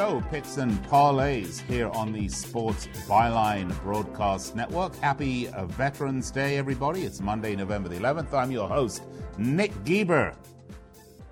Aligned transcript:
Show, 0.00 0.22
Picks 0.30 0.56
and 0.56 0.72
Parlays, 0.86 1.60
here 1.68 1.90
on 1.90 2.10
the 2.10 2.26
Sports 2.26 2.86
Byline 3.06 3.68
Broadcast 3.82 4.56
Network. 4.56 4.96
Happy 4.96 5.44
Veterans 5.76 6.30
Day, 6.30 6.56
everybody. 6.56 7.02
It's 7.02 7.20
Monday, 7.20 7.54
November 7.54 7.90
the 7.90 7.96
11th. 7.96 8.32
I'm 8.32 8.50
your 8.50 8.66
host, 8.66 9.02
Nick 9.36 9.72
Geber. 9.84 10.34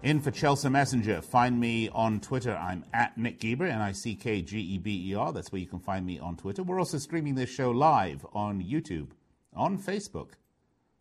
In 0.03 0.21
for 0.21 0.31
Chelsea 0.31 0.69
Messenger. 0.69 1.23
Find 1.23 1.59
me 1.59 1.89
on 1.95 2.21
Twitter. 2.21 2.55
I'm 2.57 2.85
at 2.93 3.17
Nick 3.17 3.41
Geber, 3.41 3.65
N 3.65 3.81
I 3.81 3.93
C 3.93 4.15
K 4.15 4.43
G 4.43 4.61
E 4.61 4.77
B 4.77 5.13
E 5.13 5.15
R. 5.15 5.33
That's 5.33 5.51
where 5.51 5.63
you 5.63 5.67
can 5.67 5.81
find 5.81 6.05
me 6.05 6.19
on 6.19 6.37
Twitter. 6.37 6.63
We're 6.63 6.79
also 6.79 6.99
streaming 6.99 7.37
this 7.37 7.49
show 7.49 7.71
live 7.71 8.27
on 8.35 8.63
YouTube, 8.63 9.13
on 9.57 9.79
Facebook, 9.79 10.33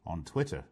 on 0.05 0.23
Twitter. 0.23 0.63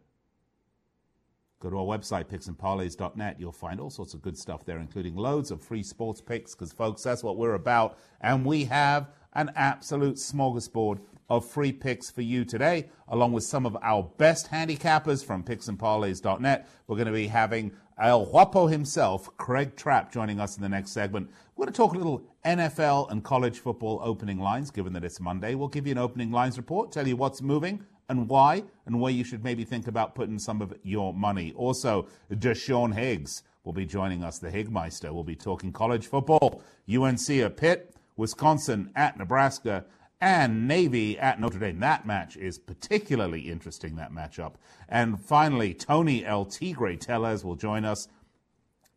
Go 1.58 1.70
to 1.70 1.78
our 1.78 1.84
website, 1.84 2.26
picksandparlays.net. 2.26 3.36
You'll 3.40 3.50
find 3.50 3.80
all 3.80 3.88
sorts 3.88 4.12
of 4.12 4.20
good 4.20 4.36
stuff 4.36 4.66
there, 4.66 4.78
including 4.78 5.16
loads 5.16 5.50
of 5.50 5.62
free 5.62 5.82
sports 5.82 6.20
picks, 6.20 6.54
because, 6.54 6.70
folks, 6.70 7.02
that's 7.02 7.22
what 7.22 7.38
we're 7.38 7.54
about. 7.54 7.98
And 8.20 8.44
we 8.44 8.64
have 8.64 9.08
an 9.32 9.50
absolute 9.56 10.16
smorgasbord 10.16 11.00
of 11.30 11.48
free 11.48 11.72
picks 11.72 12.10
for 12.10 12.20
you 12.20 12.44
today, 12.44 12.90
along 13.08 13.32
with 13.32 13.42
some 13.42 13.64
of 13.64 13.76
our 13.82 14.02
best 14.18 14.50
handicappers 14.50 15.24
from 15.24 15.42
picksandparlays.net. 15.42 16.68
We're 16.86 16.96
going 16.96 17.06
to 17.06 17.12
be 17.12 17.26
having 17.26 17.72
El 17.98 18.26
Guapo 18.26 18.66
himself, 18.66 19.34
Craig 19.38 19.76
Trapp, 19.76 20.12
joining 20.12 20.38
us 20.38 20.56
in 20.56 20.62
the 20.62 20.68
next 20.68 20.92
segment. 20.92 21.30
We're 21.56 21.64
going 21.64 21.72
to 21.72 21.76
talk 21.76 21.94
a 21.94 21.98
little 21.98 22.22
NFL 22.44 23.10
and 23.10 23.24
college 23.24 23.60
football 23.60 23.98
opening 24.02 24.38
lines, 24.38 24.70
given 24.70 24.92
that 24.92 25.04
it's 25.04 25.20
Monday. 25.20 25.54
We'll 25.54 25.68
give 25.68 25.86
you 25.86 25.92
an 25.92 25.98
opening 25.98 26.30
lines 26.30 26.58
report, 26.58 26.92
tell 26.92 27.08
you 27.08 27.16
what's 27.16 27.40
moving 27.40 27.82
and 28.08 28.28
why, 28.28 28.62
and 28.86 29.00
where 29.00 29.12
you 29.12 29.24
should 29.24 29.42
maybe 29.42 29.64
think 29.64 29.88
about 29.88 30.14
putting 30.14 30.38
some 30.38 30.62
of 30.62 30.74
your 30.82 31.12
money. 31.12 31.52
Also, 31.56 32.06
Deshaun 32.30 32.94
Higgs 32.94 33.42
will 33.64 33.72
be 33.72 33.86
joining 33.86 34.22
us, 34.22 34.38
the 34.38 34.50
Higmeister. 34.50 35.12
We'll 35.12 35.24
be 35.24 35.36
talking 35.36 35.72
college 35.72 36.06
football, 36.06 36.62
UNC 36.88 37.28
at 37.30 37.56
Pitt, 37.56 37.94
Wisconsin 38.16 38.90
at 38.94 39.18
Nebraska, 39.18 39.84
and 40.20 40.66
Navy 40.66 41.18
at 41.18 41.40
Notre 41.40 41.58
Dame. 41.58 41.80
That 41.80 42.06
match 42.06 42.36
is 42.36 42.58
particularly 42.58 43.50
interesting, 43.50 43.96
that 43.96 44.12
matchup. 44.12 44.54
And 44.88 45.20
finally, 45.20 45.74
Tony 45.74 46.24
El 46.24 46.46
Tigre 46.46 46.96
Tellez 46.96 47.44
will 47.44 47.56
join 47.56 47.84
us. 47.84 48.08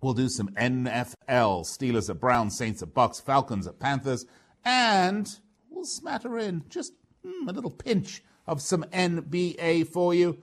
We'll 0.02 0.14
do 0.14 0.30
some 0.30 0.50
NFL, 0.50 1.66
Steelers 1.66 2.10
at 2.10 2.22
Browns, 2.22 2.58
Saints 2.58 2.82
at 2.82 2.94
Bucks, 2.94 3.20
Falcons 3.20 3.68
at 3.68 3.80
Panthers, 3.80 4.26
and 4.64 5.30
we'll 5.70 5.84
smatter 5.84 6.38
in 6.38 6.64
just 6.70 6.94
mm, 7.26 7.50
a 7.50 7.52
little 7.52 7.72
pinch 7.72 8.24
of 8.50 8.62
some 8.62 8.84
NBA 8.92 9.88
for 9.88 10.14
you. 10.14 10.40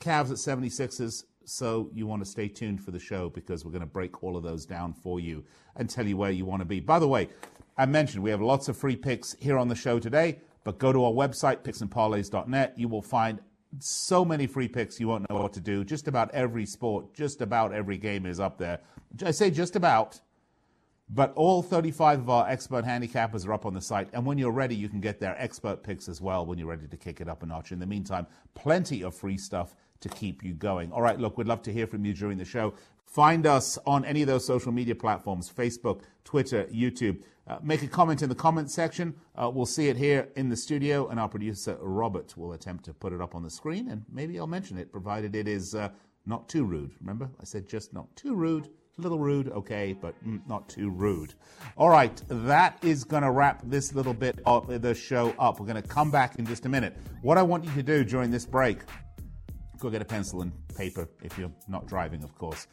Cavs 0.00 0.30
at 0.30 0.38
76ers. 0.38 1.24
So 1.44 1.90
you 1.92 2.06
want 2.06 2.24
to 2.24 2.28
stay 2.28 2.48
tuned 2.48 2.82
for 2.82 2.92
the 2.92 2.98
show 2.98 3.28
because 3.28 3.64
we're 3.64 3.72
going 3.72 3.80
to 3.80 3.86
break 3.86 4.22
all 4.24 4.36
of 4.36 4.42
those 4.42 4.64
down 4.64 4.94
for 4.94 5.20
you 5.20 5.44
and 5.76 5.88
tell 5.88 6.06
you 6.06 6.16
where 6.16 6.30
you 6.30 6.46
want 6.46 6.60
to 6.62 6.64
be. 6.64 6.80
By 6.80 6.98
the 6.98 7.06
way, 7.06 7.28
I 7.76 7.84
mentioned 7.84 8.22
we 8.22 8.30
have 8.30 8.40
lots 8.40 8.68
of 8.68 8.76
free 8.76 8.96
picks 8.96 9.36
here 9.38 9.58
on 9.58 9.68
the 9.68 9.74
show 9.74 9.98
today, 9.98 10.40
but 10.64 10.78
go 10.78 10.92
to 10.92 11.04
our 11.04 11.12
website, 11.12 11.58
picksandparlays.net. 11.58 12.74
You 12.78 12.88
will 12.88 13.02
find 13.02 13.38
so 13.80 14.24
many 14.24 14.46
free 14.46 14.68
picks 14.68 14.98
you 14.98 15.08
won't 15.08 15.28
know 15.28 15.36
what 15.36 15.52
to 15.52 15.60
do. 15.60 15.84
Just 15.84 16.08
about 16.08 16.30
every 16.30 16.64
sport, 16.64 17.12
just 17.12 17.42
about 17.42 17.74
every 17.74 17.98
game 17.98 18.24
is 18.24 18.40
up 18.40 18.56
there. 18.56 18.80
I 19.24 19.30
say 19.30 19.50
just 19.50 19.76
about 19.76 20.20
but 21.14 21.32
all 21.34 21.62
35 21.62 22.20
of 22.20 22.30
our 22.30 22.48
expert 22.48 22.84
handicappers 22.84 23.46
are 23.46 23.52
up 23.52 23.66
on 23.66 23.74
the 23.74 23.80
site. 23.80 24.08
And 24.12 24.24
when 24.24 24.38
you're 24.38 24.50
ready, 24.50 24.74
you 24.74 24.88
can 24.88 25.00
get 25.00 25.20
their 25.20 25.36
expert 25.38 25.82
picks 25.82 26.08
as 26.08 26.20
well 26.20 26.46
when 26.46 26.58
you're 26.58 26.68
ready 26.68 26.88
to 26.88 26.96
kick 26.96 27.20
it 27.20 27.28
up 27.28 27.42
a 27.42 27.46
notch. 27.46 27.70
In 27.70 27.78
the 27.78 27.86
meantime, 27.86 28.26
plenty 28.54 29.02
of 29.02 29.14
free 29.14 29.36
stuff 29.36 29.76
to 30.00 30.08
keep 30.08 30.42
you 30.42 30.54
going. 30.54 30.90
All 30.90 31.02
right, 31.02 31.18
look, 31.18 31.36
we'd 31.36 31.46
love 31.46 31.62
to 31.62 31.72
hear 31.72 31.86
from 31.86 32.04
you 32.04 32.14
during 32.14 32.38
the 32.38 32.44
show. 32.44 32.74
Find 33.04 33.46
us 33.46 33.78
on 33.86 34.06
any 34.06 34.22
of 34.22 34.26
those 34.26 34.46
social 34.46 34.72
media 34.72 34.94
platforms 34.94 35.52
Facebook, 35.54 36.00
Twitter, 36.24 36.64
YouTube. 36.72 37.22
Uh, 37.46 37.58
make 37.62 37.82
a 37.82 37.88
comment 37.88 38.22
in 38.22 38.30
the 38.30 38.34
comment 38.34 38.70
section. 38.70 39.14
Uh, 39.36 39.50
we'll 39.52 39.66
see 39.66 39.88
it 39.88 39.96
here 39.98 40.28
in 40.36 40.48
the 40.48 40.56
studio, 40.56 41.08
and 41.08 41.20
our 41.20 41.28
producer, 41.28 41.76
Robert, 41.82 42.34
will 42.38 42.54
attempt 42.54 42.86
to 42.86 42.94
put 42.94 43.12
it 43.12 43.20
up 43.20 43.34
on 43.34 43.42
the 43.42 43.50
screen. 43.50 43.90
And 43.90 44.04
maybe 44.10 44.38
I'll 44.38 44.46
mention 44.46 44.78
it, 44.78 44.90
provided 44.90 45.36
it 45.36 45.46
is 45.46 45.74
uh, 45.74 45.90
not 46.24 46.48
too 46.48 46.64
rude. 46.64 46.92
Remember, 47.00 47.28
I 47.38 47.44
said 47.44 47.66
just 47.66 47.92
not 47.92 48.14
too 48.16 48.34
rude. 48.34 48.70
A 48.98 49.00
little 49.00 49.18
rude, 49.18 49.48
okay, 49.48 49.94
but 49.98 50.14
mm, 50.26 50.46
not 50.46 50.68
too 50.68 50.90
rude. 50.90 51.32
All 51.78 51.88
right, 51.88 52.20
that 52.28 52.76
is 52.82 53.04
going 53.04 53.22
to 53.22 53.30
wrap 53.30 53.62
this 53.64 53.94
little 53.94 54.12
bit 54.12 54.40
of 54.44 54.82
the 54.82 54.94
show 54.94 55.34
up. 55.38 55.58
We're 55.58 55.66
going 55.66 55.80
to 55.80 55.88
come 55.88 56.10
back 56.10 56.38
in 56.38 56.44
just 56.44 56.66
a 56.66 56.68
minute. 56.68 56.94
What 57.22 57.38
I 57.38 57.42
want 57.42 57.64
you 57.64 57.72
to 57.72 57.82
do 57.82 58.04
during 58.04 58.30
this 58.30 58.44
break, 58.44 58.80
go 59.78 59.88
get 59.88 60.02
a 60.02 60.04
pencil 60.04 60.42
and 60.42 60.52
paper 60.76 61.08
if 61.22 61.38
you're 61.38 61.52
not 61.68 61.86
driving, 61.86 62.22
of 62.22 62.34
course, 62.34 62.66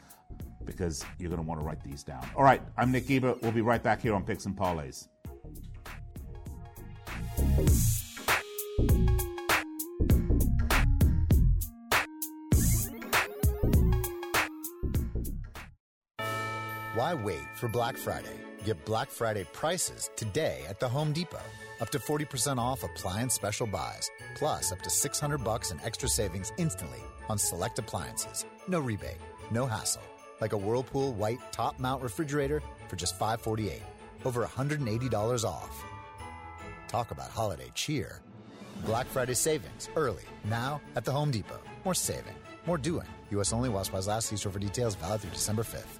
because 0.66 1.04
you're 1.18 1.30
going 1.30 1.40
to 1.40 1.48
want 1.48 1.58
to 1.58 1.66
write 1.66 1.82
these 1.82 2.02
down. 2.02 2.28
All 2.36 2.44
right, 2.44 2.60
I'm 2.76 2.92
Nick 2.92 3.06
Geber. 3.06 3.36
We'll 3.40 3.52
be 3.52 3.62
right 3.62 3.82
back 3.82 4.02
here 4.02 4.14
on 4.14 4.22
Picks 4.22 4.44
and 4.44 4.54
Parlays. 4.54 5.08
Why 17.10 17.14
wait 17.14 17.48
for 17.56 17.66
Black 17.66 17.96
Friday? 17.96 18.38
Get 18.64 18.84
Black 18.84 19.10
Friday 19.10 19.42
prices 19.52 20.10
today 20.14 20.62
at 20.68 20.78
the 20.78 20.88
Home 20.88 21.12
Depot. 21.12 21.42
Up 21.80 21.90
to 21.90 21.98
40% 21.98 22.58
off 22.58 22.84
appliance 22.84 23.34
special 23.34 23.66
buys, 23.66 24.08
plus 24.36 24.70
up 24.70 24.80
to 24.82 24.90
600 24.90 25.42
bucks 25.42 25.72
in 25.72 25.80
extra 25.80 26.08
savings 26.08 26.52
instantly 26.56 27.00
on 27.28 27.36
select 27.36 27.80
appliances. 27.80 28.46
No 28.68 28.78
rebate, 28.78 29.18
no 29.50 29.66
hassle. 29.66 30.04
Like 30.40 30.52
a 30.52 30.56
Whirlpool 30.56 31.14
white 31.14 31.40
top 31.50 31.80
mount 31.80 32.00
refrigerator 32.00 32.62
for 32.86 32.94
just 32.94 33.18
548. 33.18 33.82
Over 34.24 34.44
$180 34.44 35.44
off. 35.44 35.84
Talk 36.86 37.10
about 37.10 37.30
holiday 37.30 37.72
cheer. 37.74 38.22
Black 38.84 39.06
Friday 39.06 39.34
savings 39.34 39.88
early 39.96 40.26
now 40.44 40.80
at 40.94 41.04
the 41.04 41.10
Home 41.10 41.32
Depot. 41.32 41.58
More 41.84 41.94
saving, 41.94 42.36
more 42.66 42.78
doing. 42.78 43.08
U.S. 43.30 43.52
only 43.52 43.68
while 43.68 43.82
supplies 43.82 44.06
last. 44.06 44.28
See 44.28 44.36
store 44.36 44.52
for 44.52 44.60
details. 44.60 44.94
Valid 44.94 45.22
through 45.22 45.30
December 45.30 45.64
5th. 45.64 45.99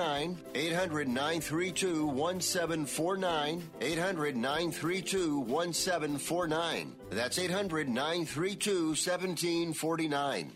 800 0.01 1.07
932 1.07 2.05
1749. 2.05 3.69
800 3.81 4.35
932 4.35 5.39
1749. 5.39 6.95
That's 7.11 7.37
800 7.37 7.87
932 7.87 8.87
1749. 8.87 10.51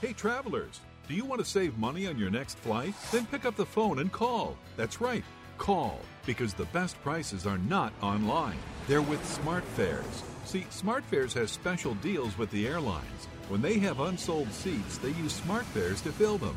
Hey, 0.00 0.12
travelers, 0.12 0.80
do 1.08 1.14
you 1.14 1.24
want 1.24 1.40
to 1.40 1.44
save 1.44 1.76
money 1.78 2.06
on 2.06 2.16
your 2.16 2.30
next 2.30 2.58
flight? 2.58 2.94
Then 3.12 3.26
pick 3.26 3.44
up 3.44 3.56
the 3.56 3.66
phone 3.66 3.98
and 3.98 4.10
call. 4.10 4.56
That's 4.76 5.00
right, 5.00 5.24
call, 5.58 5.98
because 6.24 6.54
the 6.54 6.64
best 6.66 7.00
prices 7.02 7.46
are 7.46 7.58
not 7.58 7.92
online. 8.02 8.58
They're 8.86 9.02
with 9.02 9.20
SmartFares. 9.22 10.22
See, 10.44 10.66
SmartFares 10.70 11.34
has 11.34 11.50
special 11.50 11.94
deals 11.96 12.38
with 12.38 12.50
the 12.50 12.66
airlines. 12.66 13.28
When 13.48 13.60
they 13.60 13.78
have 13.80 14.00
unsold 14.00 14.52
seats, 14.52 14.98
they 14.98 15.10
use 15.10 15.40
SmartFares 15.40 16.02
to 16.04 16.12
fill 16.12 16.38
them. 16.38 16.56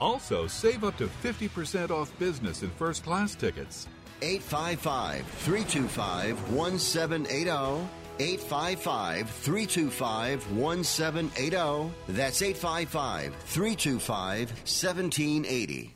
Also, 0.00 0.46
save 0.46 0.84
up 0.84 0.96
to 0.96 1.06
50% 1.06 1.90
off 1.90 2.16
business 2.18 2.62
and 2.62 2.72
first 2.72 3.04
class 3.04 3.34
tickets. 3.34 3.86
855 4.22 5.26
325 5.26 6.52
1780. 6.52 7.88
855 8.18 9.30
325 9.30 10.52
1780. 10.52 11.90
That's 12.08 12.42
855 12.42 13.34
325 13.34 14.50
1780. 14.50 15.94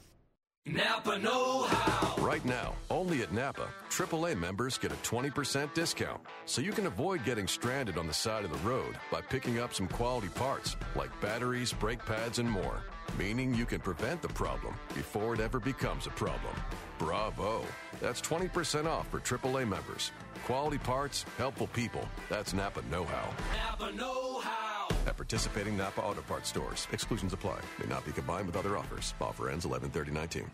Napa 0.67 1.19
Know 1.19 1.65
How. 1.65 2.23
Right 2.25 2.43
now, 2.43 2.75
only 2.89 3.21
at 3.21 3.35
Napa, 3.35 3.69
AAA 3.91 4.39
members 4.39 4.79
get 4.79 4.93
a 4.93 4.97
20% 4.97 5.75
discount. 5.75 6.23
So 6.47 6.63
you 6.63 6.73
can 6.73 6.87
avoid 6.87 7.23
getting 7.23 7.47
stranded 7.47 7.99
on 7.99 8.07
the 8.07 8.15
side 8.15 8.47
of 8.47 8.51
the 8.51 8.69
road 8.69 8.95
by 9.13 9.21
picking 9.21 9.59
up 9.59 9.75
some 9.75 9.89
quality 9.89 10.29
parts 10.29 10.77
like 10.97 11.11
batteries, 11.21 11.75
brake 11.75 12.03
pads, 12.07 12.39
and 12.39 12.51
more. 12.51 12.83
Meaning 13.19 13.55
you 13.55 13.67
can 13.67 13.81
prevent 13.81 14.23
the 14.23 14.29
problem 14.29 14.75
before 14.95 15.35
it 15.35 15.41
ever 15.41 15.61
becomes 15.61 16.07
a 16.07 16.11
problem. 16.11 16.55
Bravo! 16.99 17.65
That's 18.01 18.21
20% 18.21 18.87
off 18.87 19.09
for 19.09 19.21
AAA 19.21 19.69
members. 19.69 20.11
Quality 20.47 20.79
parts, 20.79 21.25
helpful 21.39 21.69
people. 21.69 22.07
That's 22.29 22.53
Napa 22.53 22.83
Know 22.91 23.05
How. 23.05 23.31
Napa 23.57 23.93
Know 23.97 24.41
How. 24.41 24.89
At 25.07 25.17
participating 25.17 25.77
Napa 25.77 26.01
Auto 26.01 26.23
Parts 26.23 26.49
stores, 26.49 26.89
exclusions 26.93 27.33
apply. 27.33 27.61
May 27.79 27.87
not 27.87 28.05
be 28.05 28.13
combined 28.13 28.47
with 28.47 28.57
other 28.57 28.77
offers. 28.77 29.15
Offer 29.21 29.51
ends 29.51 29.65
11 29.65 29.91
19 30.13 30.51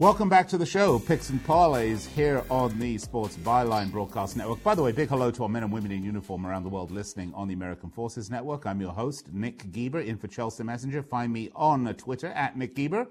Welcome 0.00 0.30
back 0.30 0.48
to 0.48 0.56
the 0.56 0.64
show, 0.64 0.98
Picks 0.98 1.28
and 1.28 1.44
Parlays 1.44 2.08
here 2.08 2.42
on 2.48 2.78
the 2.78 2.96
Sports 2.96 3.36
Byline 3.36 3.90
Broadcast 3.90 4.34
Network. 4.34 4.62
By 4.62 4.74
the 4.74 4.82
way, 4.82 4.92
big 4.92 5.10
hello 5.10 5.30
to 5.30 5.42
our 5.42 5.48
men 5.50 5.62
and 5.62 5.70
women 5.70 5.92
in 5.92 6.02
uniform 6.02 6.46
around 6.46 6.62
the 6.62 6.70
world 6.70 6.90
listening 6.90 7.34
on 7.34 7.48
the 7.48 7.52
American 7.52 7.90
Forces 7.90 8.30
Network. 8.30 8.64
I'm 8.64 8.80
your 8.80 8.94
host, 8.94 9.30
Nick 9.30 9.70
Geber, 9.72 10.00
in 10.00 10.16
for 10.16 10.26
Chelsea 10.26 10.64
Messenger. 10.64 11.02
Find 11.02 11.30
me 11.30 11.50
on 11.54 11.84
Twitter 11.96 12.28
at 12.28 12.56
Nick 12.56 12.74
Geber. 12.74 13.08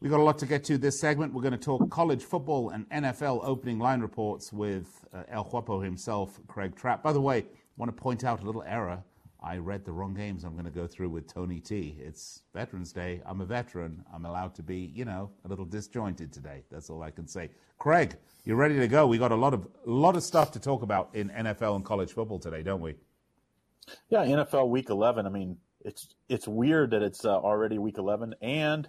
We've 0.00 0.10
got 0.10 0.20
a 0.20 0.22
lot 0.22 0.38
to 0.38 0.46
get 0.46 0.64
to 0.64 0.78
this 0.78 0.98
segment. 0.98 1.34
We're 1.34 1.42
going 1.42 1.52
to 1.52 1.58
talk 1.58 1.90
college 1.90 2.22
football 2.22 2.70
and 2.70 2.88
NFL 2.88 3.40
opening 3.42 3.78
line 3.78 4.00
reports 4.00 4.54
with 4.54 5.04
uh, 5.12 5.24
El 5.30 5.44
Guapo 5.44 5.82
himself, 5.82 6.40
Craig 6.48 6.76
Trapp. 6.76 7.02
By 7.02 7.12
the 7.12 7.20
way, 7.20 7.40
I 7.40 7.44
want 7.76 7.94
to 7.94 8.02
point 8.02 8.24
out 8.24 8.42
a 8.42 8.46
little 8.46 8.62
error. 8.62 9.04
I 9.42 9.56
read 9.56 9.84
the 9.84 9.92
wrong 9.92 10.12
games 10.12 10.44
I'm 10.44 10.52
going 10.52 10.66
to 10.66 10.70
go 10.70 10.86
through 10.86 11.08
with 11.08 11.26
Tony 11.26 11.60
T. 11.60 11.96
It's 11.98 12.42
Veterans 12.52 12.92
Day. 12.92 13.22
I'm 13.24 13.40
a 13.40 13.46
veteran. 13.46 14.04
I'm 14.12 14.26
allowed 14.26 14.54
to 14.56 14.62
be, 14.62 14.92
you 14.94 15.06
know, 15.06 15.30
a 15.44 15.48
little 15.48 15.64
disjointed 15.64 16.32
today. 16.32 16.62
That's 16.70 16.90
all 16.90 17.02
I 17.02 17.10
can 17.10 17.26
say. 17.26 17.48
Craig, 17.78 18.16
you're 18.44 18.56
ready 18.56 18.78
to 18.78 18.86
go. 18.86 19.06
We 19.06 19.16
got 19.16 19.32
a 19.32 19.36
lot 19.36 19.54
of 19.54 19.66
a 19.86 19.90
lot 19.90 20.14
of 20.14 20.22
stuff 20.22 20.52
to 20.52 20.60
talk 20.60 20.82
about 20.82 21.08
in 21.14 21.30
NFL 21.30 21.76
and 21.76 21.84
college 21.84 22.12
football 22.12 22.38
today, 22.38 22.62
don't 22.62 22.82
we? 22.82 22.96
Yeah, 24.10 24.24
NFL 24.24 24.68
Week 24.68 24.90
11. 24.90 25.26
I 25.26 25.30
mean, 25.30 25.56
it's 25.84 26.08
it's 26.28 26.46
weird 26.46 26.90
that 26.90 27.02
it's 27.02 27.24
uh, 27.24 27.38
already 27.38 27.78
Week 27.78 27.96
11, 27.96 28.34
and 28.42 28.88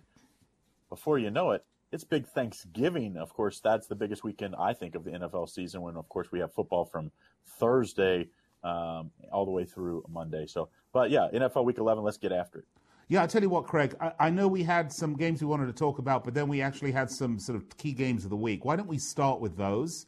before 0.90 1.18
you 1.18 1.32
know 1.32 1.52
it, 1.52 1.64
it's 1.94 2.04
big 2.04 2.28
Thanksgiving. 2.28 3.16
Of 3.16 3.34
course, 3.34 3.62
that's 3.62 3.88
the 3.88 3.96
biggest 3.96 4.26
weekend 4.26 4.56
I 4.60 4.74
think 4.74 4.96
of 4.96 5.06
the 5.06 5.12
NFL 5.12 5.50
season. 5.50 5.82
When 5.82 5.96
of 5.96 6.10
course 6.10 6.30
we 6.34 6.40
have 6.40 6.54
football 6.54 6.84
from 6.84 7.12
Thursday 7.46 8.28
um, 8.64 9.12
all 9.32 9.46
the 9.46 9.52
way 9.52 9.66
through 9.66 10.04
Monday. 10.10 10.46
So, 10.46 10.70
but 10.94 11.10
yeah, 11.10 11.28
NFL 11.34 11.66
Week 11.66 11.78
11. 11.78 12.04
Let's 12.04 12.18
get 12.18 12.32
after 12.32 12.60
it. 12.60 12.66
Yeah, 13.08 13.24
I 13.24 13.28
tell 13.28 13.42
you 13.42 13.50
what, 13.50 13.66
Craig. 13.66 13.94
I, 14.00 14.14
I, 14.20 14.30
know 14.30 14.48
we 14.48 14.64
had 14.64 14.90
some 14.90 15.18
games 15.18 15.42
we 15.42 15.48
wanted 15.48 15.66
to 15.66 15.74
talk 15.74 16.00
about, 16.00 16.24
but 16.24 16.34
then 16.34 16.48
we 16.48 16.62
actually 16.62 16.94
had 16.94 17.12
some 17.12 17.40
sort 17.40 17.58
of 17.58 17.78
key 17.78 17.92
games 17.92 18.24
of 18.24 18.30
the 18.30 18.38
week. 18.38 18.64
Why 18.64 18.78
don't 18.78 18.88
we 18.88 19.00
start 19.00 19.42
with 19.42 19.58
those? 19.58 20.06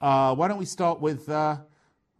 Uh, 0.00 0.34
why 0.36 0.46
don't 0.46 0.58
we 0.58 0.64
start 0.64 1.00
with? 1.00 1.28
Uh, 1.28 1.56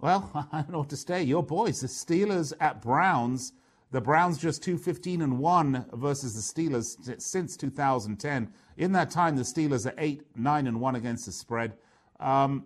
well, 0.01 0.31
I 0.53 0.63
don't 0.63 0.73
know 0.73 0.79
what 0.81 0.89
to 0.89 0.97
say. 0.97 1.23
Your 1.23 1.45
boys, 1.45 1.81
the 1.81 1.87
Steelers 1.87 2.53
at 2.61 2.83
Browns. 2.83 3.53
The 3.93 4.01
Browns 4.01 4.39
just 4.39 4.61
two 4.61 4.77
fifteen 4.77 5.23
and 5.23 5.39
one 5.39 5.87
versus 5.93 6.35
the 6.35 6.41
Steelers 6.41 7.23
since 7.23 7.57
2010. 7.57 8.53
In 8.79 8.91
that 8.91 9.13
time, 9.13 9.37
the 9.37 9.43
Steelers 9.43 9.87
are 9.87 9.95
eight 9.99 10.23
nine 10.35 10.67
and 10.67 10.81
one 10.81 10.97
against 10.97 11.27
the 11.27 11.33
spread. 11.33 11.75
Um, 12.19 12.65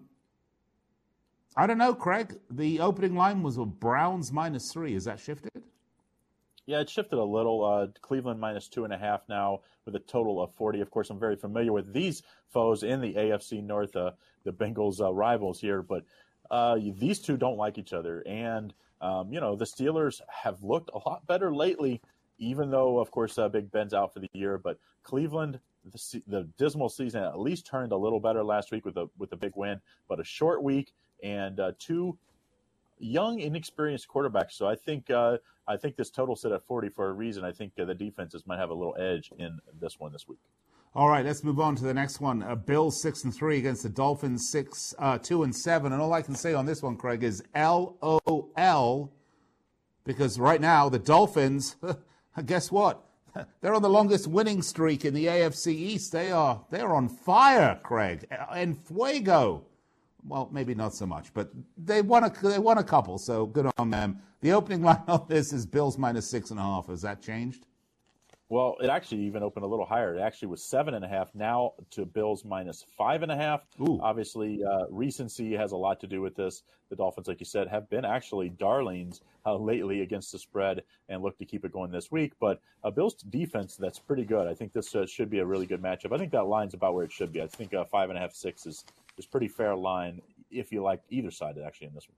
I 1.58 1.66
don't 1.66 1.76
know, 1.76 1.92
Craig. 1.92 2.38
The 2.50 2.78
opening 2.78 3.16
line 3.16 3.42
was 3.42 3.56
a 3.56 3.64
Browns 3.64 4.30
minus 4.30 4.70
three. 4.72 4.94
Is 4.94 5.06
that 5.06 5.18
shifted? 5.18 5.50
Yeah, 6.66 6.78
it 6.78 6.88
shifted 6.88 7.18
a 7.18 7.24
little. 7.24 7.64
Uh, 7.64 7.88
Cleveland 8.00 8.38
minus 8.38 8.68
two 8.68 8.84
and 8.84 8.92
a 8.92 8.96
half 8.96 9.22
now 9.28 9.62
with 9.84 9.96
a 9.96 9.98
total 9.98 10.40
of 10.40 10.54
40. 10.54 10.80
Of 10.80 10.92
course, 10.92 11.10
I'm 11.10 11.18
very 11.18 11.34
familiar 11.34 11.72
with 11.72 11.92
these 11.92 12.22
foes 12.48 12.84
in 12.84 13.00
the 13.00 13.12
AFC 13.14 13.60
North, 13.60 13.96
uh, 13.96 14.12
the 14.44 14.52
Bengals 14.52 15.00
uh, 15.00 15.12
rivals 15.12 15.60
here, 15.60 15.82
but 15.82 16.04
uh, 16.52 16.78
these 16.96 17.18
two 17.18 17.36
don't 17.36 17.56
like 17.56 17.76
each 17.76 17.92
other. 17.92 18.22
And, 18.24 18.72
um, 19.00 19.32
you 19.32 19.40
know, 19.40 19.56
the 19.56 19.64
Steelers 19.64 20.20
have 20.28 20.62
looked 20.62 20.90
a 20.94 21.08
lot 21.08 21.26
better 21.26 21.52
lately, 21.52 22.00
even 22.38 22.70
though, 22.70 23.00
of 23.00 23.10
course, 23.10 23.36
uh, 23.36 23.48
Big 23.48 23.68
Ben's 23.72 23.94
out 23.94 24.14
for 24.14 24.20
the 24.20 24.30
year. 24.32 24.58
But 24.58 24.78
Cleveland, 25.02 25.58
the, 25.84 26.22
the 26.28 26.48
dismal 26.56 26.88
season 26.88 27.24
at 27.24 27.40
least 27.40 27.66
turned 27.66 27.90
a 27.90 27.96
little 27.96 28.20
better 28.20 28.44
last 28.44 28.70
week 28.70 28.84
with 28.84 28.96
a, 28.96 29.10
with 29.18 29.32
a 29.32 29.36
big 29.36 29.54
win, 29.56 29.80
but 30.08 30.20
a 30.20 30.24
short 30.24 30.62
week 30.62 30.92
and 31.22 31.60
uh, 31.60 31.72
two 31.78 32.16
young, 32.98 33.40
inexperienced 33.40 34.08
quarterbacks. 34.08 34.52
So 34.52 34.66
I 34.66 34.74
think 34.74 35.10
uh, 35.10 35.38
I 35.66 35.76
think 35.76 35.96
this 35.96 36.10
total 36.10 36.36
set 36.36 36.52
at 36.52 36.62
40 36.62 36.88
for 36.90 37.08
a 37.08 37.12
reason. 37.12 37.44
I 37.44 37.52
think 37.52 37.72
uh, 37.78 37.84
the 37.84 37.94
defenses 37.94 38.46
might 38.46 38.58
have 38.58 38.70
a 38.70 38.74
little 38.74 38.96
edge 38.98 39.30
in 39.38 39.58
this 39.80 40.00
one 40.00 40.12
this 40.12 40.26
week. 40.26 40.38
All 40.94 41.08
right, 41.08 41.24
let's 41.24 41.44
move 41.44 41.60
on 41.60 41.76
to 41.76 41.84
the 41.84 41.92
next 41.92 42.20
one. 42.20 42.42
Uh, 42.42 42.54
Bills 42.54 43.00
six 43.00 43.24
and 43.24 43.34
three 43.34 43.58
against 43.58 43.82
the 43.82 43.90
Dolphins 43.90 44.48
six 44.50 44.94
uh, 44.98 45.18
two 45.18 45.42
and 45.42 45.54
seven. 45.54 45.92
And 45.92 46.00
all 46.00 46.12
I 46.12 46.22
can 46.22 46.34
say 46.34 46.54
on 46.54 46.66
this 46.66 46.82
one, 46.82 46.96
Craig, 46.96 47.22
is 47.22 47.42
L 47.54 47.96
O 48.02 48.48
L, 48.56 49.12
because 50.04 50.38
right 50.38 50.60
now 50.60 50.88
the 50.88 50.98
Dolphins, 50.98 51.76
guess 52.46 52.72
what? 52.72 53.04
They're 53.60 53.74
on 53.74 53.82
the 53.82 53.90
longest 53.90 54.26
winning 54.26 54.62
streak 54.62 55.04
in 55.04 55.12
the 55.12 55.26
AFC 55.26 55.68
East. 55.68 56.12
They 56.12 56.32
are 56.32 56.64
they're 56.70 56.94
on 56.94 57.08
fire, 57.08 57.78
Craig. 57.82 58.26
En 58.52 58.74
fuego 58.74 59.66
well, 60.26 60.48
maybe 60.52 60.74
not 60.74 60.94
so 60.94 61.06
much, 61.06 61.32
but 61.34 61.50
they 61.76 62.02
won 62.02 62.24
a 62.24 62.32
they 62.42 62.58
won 62.58 62.78
a 62.78 62.84
couple, 62.84 63.18
so 63.18 63.46
good 63.46 63.70
on 63.78 63.90
them. 63.90 64.20
The 64.40 64.52
opening 64.52 64.82
line 64.88 65.02
on 65.08 65.26
this 65.28 65.52
is 65.52 65.66
Bills 65.66 65.98
minus 65.98 66.28
six 66.28 66.50
and 66.50 66.58
a 66.58 66.62
half. 66.62 66.88
Has 66.88 67.02
that 67.02 67.22
changed? 67.22 67.66
Well, 68.50 68.76
it 68.80 68.88
actually 68.88 69.20
even 69.22 69.42
opened 69.42 69.66
a 69.66 69.68
little 69.68 69.84
higher. 69.84 70.16
It 70.16 70.20
actually 70.20 70.48
was 70.48 70.64
seven 70.64 70.94
and 70.94 71.04
a 71.04 71.08
half. 71.08 71.34
Now 71.34 71.74
to 71.90 72.06
Bills 72.06 72.46
minus 72.46 72.82
five 72.96 73.22
and 73.22 73.30
a 73.30 73.36
half. 73.36 73.66
Ooh. 73.80 74.00
Obviously, 74.02 74.64
uh, 74.64 74.86
recency 74.88 75.52
has 75.52 75.72
a 75.72 75.76
lot 75.76 76.00
to 76.00 76.06
do 76.06 76.22
with 76.22 76.34
this. 76.34 76.62
The 76.88 76.96
Dolphins, 76.96 77.28
like 77.28 77.40
you 77.40 77.46
said, 77.46 77.68
have 77.68 77.90
been 77.90 78.06
actually 78.06 78.48
darlings 78.48 79.20
uh, 79.44 79.54
lately 79.56 80.00
against 80.00 80.32
the 80.32 80.38
spread 80.38 80.82
and 81.10 81.22
look 81.22 81.36
to 81.38 81.44
keep 81.44 81.66
it 81.66 81.72
going 81.72 81.90
this 81.90 82.10
week. 82.10 82.32
But 82.40 82.62
uh, 82.82 82.90
Bills 82.90 83.16
defense, 83.16 83.76
that's 83.76 83.98
pretty 83.98 84.24
good. 84.24 84.46
I 84.46 84.54
think 84.54 84.72
this 84.72 84.94
uh, 84.94 85.04
should 85.04 85.28
be 85.28 85.40
a 85.40 85.44
really 85.44 85.66
good 85.66 85.82
matchup. 85.82 86.14
I 86.14 86.18
think 86.18 86.32
that 86.32 86.44
line's 86.44 86.72
about 86.72 86.94
where 86.94 87.04
it 87.04 87.12
should 87.12 87.34
be. 87.34 87.42
I 87.42 87.46
think 87.46 87.74
uh, 87.74 87.84
five 87.84 88.08
and 88.08 88.18
a 88.18 88.22
half, 88.22 88.32
six 88.32 88.64
is 88.64 88.84
is 89.18 89.26
pretty 89.26 89.48
fair 89.48 89.76
line 89.76 90.20
if 90.50 90.72
you 90.72 90.82
like 90.82 91.02
either 91.10 91.30
side 91.30 91.56
actually 91.64 91.88
in 91.88 91.94
this 91.94 92.08
one. 92.08 92.16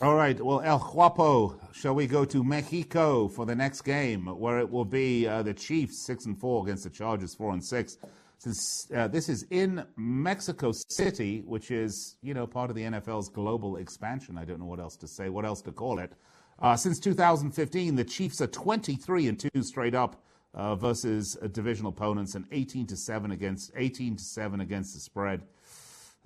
All 0.00 0.14
right. 0.14 0.40
Well, 0.40 0.60
El 0.60 0.78
Guapo, 0.78 1.58
shall 1.72 1.94
we 1.94 2.06
go 2.06 2.24
to 2.24 2.44
Mexico 2.44 3.26
for 3.26 3.44
the 3.44 3.56
next 3.56 3.80
game, 3.82 4.26
where 4.26 4.60
it 4.60 4.70
will 4.70 4.84
be 4.84 5.26
uh, 5.26 5.42
the 5.42 5.52
Chiefs 5.52 6.06
six 6.06 6.24
and 6.26 6.38
four 6.38 6.62
against 6.62 6.84
the 6.84 6.90
Chargers 6.90 7.34
four 7.34 7.52
and 7.52 7.64
six. 7.64 7.98
Since 8.38 8.86
uh, 8.94 9.08
this 9.08 9.28
is 9.28 9.44
in 9.50 9.84
Mexico 9.96 10.70
City, 10.70 11.42
which 11.44 11.72
is 11.72 12.16
you 12.22 12.32
know 12.32 12.46
part 12.46 12.70
of 12.70 12.76
the 12.76 12.82
NFL's 12.82 13.28
global 13.28 13.76
expansion, 13.78 14.38
I 14.38 14.44
don't 14.44 14.60
know 14.60 14.66
what 14.66 14.78
else 14.78 14.96
to 14.98 15.08
say, 15.08 15.30
what 15.30 15.44
else 15.44 15.62
to 15.62 15.72
call 15.72 15.98
it. 15.98 16.12
Uh, 16.60 16.76
since 16.76 17.00
2015, 17.00 17.96
the 17.96 18.04
Chiefs 18.04 18.40
are 18.40 18.46
23 18.46 19.26
and 19.26 19.38
two 19.40 19.62
straight 19.62 19.96
up 19.96 20.22
uh, 20.54 20.76
versus 20.76 21.36
uh, 21.42 21.48
divisional 21.48 21.90
opponents, 21.90 22.36
and 22.36 22.44
18 22.52 22.86
to 22.86 22.96
seven 22.96 23.32
against 23.32 23.72
18 23.76 24.14
to 24.14 24.22
seven 24.22 24.60
against 24.60 24.94
the 24.94 25.00
spread. 25.00 25.42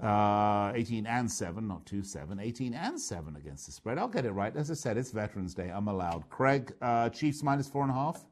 Uh, 0.02 0.72
18 0.74 1.06
and 1.06 1.30
7, 1.30 1.68
not 1.68 1.86
2 1.86 2.02
7, 2.02 2.40
18 2.40 2.74
and 2.74 3.00
7 3.00 3.36
against 3.36 3.66
the 3.66 3.72
spread. 3.72 3.98
I'll 3.98 4.08
get 4.08 4.24
it 4.24 4.32
right. 4.32 4.54
As 4.56 4.68
I 4.68 4.74
said, 4.74 4.96
it's 4.96 5.12
Veterans 5.12 5.54
Day. 5.54 5.70
I'm 5.72 5.86
allowed. 5.86 6.28
Craig, 6.28 6.74
uh, 6.82 7.08
Chiefs 7.10 7.44
minus 7.44 7.70
4.5? 7.70 8.24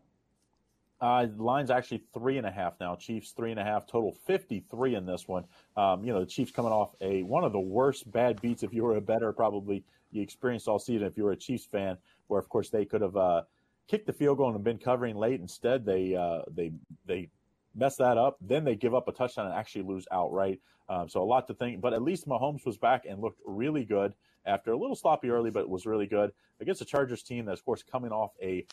Uh, 1.00 1.28
line's 1.38 1.70
actually 1.70 2.02
three 2.12 2.38
and 2.38 2.46
a 2.46 2.50
half 2.50 2.74
now. 2.78 2.94
Chiefs 2.94 3.30
three 3.30 3.50
and 3.50 3.58
a 3.58 3.64
half, 3.64 3.86
total 3.86 4.12
fifty-three 4.12 4.96
in 4.96 5.06
this 5.06 5.26
one. 5.26 5.44
Um, 5.76 6.04
you 6.04 6.12
know, 6.12 6.20
the 6.20 6.26
Chiefs 6.26 6.52
coming 6.52 6.72
off 6.72 6.94
a 7.00 7.22
one 7.22 7.42
of 7.42 7.52
the 7.52 7.60
worst 7.60 8.10
bad 8.12 8.38
beats. 8.42 8.62
If 8.62 8.74
you 8.74 8.82
were 8.82 8.96
a 8.96 9.00
better, 9.00 9.32
probably 9.32 9.82
you 10.10 10.20
experienced 10.20 10.68
all 10.68 10.78
season. 10.78 11.06
If 11.06 11.16
you 11.16 11.24
were 11.24 11.32
a 11.32 11.36
Chiefs 11.36 11.64
fan, 11.64 11.96
where 12.26 12.38
of 12.38 12.50
course 12.50 12.68
they 12.68 12.84
could 12.84 13.00
have 13.00 13.16
uh, 13.16 13.42
kicked 13.88 14.06
the 14.06 14.12
field 14.12 14.36
goal 14.36 14.54
and 14.54 14.62
been 14.62 14.76
covering 14.76 15.16
late. 15.16 15.40
Instead, 15.40 15.86
they 15.86 16.14
uh, 16.14 16.42
they 16.54 16.70
they 17.06 17.30
mess 17.74 17.96
that 17.96 18.18
up. 18.18 18.36
Then 18.40 18.64
they 18.64 18.74
give 18.74 18.94
up 18.94 19.08
a 19.08 19.12
touchdown 19.12 19.46
and 19.46 19.54
actually 19.54 19.82
lose 19.82 20.06
outright. 20.10 20.60
Um, 20.88 21.08
so 21.08 21.22
a 21.22 21.24
lot 21.24 21.46
to 21.46 21.54
think. 21.54 21.80
But 21.80 21.92
at 21.92 22.02
least 22.02 22.28
Mahomes 22.28 22.66
was 22.66 22.76
back 22.76 23.04
and 23.08 23.20
looked 23.20 23.40
really 23.46 23.84
good 23.84 24.14
after 24.46 24.72
a 24.72 24.76
little 24.76 24.96
sloppy 24.96 25.30
early, 25.30 25.50
but 25.50 25.68
was 25.68 25.86
really 25.86 26.06
good 26.06 26.32
against 26.60 26.80
a 26.80 26.84
Chargers 26.84 27.22
team 27.22 27.44
that's, 27.44 27.60
of 27.60 27.64
course, 27.64 27.82
coming 27.82 28.10
off 28.10 28.32
a 28.42 28.64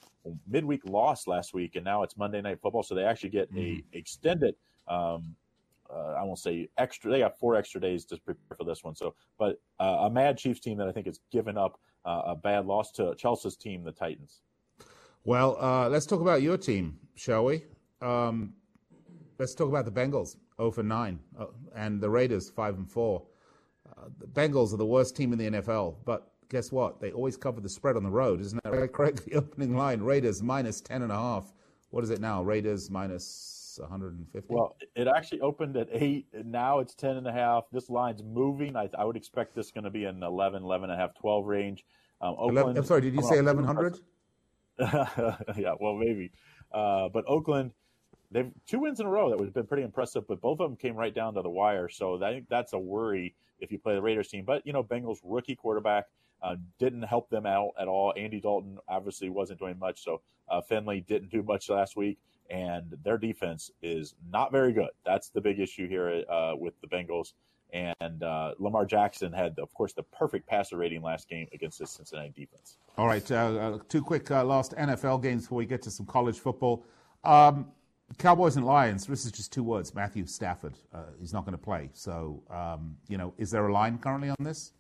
midweek 0.48 0.82
loss 0.86 1.28
last 1.28 1.54
week, 1.54 1.76
and 1.76 1.86
now 1.86 2.04
it's 2.04 2.18
Monday 2.18 2.42
Night 2.42 2.60
Football, 2.62 2.84
so 2.84 2.96
they 2.96 3.04
actually 3.04 3.30
get 3.30 3.54
mm. 3.54 3.84
a 3.94 3.98
extended. 3.98 4.56
Um, 4.88 5.36
uh, 5.90 6.16
I 6.18 6.24
won't 6.24 6.40
say 6.40 6.68
extra. 6.78 7.12
They 7.12 7.20
got 7.20 7.38
four 7.40 7.56
extra 7.56 7.80
days 7.80 8.04
to 8.06 8.18
prepare 8.18 8.58
for 8.58 8.64
this 8.66 8.84
one. 8.84 8.96
So, 8.96 9.16
but 9.38 9.60
uh, 9.80 10.00
a 10.02 10.10
mad 10.10 10.38
Chiefs 10.38 10.60
team 10.60 10.78
that 10.80 10.88
I 10.88 10.92
think 10.92 11.06
has 11.06 11.20
given 11.32 11.58
up 11.58 11.80
uh, 12.06 12.24
a 12.26 12.36
bad 12.36 12.66
loss 12.66 12.92
to 12.94 13.16
Chelsea's 13.16 13.56
team, 13.56 13.84
the 13.84 13.92
Titans. 13.92 14.42
Well, 15.24 15.58
uh, 15.62 15.90
let's 15.90 16.06
talk 16.06 16.22
about 16.22 16.42
your 16.42 16.58
team, 16.58 17.00
shall 17.16 17.46
we? 17.46 17.64
Um, 18.02 18.54
let's 19.40 19.54
talk 19.54 19.70
about 19.70 19.86
the 19.86 19.92
Bengals, 19.92 20.38
0 20.58 20.72
for 20.72 20.84
9, 20.84 21.20
uh, 21.40 21.46
and 21.76 22.02
the 22.02 22.10
Raiders, 22.10 22.50
5 22.50 22.76
and 22.76 22.90
4. 22.90 23.24
Uh, 23.86 24.02
the 24.20 24.28
Bengals 24.28 24.74
are 24.74 24.78
the 24.78 24.86
worst 24.86 25.16
team 25.16 25.34
in 25.34 25.40
the 25.40 25.50
NFL, 25.50 25.96
but 26.06 26.32
guess 26.50 26.72
what? 26.72 27.00
They 27.00 27.12
always 27.12 27.38
cover 27.38 27.62
the 27.62 27.70
spread 27.70 27.96
on 27.96 28.04
the 28.04 28.10
road, 28.10 28.42
isn't 28.42 28.62
that 28.64 28.74
right, 28.74 28.92
Craig? 28.92 29.22
The 29.26 29.36
opening 29.36 29.76
line, 29.76 30.02
Raiders 30.02 30.42
minus 30.42 30.82
10.5. 30.82 31.46
What 31.90 32.04
is 32.04 32.10
it 32.10 32.20
now? 32.20 32.44
Raiders 32.44 32.90
minus 32.90 33.78
150? 33.82 34.54
Well, 34.54 34.76
it 34.96 35.08
actually 35.08 35.42
opened 35.42 35.78
at 35.78 35.88
8, 35.92 36.28
and 36.34 36.52
now 36.52 36.80
it's 36.80 36.96
10.5. 36.96 37.64
This 37.72 37.90
line's 37.90 38.24
moving. 38.24 38.76
I, 38.76 38.90
I 38.98 39.06
would 39.06 39.16
expect 39.16 39.56
this 39.56 39.72
going 39.72 39.84
to 39.84 39.90
be 39.90 40.06
an 40.06 40.24
11, 40.24 40.64
11.5, 40.64 41.16
12 41.16 41.46
range. 41.46 41.86
Um, 42.20 42.32
Oakland, 42.32 42.58
11, 42.58 42.78
I'm 42.78 42.86
sorry, 42.86 43.02
did 43.02 43.14
you 43.14 43.22
say 43.22 43.42
1100? 43.42 44.00
yeah, 44.80 45.74
well, 45.80 45.96
maybe. 45.96 46.32
Uh, 46.72 47.10
but 47.10 47.24
Oakland– 47.28 47.72
they've 48.32 48.52
two 48.66 48.80
wins 48.80 49.00
in 49.00 49.06
a 49.06 49.10
row 49.10 49.30
that 49.30 49.38
would 49.38 49.46
have 49.46 49.54
been 49.54 49.68
pretty 49.68 49.84
impressive, 49.84 50.28
but 50.28 50.42
both 50.42 50.60
of 50.60 50.70
them 50.70 50.78
came 50.78 50.96
right 50.96 51.14
down 51.14 51.34
to 51.36 51.42
the 51.42 51.50
wire. 51.50 51.90
So 51.90 52.24
I 52.24 52.32
think 52.32 52.48
that's 52.50 52.74
a 52.74 52.80
worry 52.80 53.36
if 53.60 53.72
you 53.72 53.80
play 53.80 53.96
the 53.96 54.02
Raiders 54.02 54.28
team. 54.28 54.46
But 54.46 54.66
you 54.66 54.74
know, 54.74 54.84
Bengals 54.84 55.20
rookie 55.24 55.56
quarterback 55.56 56.06
uh, 56.42 56.56
didn't 56.80 57.04
help 57.04 57.30
them 57.30 57.46
out 57.46 57.72
at 57.80 57.88
all. 57.88 58.14
Andy 58.16 58.40
Dalton 58.40 58.78
obviously 58.88 59.30
wasn't 59.30 59.60
doing 59.60 59.80
much, 59.80 60.04
so 60.04 60.22
uh, 60.50 60.62
Finley 60.62 61.02
didn't 61.02 61.30
do 61.30 61.44
much 61.44 61.70
last 61.70 61.96
week, 61.96 62.20
and 62.50 62.96
their 63.04 63.18
defense 63.18 63.72
is 63.82 64.16
not 64.32 64.52
very 64.52 64.72
good. 64.72 64.90
That's 65.06 65.30
the 65.30 65.42
big 65.42 65.60
issue 65.60 65.88
here 65.88 66.24
uh, 66.30 66.54
with 66.56 66.80
the 66.82 66.88
Bengals. 66.88 67.34
And 67.74 68.24
uh, 68.24 68.54
Lamar 68.60 68.86
Jackson 68.86 69.34
had, 69.34 69.60
of 69.60 69.74
course, 69.74 69.92
the 69.92 70.04
perfect 70.04 70.48
passer 70.48 70.78
rating 70.78 71.02
last 71.02 71.28
game 71.28 71.48
against 71.54 71.80
the 71.80 71.88
Cincinnati 71.88 72.30
defense. 72.30 72.78
All 72.98 73.08
right, 73.08 73.30
uh, 73.30 73.36
uh, 73.36 73.80
two 73.90 74.02
quick 74.02 74.30
last 74.30 74.74
NFL 74.74 75.22
games 75.22 75.44
before 75.44 75.58
we 75.58 75.66
get 75.66 75.82
to 75.82 75.92
some 75.92 76.06
college 76.06 76.40
football. 76.40 76.86
Um, 77.26 77.68
Cowboys 78.18 78.56
and 78.56 78.66
Lions. 78.66 79.06
This 79.06 79.26
is 79.26 79.32
just 79.32 79.52
two 79.52 79.64
words. 79.64 79.94
Matthew 79.94 80.26
Stafford. 80.26 80.74
Uh, 80.94 81.04
he's 81.20 81.34
not 81.34 81.46
going 81.46 81.58
to 81.58 81.64
play. 81.64 81.90
So, 81.94 82.42
um, 82.50 82.96
you 83.08 83.18
know, 83.18 83.34
is 83.38 83.52
there 83.52 83.68
a 83.68 83.74
line 83.74 83.98
currently 83.98 84.30
on 84.30 84.38
this? 84.40 84.72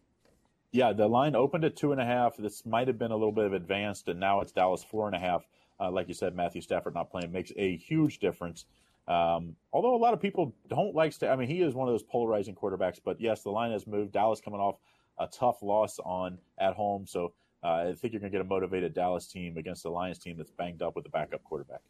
Yeah, 0.71 0.93
the 0.93 1.07
line 1.07 1.35
opened 1.35 1.63
at 1.63 1.75
two 1.75 1.91
and 1.91 2.01
a 2.01 2.05
half. 2.05 2.37
This 2.37 2.65
might 2.65 2.87
have 2.87 2.97
been 2.97 3.11
a 3.11 3.15
little 3.15 3.31
bit 3.31 3.45
of 3.45 3.53
advanced, 3.53 4.07
and 4.07 4.19
now 4.19 4.41
it's 4.41 4.51
Dallas 4.51 4.83
four 4.83 5.07
and 5.07 5.15
a 5.15 5.19
half. 5.19 5.45
Uh, 5.79 5.91
like 5.91 6.07
you 6.07 6.13
said, 6.13 6.35
Matthew 6.35 6.61
Stafford 6.61 6.93
not 6.93 7.11
playing 7.11 7.31
makes 7.31 7.51
a 7.57 7.77
huge 7.77 8.19
difference. 8.19 8.65
Um, 9.07 9.55
although 9.71 9.95
a 9.95 9.97
lot 9.97 10.13
of 10.13 10.21
people 10.21 10.53
don't 10.67 10.95
like 10.95 11.13
Stafford. 11.13 11.33
I 11.33 11.39
mean, 11.39 11.47
he 11.47 11.61
is 11.61 11.73
one 11.73 11.87
of 11.87 11.93
those 11.93 12.03
polarizing 12.03 12.55
quarterbacks. 12.55 12.99
But 13.03 13.21
yes, 13.21 13.43
the 13.43 13.51
line 13.51 13.71
has 13.71 13.87
moved. 13.87 14.13
Dallas 14.13 14.41
coming 14.41 14.59
off 14.59 14.79
a 15.19 15.27
tough 15.27 15.61
loss 15.61 15.99
on 15.99 16.37
at 16.57 16.73
home, 16.73 17.05
so 17.07 17.33
uh, 17.63 17.89
I 17.89 17.93
think 17.93 18.13
you're 18.13 18.19
going 18.19 18.31
to 18.31 18.37
get 18.37 18.41
a 18.41 18.49
motivated 18.49 18.93
Dallas 18.93 19.27
team 19.27 19.57
against 19.57 19.83
the 19.83 19.89
Lions 19.89 20.19
team 20.19 20.37
that's 20.37 20.51
banged 20.51 20.81
up 20.81 20.95
with 20.95 21.05
a 21.05 21.09
backup 21.09 21.43
quarterback. 21.43 21.81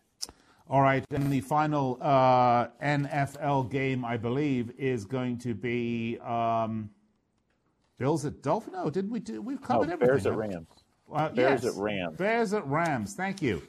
All 0.69 0.81
right, 0.81 1.05
and 1.11 1.31
the 1.31 1.39
final 1.39 1.97
uh, 2.01 2.67
NFL 2.83 3.71
game, 3.71 4.03
I 4.03 4.17
believe, 4.17 4.71
is 4.77 5.05
going 5.05 5.37
to 5.39 5.53
be 5.53 6.17
um, 6.19 6.89
Bills 7.97 8.25
at 8.25 8.41
Dolphins. 8.41 8.75
No, 8.75 8.89
didn't 8.89 9.11
we 9.11 9.21
do? 9.21 9.41
We've 9.41 9.61
covered 9.61 9.87
no, 9.87 9.93
everything. 9.93 10.15
Bears 10.15 10.25
at 10.25 10.35
Rams. 10.35 10.67
Uh, 11.11 11.29
Bears 11.29 11.63
yes, 11.63 11.73
at 11.73 11.81
Rams. 11.81 12.17
Bears 12.17 12.53
at 12.53 12.67
Rams. 12.67 13.13
Thank 13.15 13.41
you. 13.41 13.61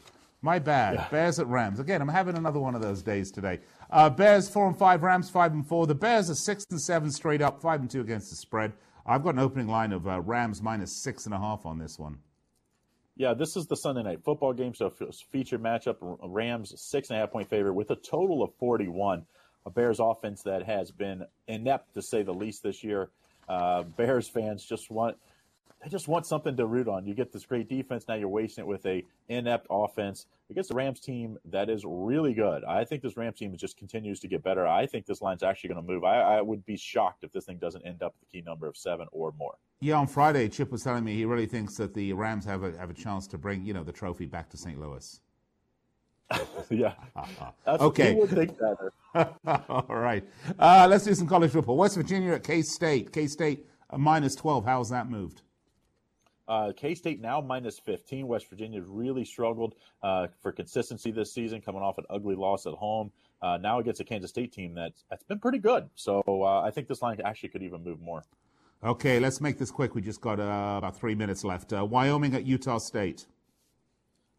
My 0.43 0.59
bad. 0.59 0.95
Yeah. 0.95 1.09
Bears 1.09 1.39
at 1.39 1.47
Rams. 1.47 1.79
Again, 1.79 2.03
I'm 2.03 2.09
having 2.09 2.37
another 2.37 2.59
one 2.59 2.75
of 2.75 2.83
those 2.83 3.01
days 3.01 3.31
today. 3.31 3.61
Uh, 3.91 4.11
Bears 4.11 4.49
four 4.49 4.67
and 4.67 4.77
five, 4.77 5.05
Rams 5.05 5.31
five 5.31 5.53
and 5.53 5.67
four. 5.67 5.87
The 5.87 5.95
Bears 5.95 6.29
are 6.31 6.35
six 6.35 6.67
and 6.71 6.81
seven 6.81 7.13
straight 7.13 7.43
up, 7.43 7.63
five 7.63 7.81
and 7.81 7.89
two 7.89 8.01
against 8.01 8.31
the 8.31 8.37
spread. 8.37 8.73
I've 9.07 9.23
got 9.23 9.35
an 9.35 9.41
opening 9.41 9.69
line 9.69 9.93
of 9.93 10.07
uh, 10.09 10.21
Rams 10.21 10.63
minus 10.63 10.93
six 10.93 11.27
and 11.27 11.35
a 11.35 11.39
half 11.39 11.65
on 11.65 11.79
this 11.79 11.97
one. 11.97 12.19
Yeah, 13.19 13.35
this 13.35 13.57
is 13.57 13.67
the 13.67 13.77
Sunday 13.77 14.05
night 14.05 14.23
football 14.23 14.53
game, 14.53 14.75
so 14.75 14.95
featured 15.33 15.61
matchup. 15.61 15.97
Rams 16.23 16.73
six 16.81 17.11
and 17.11 17.17
a 17.17 17.21
half 17.21 17.33
point 17.33 17.51
favorite 17.51 17.75
with 17.75 17.91
a 17.91 17.97
total 17.97 18.45
of 18.45 18.55
41. 18.61 19.27
A 19.67 19.71
Bears 19.71 19.99
offense 19.99 20.43
that 20.45 20.65
has 20.65 20.93
been 20.93 21.27
inept 21.49 21.95
to 21.95 22.01
say 22.01 22.23
the 22.23 22.33
least 22.33 22.63
this 22.63 22.85
year. 22.85 23.11
Uh, 23.49 23.83
Bears 23.83 24.29
fans 24.29 24.65
just 24.65 24.89
want 24.89 25.17
they 25.83 25.89
just 25.89 26.09
want 26.09 26.27
something 26.27 26.57
to 26.57 26.67
root 26.67 26.89
on. 26.89 27.07
You 27.07 27.15
get 27.15 27.33
this 27.33 27.47
great 27.47 27.69
defense, 27.69 28.07
now 28.09 28.15
you're 28.15 28.29
wasting 28.29 28.65
it 28.65 28.67
with 28.67 28.85
a 28.87 29.05
inept 29.29 29.67
offense 29.71 30.27
against 30.51 30.71
the 30.71 30.75
Rams 30.75 31.01
team 31.01 31.39
that 31.47 31.71
is 31.71 31.85
really 31.87 32.35
good. 32.35 32.65
I 32.65 32.85
think 32.85 33.03
this 33.03 33.17
Rams 33.17 33.39
team 33.39 33.57
just 33.57 33.77
continues 33.77 34.19
to 34.21 34.29
get 34.29 34.43
better. 34.43 34.67
I 34.67 34.87
think 34.87 35.07
this 35.07 35.23
line's 35.23 35.43
actually 35.43 35.69
going 35.69 35.87
to 35.87 35.93
move. 35.93 36.05
I, 36.05 36.39
I 36.39 36.43
would 36.43 36.65
be 36.67 36.77
shocked 36.77 37.23
if 37.23 37.33
this 37.33 37.45
thing 37.45 37.59
doesn't 37.59 37.87
end 37.87 38.03
up 38.03 38.15
the 38.19 38.27
key 38.27 38.43
number 38.45 38.67
of 38.67 38.77
seven 38.77 39.07
or 39.13 39.33
more. 39.39 39.55
Yeah, 39.81 39.95
on 39.95 40.09
Friday, 40.09 40.49
Chip 40.49 40.73
was 40.73 40.83
telling 40.83 41.05
me 41.05 41.15
he 41.15 41.25
really 41.25 41.47
thinks 41.47 41.77
that 41.77 41.95
the 41.95 42.13
Rams 42.13 42.45
have 42.45 42.65
a 42.65 42.77
have 42.77 42.91
a 42.91 42.95
chance 42.95 43.29
to 43.29 43.39
bring 43.39 43.65
you 43.65 43.73
know 43.73 43.85
the 43.85 43.93
trophy 43.93 44.27
back 44.27 44.51
to 44.51 44.57
St. 44.57 44.81
Louis. 44.81 45.21
yeah. 46.71 46.95
That's 47.65 47.83
okay. 47.83 48.19
All 49.47 49.87
right. 49.89 50.25
Uh, 50.59 50.87
let's 50.91 51.05
do 51.05 51.15
some 51.15 51.27
college 51.27 51.53
football. 51.53 51.77
West 51.77 51.97
Virginia 51.97 52.33
at 52.33 52.43
K 52.43 52.63
State. 52.63 53.13
K 53.13 53.27
State 53.27 53.67
minus 53.97 54.35
12. 54.35 54.65
How's 54.65 54.91
that 54.91 55.09
moved? 55.09 55.43
Uh, 56.49 56.73
K 56.75 56.95
State 56.95 57.21
now 57.21 57.41
minus 57.41 57.79
15. 57.79 58.27
West 58.27 58.49
Virginia 58.49 58.83
really 58.83 59.25
struggled 59.25 59.75
uh, 60.03 60.29
for 60.41 60.51
consistency 60.51 61.11
this 61.11 61.33
season, 61.33 61.61
coming 61.61 61.83
off 61.83 61.99
an 61.99 62.05
ugly 62.09 62.35
loss 62.35 62.67
at 62.67 62.73
home. 62.73 63.13
Uh, 63.43 63.59
now 63.61 63.79
against 63.79 64.01
a 64.01 64.05
Kansas 64.05 64.31
State 64.31 64.53
team 64.53 64.75
that's 64.75 65.05
that's 65.11 65.25
been 65.25 65.39
pretty 65.39 65.59
good. 65.59 65.89
So 65.95 66.23
uh, 66.27 66.63
I 66.63 66.71
think 66.71 66.89
this 66.89 67.03
line 67.03 67.21
actually 67.25 67.51
could 67.51 67.63
even 67.63 67.85
move 67.85 68.01
more. 68.01 68.25
Okay, 68.83 69.21
let's 69.21 69.41
make 69.41 69.59
this 69.59 69.71
quick. 69.71 69.95
We 69.95 70.01
just 70.01 70.21
got 70.21 70.41
uh, 70.41 70.77
about 70.79 70.97
three 70.97 71.15
minutes 71.15 71.45
left. 71.45 71.73
Uh, 71.73 71.85
Wyoming 71.85 72.35
at 72.35 72.47
Utah 72.47 72.79
State. 72.79 73.27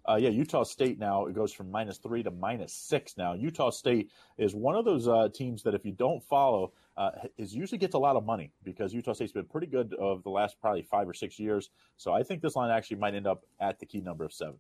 Uh, 0.08 0.16
yeah, 0.16 0.30
Utah 0.30 0.64
State 0.64 0.98
now 0.98 1.28
it 1.28 1.36
goes 1.36 1.54
from 1.54 1.70
minus 1.70 1.98
three 1.98 2.24
to 2.24 2.32
minus 2.32 2.74
six. 2.74 3.16
Now 3.18 3.34
Utah 3.34 3.70
State 3.70 4.10
is 4.38 4.56
one 4.56 4.76
of 4.76 4.84
those 4.84 5.08
uh, 5.08 5.30
teams 5.34 5.62
that 5.64 5.76
if 5.76 5.86
you 5.86 5.92
don't 5.92 6.24
follow, 6.24 6.72
uh, 7.00 7.12
is 7.38 7.56
usually 7.56 7.78
gets 7.78 7.96
a 7.96 7.98
lot 7.98 8.18
of 8.18 8.26
money 8.26 8.52
because 8.64 8.94
Utah 8.94 9.14
State's 9.14 9.32
been 9.32 9.46
pretty 9.46 9.68
good 9.68 9.94
of 9.94 10.22
the 10.24 10.30
last 10.30 10.60
probably 10.60 10.82
five 10.82 11.08
or 11.08 11.14
six 11.14 11.40
years. 11.40 11.70
So 11.96 12.14
I 12.14 12.24
think 12.24 12.42
this 12.42 12.58
line 12.58 12.70
actually 12.70 12.98
might 12.98 13.16
end 13.16 13.26
up 13.26 13.46
at 13.62 13.80
the 13.80 13.86
key 13.86 14.02
number 14.02 14.26
of 14.26 14.34
seven. 14.34 14.56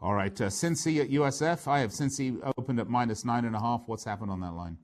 All 0.00 0.14
right, 0.14 0.40
uh, 0.40 0.46
Cincy 0.46 1.00
at 1.00 1.10
USF. 1.10 1.66
I 1.66 1.80
have 1.80 1.90
Cincy 1.90 2.38
opened 2.56 2.78
at 2.78 2.88
minus 2.88 3.24
nine 3.24 3.44
and 3.44 3.56
a 3.56 3.60
half. 3.60 3.82
What's 3.86 4.04
happened 4.04 4.30
on 4.30 4.40
that 4.40 4.54
line? 4.54 4.78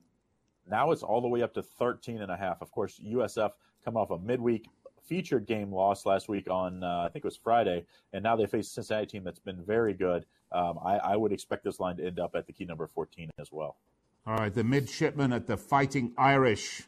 Now 0.69 0.91
it's 0.91 1.01
all 1.01 1.21
the 1.21 1.27
way 1.27 1.41
up 1.41 1.53
to 1.53 1.63
13 1.63 2.21
and 2.21 2.31
a 2.31 2.37
half. 2.37 2.61
Of 2.61 2.69
course, 2.71 3.01
USF 3.03 3.51
come 3.83 3.95
off 3.95 4.11
a 4.11 4.19
midweek 4.19 4.67
featured 5.07 5.47
game 5.47 5.71
loss 5.71 6.05
last 6.05 6.29
week 6.29 6.49
on 6.49 6.83
uh, 6.83 7.03
I 7.05 7.09
think 7.09 7.23
it 7.23 7.27
was 7.27 7.37
Friday, 7.37 7.85
and 8.13 8.21
now 8.21 8.35
they 8.35 8.45
face 8.45 8.67
a 8.67 8.71
Cincinnati 8.71 9.07
team 9.07 9.23
that's 9.23 9.39
been 9.39 9.63
very 9.63 9.93
good. 9.93 10.25
Um, 10.51 10.79
I, 10.85 10.97
I, 10.97 11.15
would 11.15 11.31
expect 11.31 11.63
this 11.63 11.79
line 11.79 11.97
to 11.97 12.05
end 12.05 12.19
up 12.19 12.35
at 12.35 12.45
the 12.47 12.53
key 12.53 12.65
number 12.65 12.87
14 12.87 13.29
as 13.39 13.51
well. 13.51 13.77
All 14.25 14.35
right, 14.35 14.53
the 14.53 14.63
midshipman 14.63 15.33
at 15.33 15.47
the 15.47 15.57
Fighting 15.57 16.13
Irish. 16.17 16.83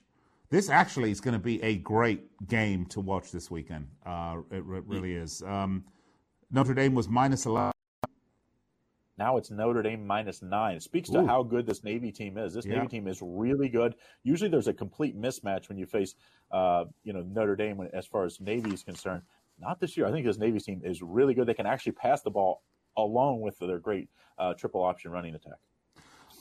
This 0.50 0.70
actually 0.70 1.12
is 1.12 1.22
going 1.22 1.34
to 1.34 1.40
be 1.40 1.62
a 1.64 1.78
great 1.78 2.48
game 2.48 2.86
to 2.88 3.00
watch 3.00 3.32
this 3.32 3.50
weekend. 3.50 3.88
Uh, 4.06 4.38
it, 4.52 4.58
it, 4.58 4.64
really 4.64 5.14
is. 5.14 5.42
Um, 5.44 5.86
Notre 6.52 6.74
Dame 6.74 6.94
was 6.94 7.08
minus 7.08 7.46
11 7.46 7.72
now 9.22 9.38
it's 9.38 9.52
Notre 9.52 9.84
Dame 9.84 10.08
minus 10.08 10.42
nine. 10.42 10.78
It 10.78 10.82
speaks 10.82 11.08
to 11.12 11.20
Ooh. 11.20 11.28
how 11.28 11.44
good 11.44 11.68
this 11.68 11.84
Navy 11.84 12.12
team 12.12 12.40
is. 12.40 12.56
This 12.56 12.66
yeah. 12.66 12.78
Navy 12.78 12.88
team 12.88 13.08
is 13.08 13.20
really 13.22 13.70
good. 13.70 13.94
Usually 14.24 14.50
there's 14.50 14.68
a 14.68 14.74
complete 14.74 15.16
mismatch 15.16 15.70
when 15.70 15.78
you 15.78 15.86
face, 15.86 16.16
uh, 16.52 16.86
you 17.04 17.14
know, 17.14 17.22
Notre 17.22 17.56
Dame 17.56 17.78
when, 17.78 17.90
as 17.94 18.08
far 18.08 18.26
as 18.26 18.42
Navy 18.42 18.74
is 18.74 18.82
concerned. 18.82 19.22
Not 19.60 19.80
this 19.80 19.96
year. 19.96 20.08
I 20.08 20.12
think 20.12 20.26
this 20.26 20.40
Navy 20.40 20.60
team 20.60 20.82
is 20.84 21.04
really 21.04 21.36
good. 21.36 21.46
They 21.46 21.54
can 21.54 21.68
actually 21.68 21.92
pass 21.92 22.24
the 22.24 22.32
ball 22.32 22.64
along 22.98 23.42
with 23.42 23.60
their 23.60 23.78
great 23.78 24.10
uh, 24.40 24.56
triple 24.56 24.82
option 24.82 25.12
running 25.12 25.36
attack. 25.36 25.60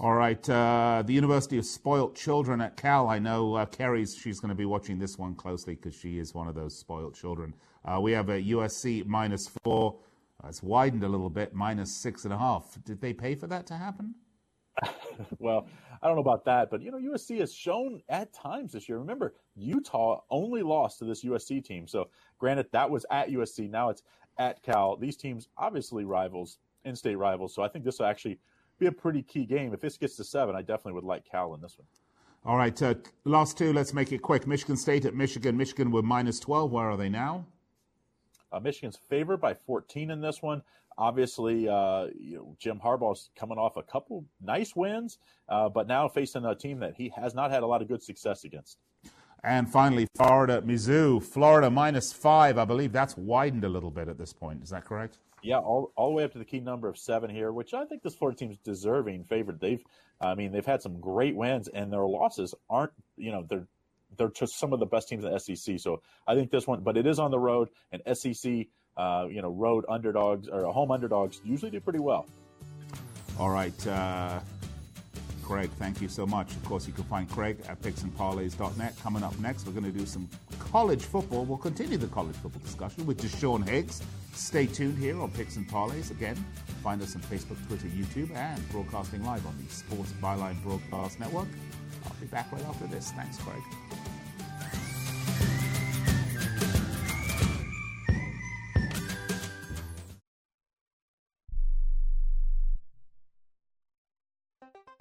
All 0.02 0.14
right, 0.14 0.48
uh, 0.48 1.02
the 1.04 1.12
University 1.12 1.58
of 1.58 1.66
Spoilt 1.66 2.14
Children 2.14 2.62
at 2.62 2.74
Cal. 2.74 3.06
I 3.06 3.18
know 3.18 3.56
uh, 3.56 3.66
Kerry's. 3.66 4.16
She's 4.16 4.40
going 4.40 4.48
to 4.48 4.54
be 4.54 4.64
watching 4.64 4.98
this 4.98 5.18
one 5.18 5.34
closely 5.34 5.74
because 5.74 5.94
she 5.94 6.18
is 6.18 6.32
one 6.32 6.48
of 6.48 6.54
those 6.54 6.74
spoilt 6.74 7.14
children. 7.14 7.52
Uh, 7.84 8.00
we 8.00 8.10
have 8.12 8.30
a 8.30 8.40
USC 8.44 9.04
minus 9.04 9.50
four. 9.62 9.98
Uh, 10.42 10.48
it's 10.48 10.62
widened 10.62 11.04
a 11.04 11.08
little 11.08 11.28
bit, 11.28 11.52
minus 11.52 11.94
six 11.94 12.24
and 12.24 12.32
a 12.32 12.38
half. 12.38 12.78
Did 12.86 12.98
they 13.02 13.12
pay 13.12 13.34
for 13.34 13.46
that 13.48 13.66
to 13.66 13.74
happen? 13.74 14.14
well, 15.38 15.68
I 16.02 16.06
don't 16.06 16.16
know 16.16 16.22
about 16.22 16.46
that, 16.46 16.70
but 16.70 16.80
you 16.80 16.90
know, 16.90 16.96
USC 16.96 17.38
has 17.40 17.52
shown 17.52 18.00
at 18.08 18.32
times 18.32 18.72
this 18.72 18.88
year. 18.88 18.96
Remember, 18.96 19.34
Utah 19.54 20.22
only 20.30 20.62
lost 20.62 20.98
to 21.00 21.04
this 21.04 21.22
USC 21.26 21.62
team. 21.62 21.86
So, 21.86 22.08
granted, 22.38 22.68
that 22.72 22.88
was 22.88 23.04
at 23.10 23.28
USC. 23.28 23.68
Now 23.68 23.90
it's 23.90 24.02
at 24.38 24.62
Cal. 24.62 24.96
These 24.96 25.18
teams 25.18 25.48
obviously 25.58 26.06
rivals, 26.06 26.56
in-state 26.86 27.16
rivals. 27.16 27.54
So, 27.54 27.62
I 27.62 27.68
think 27.68 27.84
this 27.84 27.98
will 27.98 28.06
actually 28.06 28.38
be 28.80 28.86
a 28.86 28.92
pretty 28.92 29.22
key 29.22 29.44
game. 29.44 29.72
If 29.72 29.80
this 29.80 29.96
gets 29.96 30.16
to 30.16 30.24
seven, 30.24 30.56
I 30.56 30.62
definitely 30.62 30.94
would 30.94 31.04
like 31.04 31.24
Cal 31.30 31.54
in 31.54 31.60
this 31.60 31.78
one. 31.78 31.86
All 32.44 32.56
right, 32.56 32.82
uh, 32.82 32.94
last 33.24 33.58
two. 33.58 33.72
Let's 33.72 33.92
make 33.92 34.12
it 34.12 34.22
quick. 34.22 34.46
Michigan 34.46 34.76
State 34.76 35.04
at 35.04 35.14
Michigan. 35.14 35.56
Michigan 35.56 35.90
were 35.90 36.02
minus 36.02 36.40
twelve. 36.40 36.72
Where 36.72 36.90
are 36.90 36.96
they 36.96 37.10
now? 37.10 37.44
Uh, 38.52 38.60
Michigan's 38.60 38.98
favored 39.08 39.40
by 39.40 39.54
14 39.54 40.10
in 40.10 40.20
this 40.20 40.42
one. 40.42 40.62
Obviously, 40.98 41.68
uh, 41.68 42.08
you 42.18 42.36
know, 42.36 42.56
Jim 42.58 42.80
Harbaugh's 42.84 43.30
coming 43.36 43.58
off 43.58 43.76
a 43.76 43.82
couple 43.82 44.24
nice 44.40 44.74
wins, 44.74 45.18
uh, 45.48 45.68
but 45.68 45.86
now 45.86 46.08
facing 46.08 46.44
a 46.44 46.54
team 46.54 46.80
that 46.80 46.94
he 46.96 47.12
has 47.16 47.34
not 47.34 47.50
had 47.50 47.62
a 47.62 47.66
lot 47.66 47.80
of 47.80 47.88
good 47.88 48.02
success 48.02 48.44
against. 48.44 48.78
And 49.42 49.70
finally, 49.70 50.06
Florida, 50.16 50.60
Mizzou, 50.60 51.22
Florida 51.22 51.70
minus 51.70 52.12
five. 52.12 52.58
I 52.58 52.66
believe 52.66 52.92
that's 52.92 53.16
widened 53.16 53.64
a 53.64 53.68
little 53.68 53.90
bit 53.90 54.08
at 54.08 54.18
this 54.18 54.32
point. 54.32 54.62
Is 54.62 54.70
that 54.70 54.84
correct? 54.84 55.18
Yeah, 55.42 55.58
all, 55.58 55.92
all 55.96 56.08
the 56.10 56.14
way 56.14 56.24
up 56.24 56.32
to 56.32 56.38
the 56.38 56.44
key 56.44 56.60
number 56.60 56.88
of 56.88 56.98
seven 56.98 57.30
here, 57.30 57.52
which 57.52 57.72
I 57.74 57.84
think 57.84 58.02
this 58.02 58.14
Florida 58.14 58.38
team's 58.38 58.58
deserving 58.58 59.24
favored. 59.24 59.60
They've, 59.60 59.82
I 60.20 60.34
mean, 60.34 60.52
they've 60.52 60.66
had 60.66 60.82
some 60.82 61.00
great 61.00 61.34
wins, 61.34 61.68
and 61.68 61.92
their 61.92 62.04
losses 62.04 62.54
aren't, 62.68 62.92
you 63.16 63.32
know, 63.32 63.44
they're 63.48 63.66
they're 64.16 64.30
just 64.30 64.58
some 64.58 64.72
of 64.72 64.80
the 64.80 64.86
best 64.86 65.08
teams 65.08 65.24
in 65.24 65.32
the 65.32 65.38
SEC. 65.38 65.78
So 65.78 66.02
I 66.26 66.34
think 66.34 66.50
this 66.50 66.66
one, 66.66 66.80
but 66.80 66.96
it 66.96 67.06
is 67.06 67.18
on 67.18 67.30
the 67.30 67.38
road, 67.38 67.68
and 67.92 68.02
SEC, 68.16 68.66
uh, 68.96 69.26
you 69.30 69.40
know, 69.40 69.50
road 69.50 69.84
underdogs 69.88 70.48
or 70.48 70.64
home 70.72 70.90
underdogs 70.90 71.40
usually 71.44 71.70
do 71.70 71.80
pretty 71.80 72.00
well. 72.00 72.26
All 73.38 73.50
right. 73.50 73.86
Uh, 73.86 74.40
Craig, 75.50 75.70
thank 75.80 76.00
you 76.00 76.08
so 76.08 76.26
much. 76.26 76.52
Of 76.52 76.64
course, 76.64 76.86
you 76.86 76.92
can 76.92 77.02
find 77.02 77.28
Craig 77.28 77.56
at 77.68 77.82
picksandparlays.net. 77.82 78.96
Coming 79.02 79.24
up 79.24 79.36
next, 79.40 79.66
we're 79.66 79.72
going 79.72 79.82
to 79.82 79.90
do 79.90 80.06
some 80.06 80.28
college 80.60 81.02
football. 81.02 81.44
We'll 81.44 81.58
continue 81.58 81.98
the 81.98 82.06
college 82.06 82.36
football 82.36 82.62
discussion 82.62 83.04
with 83.04 83.20
Deshaun 83.20 83.68
Higgs. 83.68 84.00
Stay 84.32 84.66
tuned 84.66 84.96
here 84.96 85.20
on 85.20 85.28
Picks 85.32 85.56
and 85.56 85.68
Parlays. 85.68 86.12
Again, 86.12 86.36
find 86.84 87.02
us 87.02 87.16
on 87.16 87.22
Facebook, 87.22 87.56
Twitter, 87.66 87.88
YouTube, 87.88 88.32
and 88.36 88.70
broadcasting 88.70 89.24
live 89.24 89.44
on 89.44 89.56
the 89.60 89.74
Sports 89.74 90.12
Byline 90.22 90.62
Broadcast 90.62 91.18
Network. 91.18 91.48
I'll 92.04 92.14
be 92.20 92.26
back 92.26 92.52
right 92.52 92.64
after 92.66 92.86
this. 92.86 93.10
Thanks, 93.10 93.36
Craig. 93.38 93.60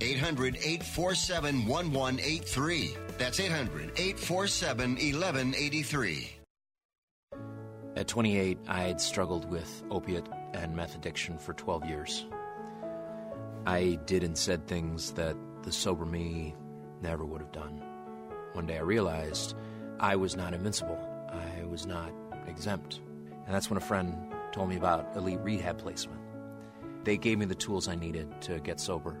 800 0.00 0.56
847 0.56 1.66
1183. 1.66 2.96
That's 3.18 3.40
800 3.40 3.92
847 3.96 4.90
1183. 4.92 6.30
At 7.96 8.08
28, 8.08 8.58
I 8.68 8.82
had 8.82 9.00
struggled 9.00 9.50
with 9.50 9.82
opiate 9.90 10.26
and 10.54 10.74
meth 10.74 10.94
addiction 10.94 11.38
for 11.38 11.52
12 11.54 11.84
years. 11.86 12.26
I 13.66 13.98
did 14.06 14.24
and 14.24 14.38
said 14.38 14.66
things 14.66 15.12
that 15.12 15.36
the 15.62 15.72
sober 15.72 16.06
me 16.06 16.54
never 17.02 17.24
would 17.24 17.40
have 17.40 17.52
done. 17.52 17.82
One 18.52 18.66
day 18.66 18.78
I 18.78 18.82
realized 18.82 19.54
I 19.98 20.16
was 20.16 20.36
not 20.36 20.54
invincible, 20.54 20.98
I 21.30 21.64
was 21.66 21.86
not 21.86 22.12
exempt. 22.46 23.00
And 23.44 23.54
that's 23.54 23.68
when 23.68 23.76
a 23.76 23.80
friend 23.80 24.16
told 24.52 24.68
me 24.68 24.76
about 24.76 25.14
Elite 25.16 25.40
Rehab 25.42 25.78
Placement. 25.78 26.20
They 27.04 27.16
gave 27.16 27.38
me 27.38 27.44
the 27.44 27.54
tools 27.54 27.88
I 27.88 27.96
needed 27.96 28.40
to 28.42 28.60
get 28.60 28.80
sober, 28.80 29.20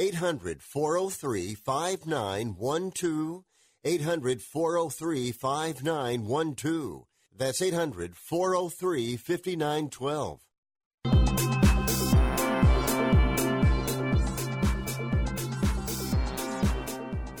800 0.00 0.62
403 0.62 1.54
5912. 1.56 3.44
800 3.84 4.42
403 4.42 5.32
5912. 5.32 7.04
That's 7.36 7.60
800 7.60 8.16
403 8.16 9.16
5912. 9.16 10.40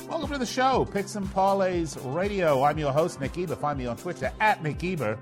Welcome 0.08 0.32
to 0.32 0.38
the 0.38 0.46
show, 0.46 0.84
Picks 0.84 1.14
and 1.14 1.26
Parlays 1.28 1.96
Radio. 2.12 2.64
I'm 2.64 2.76
your 2.76 2.92
host, 2.92 3.20
Nick 3.20 3.34
Geber. 3.34 3.54
Find 3.54 3.78
me 3.78 3.86
on 3.86 3.96
Twitter 3.96 4.32
at 4.40 4.64
Nick 4.64 4.78
Geber. 4.78 5.16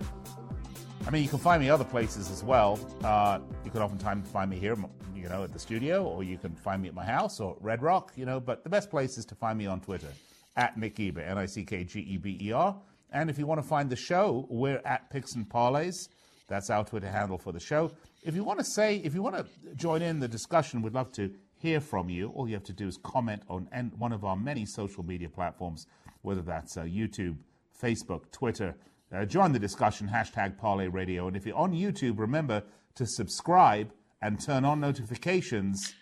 I 1.06 1.10
mean, 1.10 1.22
you 1.22 1.28
can 1.28 1.38
find 1.38 1.62
me 1.62 1.68
other 1.68 1.84
places 1.84 2.30
as 2.30 2.42
well. 2.42 2.78
Uh, 3.04 3.40
you 3.62 3.70
can 3.70 3.82
oftentimes 3.82 4.26
find 4.30 4.50
me 4.50 4.58
here, 4.58 4.74
you 5.16 5.28
know, 5.28 5.44
at 5.44 5.52
the 5.52 5.58
studio, 5.58 6.04
or 6.04 6.22
you 6.22 6.38
can 6.38 6.54
find 6.54 6.82
me 6.82 6.88
at 6.88 6.94
my 6.94 7.04
house 7.04 7.40
or 7.40 7.56
Red 7.60 7.82
Rock, 7.82 8.12
you 8.16 8.26
know. 8.26 8.40
But 8.40 8.64
the 8.64 8.70
best 8.70 8.90
place 8.90 9.18
is 9.18 9.24
to 9.26 9.34
find 9.34 9.58
me 9.58 9.66
on 9.66 9.80
Twitter 9.80 10.12
at 10.56 10.76
Nick 10.76 10.96
Geber, 10.96 11.20
N 11.20 11.38
I 11.38 11.46
C 11.46 11.64
K 11.64 11.84
G 11.84 12.00
E 12.00 12.16
B 12.16 12.38
E 12.40 12.52
R. 12.52 12.76
And 13.12 13.30
if 13.30 13.38
you 13.38 13.46
want 13.46 13.60
to 13.60 13.66
find 13.66 13.88
the 13.88 13.96
show, 13.96 14.46
we're 14.50 14.82
at 14.84 15.10
Picks 15.10 15.34
and 15.34 15.48
Parlays. 15.48 16.08
That's 16.48 16.70
our 16.70 16.84
Twitter 16.84 17.08
handle 17.08 17.38
for 17.38 17.52
the 17.52 17.60
show. 17.60 17.90
If 18.22 18.34
you 18.34 18.44
want 18.44 18.58
to 18.58 18.64
say, 18.64 18.96
if 18.96 19.14
you 19.14 19.22
want 19.22 19.36
to 19.36 19.46
join 19.74 20.02
in 20.02 20.20
the 20.20 20.28
discussion, 20.28 20.82
we'd 20.82 20.94
love 20.94 21.12
to 21.12 21.32
hear 21.58 21.80
from 21.80 22.08
you. 22.08 22.30
All 22.30 22.48
you 22.48 22.54
have 22.54 22.64
to 22.64 22.72
do 22.72 22.86
is 22.86 22.98
comment 23.02 23.42
on 23.48 23.68
one 23.98 24.12
of 24.12 24.24
our 24.24 24.36
many 24.36 24.66
social 24.66 25.04
media 25.04 25.28
platforms, 25.28 25.86
whether 26.22 26.42
that's 26.42 26.76
uh, 26.76 26.82
YouTube, 26.82 27.36
Facebook, 27.80 28.30
Twitter. 28.30 28.74
Uh, 29.12 29.24
join 29.24 29.52
the 29.52 29.58
discussion, 29.58 30.08
hashtag 30.08 30.58
Parlay 30.58 30.88
Radio. 30.88 31.28
And 31.28 31.36
if 31.36 31.46
you're 31.46 31.56
on 31.56 31.72
YouTube, 31.72 32.18
remember 32.18 32.62
to 32.96 33.06
subscribe 33.06 33.92
and 34.22 34.40
turn 34.40 34.64
on 34.64 34.80
notifications. 34.80 35.94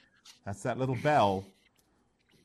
That's 0.44 0.62
that 0.62 0.79
little 0.79 0.96
bell 0.96 1.44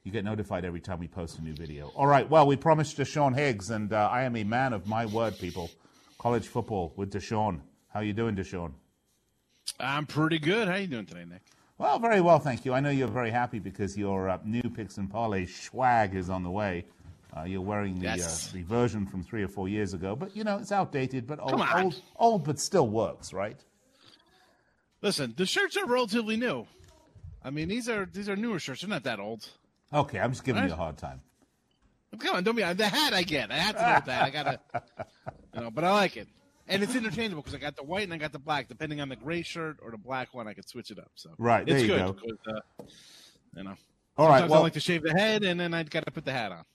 you 0.04 0.12
get 0.12 0.24
notified 0.24 0.66
every 0.66 0.80
time 0.80 1.00
we 1.00 1.08
post 1.08 1.38
a 1.40 1.42
new 1.44 1.54
video. 1.54 1.92
All 1.96 2.08
right, 2.08 2.28
well, 2.30 2.48
we 2.48 2.56
promised 2.56 2.98
Deshaun 2.98 3.36
Higgs, 3.36 3.70
and 3.70 3.94
uh, 3.94 4.10
I 4.12 4.24
am 4.24 4.36
a 4.36 4.44
man 4.44 4.74
of 4.74 4.88
my 4.88 5.06
word, 5.06 5.38
people. 5.38 5.70
College 6.18 6.48
football 6.48 6.94
with 6.96 7.12
Deshaun. 7.12 7.60
How 7.94 8.00
you 8.00 8.14
doing, 8.14 8.36
Deshaun? 8.36 8.72
I'm 9.80 10.06
pretty 10.06 10.40
good. 10.40 10.68
How 10.68 10.76
you 10.76 10.88
doing 10.88 11.06
today, 11.06 11.26
Nick? 11.26 11.42
Well, 11.78 12.00
very 12.00 12.22
well, 12.22 12.40
thank 12.40 12.66
you. 12.66 12.74
I 12.74 12.80
know 12.80 12.90
you're 12.90 13.08
very 13.08 13.30
happy 13.30 13.60
because 13.60 13.98
your 13.98 14.30
uh, 14.30 14.40
new 14.44 14.64
Picks 14.64 14.98
and 14.98 15.10
Parlay 15.10 15.46
swag 15.46 16.16
is 16.16 16.30
on 16.30 16.44
the 16.44 16.50
way. 16.52 16.86
Uh, 17.38 17.44
you're 17.44 17.62
wearing 17.62 18.00
the 18.00 18.06
yes. 18.06 18.50
uh, 18.50 18.58
the 18.58 18.64
version 18.64 19.06
from 19.06 19.24
three 19.24 19.44
or 19.44 19.48
four 19.48 19.70
years 19.70 19.94
ago, 19.94 20.16
but 20.16 20.36
you 20.36 20.44
know 20.44 20.58
it's 20.58 20.72
outdated, 20.72 21.28
but 21.28 21.40
old, 21.40 21.62
old, 21.76 22.02
old, 22.18 22.44
but 22.44 22.60
still 22.60 22.88
works, 22.88 23.32
right? 23.32 23.64
Listen, 25.02 25.34
the 25.38 25.46
shirts 25.46 25.78
are 25.78 25.86
relatively 25.86 26.36
new. 26.36 26.68
I 27.44 27.52
mean, 27.52 27.70
these 27.70 27.88
are 27.88 28.06
these 28.06 28.28
are 28.28 28.36
newer 28.36 28.60
shirts. 28.60 28.82
They're 28.82 28.90
not 28.90 29.04
that 29.04 29.20
old. 29.20 29.48
Okay, 29.94 30.20
I'm 30.20 30.32
just 30.32 30.44
giving 30.44 30.62
right. 30.62 30.68
you 30.68 30.74
a 30.74 30.78
hard 30.78 30.98
time. 30.98 31.22
Come 32.18 32.36
on, 32.36 32.44
don't 32.44 32.56
be 32.56 32.64
the 32.64 32.88
hat. 32.88 33.14
I 33.14 33.24
get. 33.24 33.52
I 33.52 33.56
have 33.56 33.76
to 33.76 33.82
know 33.82 34.02
that. 34.06 34.24
I 34.24 34.30
gotta, 34.30 34.60
you 35.54 35.62
know, 35.62 35.72
but 35.72 35.84
I 35.84 35.92
like 35.92 36.18
it, 36.18 36.28
and 36.68 36.84
it's 36.84 36.96
interchangeable 36.96 37.44
because 37.44 37.56
I 37.56 37.60
got 37.60 37.76
the 37.76 37.84
white 37.84 38.04
and 38.04 38.14
I 38.14 38.18
got 38.18 38.32
the 38.32 38.40
black. 38.40 38.68
Depending 38.68 39.00
on 39.00 39.10
the 39.10 39.16
gray 39.16 39.42
shirt 39.42 39.78
or 39.82 39.92
the 39.92 39.98
black 39.98 40.34
one, 40.34 40.48
I 40.48 40.54
could 40.54 40.68
switch 40.68 40.92
it 40.92 41.00
up. 41.00 41.12
So 41.16 41.30
right, 41.38 41.66
there 41.66 41.76
it's 41.76 41.84
you 41.84 41.90
good 41.90 42.00
go. 42.00 42.14
Because, 42.14 42.38
uh, 42.48 42.84
you 43.56 43.64
know, 43.64 43.76
all 44.18 44.28
right. 44.28 44.50
Well, 44.50 44.60
I 44.60 44.64
like 44.64 44.74
to 44.74 44.80
shave 44.80 45.04
the 45.04 45.14
head, 45.14 45.44
and 45.44 45.60
then 45.60 45.74
I 45.74 45.84
got 45.84 46.06
to 46.06 46.12
put 46.12 46.26
the 46.26 46.34
hat 46.34 46.52
on. 46.52 46.66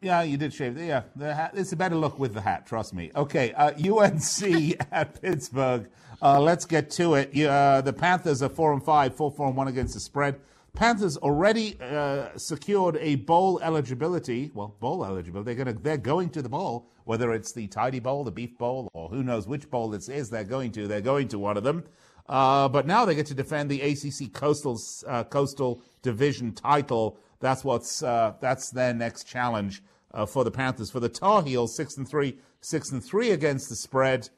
Yeah, 0.00 0.22
you 0.22 0.36
did 0.36 0.54
shave. 0.54 0.78
Yeah, 0.78 1.02
the 1.16 1.34
hat. 1.34 1.52
It's 1.54 1.72
a 1.72 1.76
better 1.76 1.96
look 1.96 2.18
with 2.18 2.32
the 2.34 2.40
hat. 2.40 2.66
Trust 2.66 2.94
me. 2.94 3.10
Okay, 3.16 3.52
uh, 3.52 3.72
UNC 3.72 4.76
at 4.92 5.20
Pittsburgh. 5.20 5.88
Uh, 6.22 6.40
let's 6.40 6.64
get 6.64 6.90
to 6.90 7.14
it. 7.14 7.36
Uh, 7.36 7.80
the 7.80 7.92
Panthers 7.92 8.42
are 8.42 8.48
four 8.48 8.72
and 8.72 8.82
five, 8.82 9.16
four 9.16 9.30
four 9.30 9.48
and 9.48 9.56
one 9.56 9.68
against 9.68 9.94
the 9.94 10.00
spread. 10.00 10.40
Panthers 10.74 11.16
already 11.16 11.76
uh, 11.80 12.28
secured 12.36 12.96
a 13.00 13.16
bowl 13.16 13.58
eligibility. 13.60 14.52
Well, 14.54 14.76
bowl 14.78 15.04
eligibility. 15.04 15.54
They're 15.54 15.64
going 15.64 15.76
to 15.76 15.82
they're 15.82 15.96
going 15.96 16.30
to 16.30 16.42
the 16.42 16.48
bowl, 16.48 16.88
whether 17.04 17.32
it's 17.32 17.52
the 17.52 17.66
Tidy 17.66 17.98
Bowl, 17.98 18.22
the 18.22 18.30
Beef 18.30 18.56
Bowl, 18.56 18.88
or 18.92 19.08
who 19.08 19.24
knows 19.24 19.48
which 19.48 19.68
bowl 19.68 19.88
this 19.88 20.08
is. 20.08 20.30
They're 20.30 20.44
going 20.44 20.70
to. 20.72 20.86
They're 20.86 21.00
going 21.00 21.26
to 21.28 21.40
one 21.40 21.56
of 21.56 21.64
them. 21.64 21.82
Uh, 22.28 22.68
but 22.68 22.86
now 22.86 23.04
they 23.04 23.14
get 23.14 23.26
to 23.26 23.34
defend 23.34 23.70
the 23.70 23.80
ACC 23.80 24.32
Coastal 24.32 24.80
uh, 25.08 25.24
Coastal 25.24 25.82
Division 26.02 26.52
title. 26.52 27.18
That's 27.40 27.64
what's 27.64 28.02
uh, 28.02 28.34
that's 28.40 28.70
their 28.70 28.94
next 28.94 29.24
challenge 29.24 29.82
uh, 30.12 30.26
for 30.26 30.44
the 30.44 30.50
Panthers. 30.50 30.90
For 30.90 31.00
the 31.00 31.08
Tar 31.08 31.42
Heels, 31.42 31.74
six 31.74 31.96
and 31.96 32.08
three, 32.08 32.38
six 32.60 32.90
and 32.90 33.02
three 33.02 33.30
against 33.30 33.68
the 33.68 33.76
spread. 33.76 34.28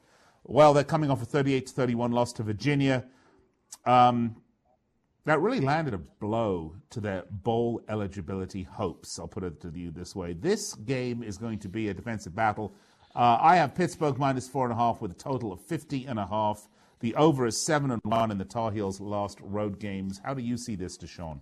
Well, 0.43 0.73
they're 0.73 0.83
coming 0.83 1.11
off 1.11 1.21
a 1.21 1.25
38 1.25 1.67
to 1.67 1.73
31 1.73 2.11
loss 2.11 2.33
to 2.33 2.43
Virginia. 2.43 3.05
Um, 3.85 4.35
that 5.25 5.39
really 5.39 5.61
landed 5.61 5.93
a 5.93 5.99
blow 5.99 6.75
to 6.89 6.99
their 6.99 7.23
bowl 7.29 7.81
eligibility 7.87 8.63
hopes. 8.63 9.19
I'll 9.19 9.27
put 9.27 9.43
it 9.43 9.61
to 9.61 9.71
you 9.73 9.91
this 9.91 10.15
way. 10.15 10.33
This 10.33 10.73
game 10.73 11.21
is 11.21 11.37
going 11.37 11.59
to 11.59 11.69
be 11.69 11.89
a 11.89 11.93
defensive 11.93 12.35
battle. 12.35 12.73
Uh, 13.15 13.37
I 13.39 13.57
have 13.57 13.75
Pittsburgh 13.75 14.17
minus 14.17 14.47
four 14.47 14.65
and 14.65 14.73
a 14.73 14.75
half 14.75 14.99
with 14.99 15.11
a 15.11 15.15
total 15.15 15.53
of 15.53 15.61
50 15.61 16.05
and 16.05 16.17
a 16.17 16.25
half. 16.25 16.67
The 17.01 17.13
over 17.15 17.45
is 17.45 17.63
seven 17.63 17.91
and 17.91 18.01
one 18.03 18.31
in 18.31 18.37
the 18.37 18.45
Tar 18.45 18.71
Heels' 18.71 18.99
last 18.99 19.39
road 19.41 19.79
games. 19.79 20.21
How 20.23 20.33
do 20.33 20.41
you 20.41 20.57
see 20.57 20.75
this, 20.75 20.97
Deshaun? 20.97 21.39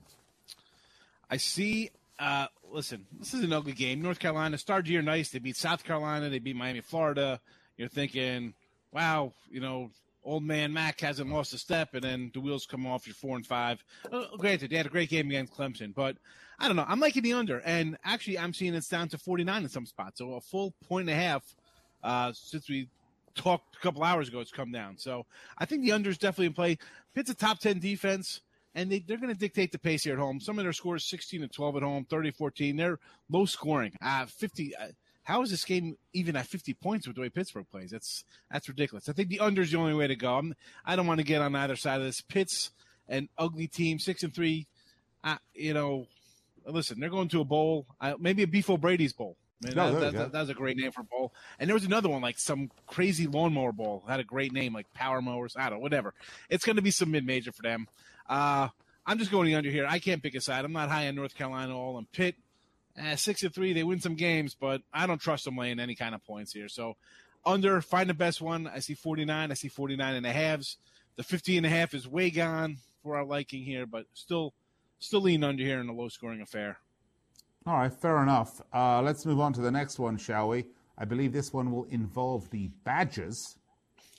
I 1.30 1.38
see. 1.38 1.92
Uh, 2.18 2.48
listen, 2.70 3.06
this 3.18 3.34
is 3.34 3.44
an 3.44 3.54
ugly 3.54 3.74
game. 3.74 4.02
North 4.02 4.20
Carolina 4.20 4.58
started 4.58 4.90
year 4.90 5.02
nice. 5.02 5.30
They 5.30 5.40
beat 5.40 5.56
South 5.56 5.84
Carolina. 5.84 6.30
They 6.30 6.40
beat 6.40 6.56
Miami, 6.56 6.82
Florida. 6.82 7.40
You're 7.78 7.88
thinking, 7.88 8.54
wow, 8.92 9.34
you 9.50 9.62
know, 9.62 9.92
old 10.24 10.44
man 10.44 10.74
Mac 10.74 11.00
hasn't 11.00 11.32
lost 11.32 11.54
a 11.54 11.58
step, 11.58 11.94
and 11.94 12.04
then 12.04 12.32
the 12.34 12.40
wheels 12.40 12.66
come 12.66 12.86
off. 12.86 13.08
You're 13.08 13.16
four 13.16 13.36
and 13.36 13.46
five. 13.46 13.84
Uh, 14.12 14.26
granted, 14.38 14.70
they 14.70 14.78
had 14.78 14.86
a 14.86 14.90
great 14.90 15.10
game 15.10 15.28
against 15.28 15.54
Clemson, 15.54 15.94
but 15.94 16.18
I 16.60 16.68
don't 16.68 16.76
know. 16.76 16.86
I'm 16.88 17.00
liking 17.00 17.24
the 17.24 17.34
under, 17.34 17.60
and 17.60 17.98
actually, 18.04 18.38
I'm 18.38 18.54
seeing 18.54 18.74
it's 18.74 18.90
down 18.90 19.10
to 19.10 19.18
49 19.18 19.64
in 19.64 19.70
some 19.70 19.86
spots, 19.86 20.20
so 20.20 20.34
a 20.34 20.42
full 20.42 20.74
point 20.88 21.10
and 21.10 21.18
a 21.18 21.22
half 21.22 21.56
uh, 22.04 22.32
since 22.34 22.70
we 22.70 22.90
talked 23.36 23.76
a 23.78 23.80
couple 23.80 24.04
hours 24.04 24.28
ago. 24.28 24.40
It's 24.40 24.52
come 24.52 24.72
down, 24.72 24.98
so 24.98 25.26
I 25.58 25.66
think 25.66 25.84
the 25.84 25.94
under 25.94 26.10
is 26.10 26.18
definitely 26.18 26.48
in 26.48 26.54
play. 26.54 26.78
Pitt's 27.16 27.30
a 27.30 27.36
top 27.36 27.60
10 27.60 27.80
defense. 27.80 28.42
And 28.76 28.92
they, 28.92 29.00
they're 29.00 29.18
going 29.18 29.34
to 29.34 29.40
dictate 29.40 29.72
the 29.72 29.80
pace 29.80 30.04
here 30.04 30.14
at 30.14 30.20
home. 30.20 30.40
Some 30.40 30.60
of 30.60 30.66
their 30.66 30.74
scores 30.74 31.10
16 31.10 31.42
to 31.42 31.48
12 31.48 31.78
at 31.78 31.84
home, 31.84 32.06
30 32.06 32.32
14. 32.32 32.76
They're 32.76 33.00
low 33.30 33.46
scoring. 33.46 33.94
Uh, 34.02 34.26
50. 34.26 34.76
Uh, 34.76 34.88
how 35.24 35.42
is 35.44 35.52
this 35.52 35.64
game 35.64 35.96
even 36.14 36.36
at 36.36 36.48
50 36.48 36.74
points 36.76 37.06
with 37.06 37.16
the 37.16 37.22
way 37.22 37.30
Pittsburgh 37.30 37.70
plays? 37.70 37.92
That's 37.92 38.24
that's 38.52 38.68
ridiculous. 38.68 39.10
I 39.10 39.14
think 39.14 39.30
the 39.30 39.40
under 39.40 39.62
is 39.62 39.72
the 39.72 39.78
only 39.78 39.94
way 39.94 40.08
to 40.08 40.16
go. 40.16 40.38
I'm, 40.38 40.56
I 40.86 40.96
do 40.96 41.04
not 41.04 41.08
want 41.08 41.20
to 41.20 41.26
get 41.26 41.42
on 41.42 41.56
either 41.56 41.76
side 41.76 42.00
of 42.00 42.06
this. 42.06 42.22
Pitt's 42.22 42.72
an 43.08 43.30
ugly 43.38 43.68
team, 43.68 44.00
six 44.00 44.24
and 44.24 44.34
three. 44.34 44.66
Uh, 45.24 45.38
you 45.54 45.74
know, 45.74 46.08
listen, 46.66 47.00
they're 47.00 47.10
going 47.10 47.28
to 47.30 47.42
a 47.42 47.46
bowl, 47.46 47.86
uh, 48.02 48.14
maybe 48.20 48.44
a 48.44 48.48
Beef 48.48 48.70
O'Brady's 48.70 49.14
bowl. 49.14 49.36
Man, 49.62 49.74
no, 49.76 49.92
that, 49.92 50.00
that, 50.00 50.14
that, 50.14 50.32
that, 50.32 50.40
was 50.40 50.50
a 50.50 50.54
great 50.54 50.78
name 50.78 50.92
for 50.92 51.02
a 51.02 51.04
bowl. 51.04 51.34
And 51.60 51.68
there 51.68 51.74
was 51.74 51.84
another 51.84 52.08
one, 52.08 52.22
like 52.22 52.40
some 52.40 52.72
crazy 52.88 53.28
lawnmower 53.28 53.74
bowl, 53.74 54.04
had 54.08 54.22
a 54.22 54.24
great 54.24 54.54
name, 54.54 54.74
like 54.74 54.92
Power 54.94 55.22
Mowers. 55.22 55.54
I 55.58 55.64
don't 55.70 55.80
know, 55.80 55.80
whatever. 55.80 56.14
It's 56.50 56.64
going 56.64 56.78
to 56.78 56.82
be 56.82 56.92
some 56.92 57.12
mid 57.12 57.26
major 57.26 57.52
for 57.52 57.64
them. 57.64 57.88
Uh, 58.30 58.70
I'm 59.06 59.18
just 59.18 59.32
going 59.32 59.56
under 59.56 59.70
here. 59.70 59.88
I 59.90 60.00
can't 60.00 60.22
pick 60.22 60.36
a 60.36 60.42
side. 60.42 60.64
I'm 60.64 60.72
not 60.72 60.90
high 60.90 61.08
on 61.08 61.16
North 61.16 61.36
Carolina 61.36 61.76
all. 61.76 61.98
And 61.98 62.10
Pitt, 62.12 62.36
eh, 62.96 63.16
six 63.16 63.42
and 63.44 63.54
three. 63.54 63.74
They 63.74 63.84
win 63.84 64.00
some 64.00 64.16
games, 64.16 64.56
but 64.56 64.82
I 64.94 65.08
don't 65.08 65.20
trust 65.20 65.46
them 65.46 65.58
laying 65.58 65.80
any 65.80 65.96
kind 65.96 66.14
of 66.14 66.24
points 66.24 66.54
here. 66.54 66.70
So 66.70 66.96
under, 67.44 67.82
find 67.82 68.10
the 68.10 68.14
best 68.14 68.40
one. 68.40 68.68
I 68.68 68.80
see 68.80 68.94
49. 68.94 69.52
I 69.52 69.54
see 69.56 69.68
49 69.68 70.16
and 70.16 70.26
a 70.26 70.32
halves. 70.32 70.78
The 71.16 71.24
50 71.24 71.58
and 71.58 71.66
a 71.66 71.70
half 71.70 71.94
is 71.94 72.08
way 72.08 72.30
gone 72.30 72.78
for 73.02 73.18
our 73.18 73.26
liking 73.26 73.64
here, 73.64 73.86
but 73.86 74.06
still, 74.14 74.54
still 75.00 75.22
lean 75.22 75.44
under 75.44 75.64
here 75.64 75.80
in 75.80 75.90
a 75.90 75.94
low 75.94 76.10
scoring 76.10 76.42
affair. 76.42 76.78
All 77.66 77.78
right, 77.78 77.92
fair 77.92 78.22
enough. 78.22 78.62
Uh, 78.74 79.02
let's 79.02 79.26
move 79.26 79.40
on 79.40 79.54
to 79.54 79.62
the 79.62 79.72
next 79.72 80.00
one, 80.00 80.18
shall 80.18 80.50
we? 80.50 80.66
I 80.98 81.06
believe 81.06 81.34
this 81.34 81.52
one 81.52 81.72
will 81.72 81.86
involve 81.86 82.50
the 82.52 82.70
Badgers, 82.84 83.58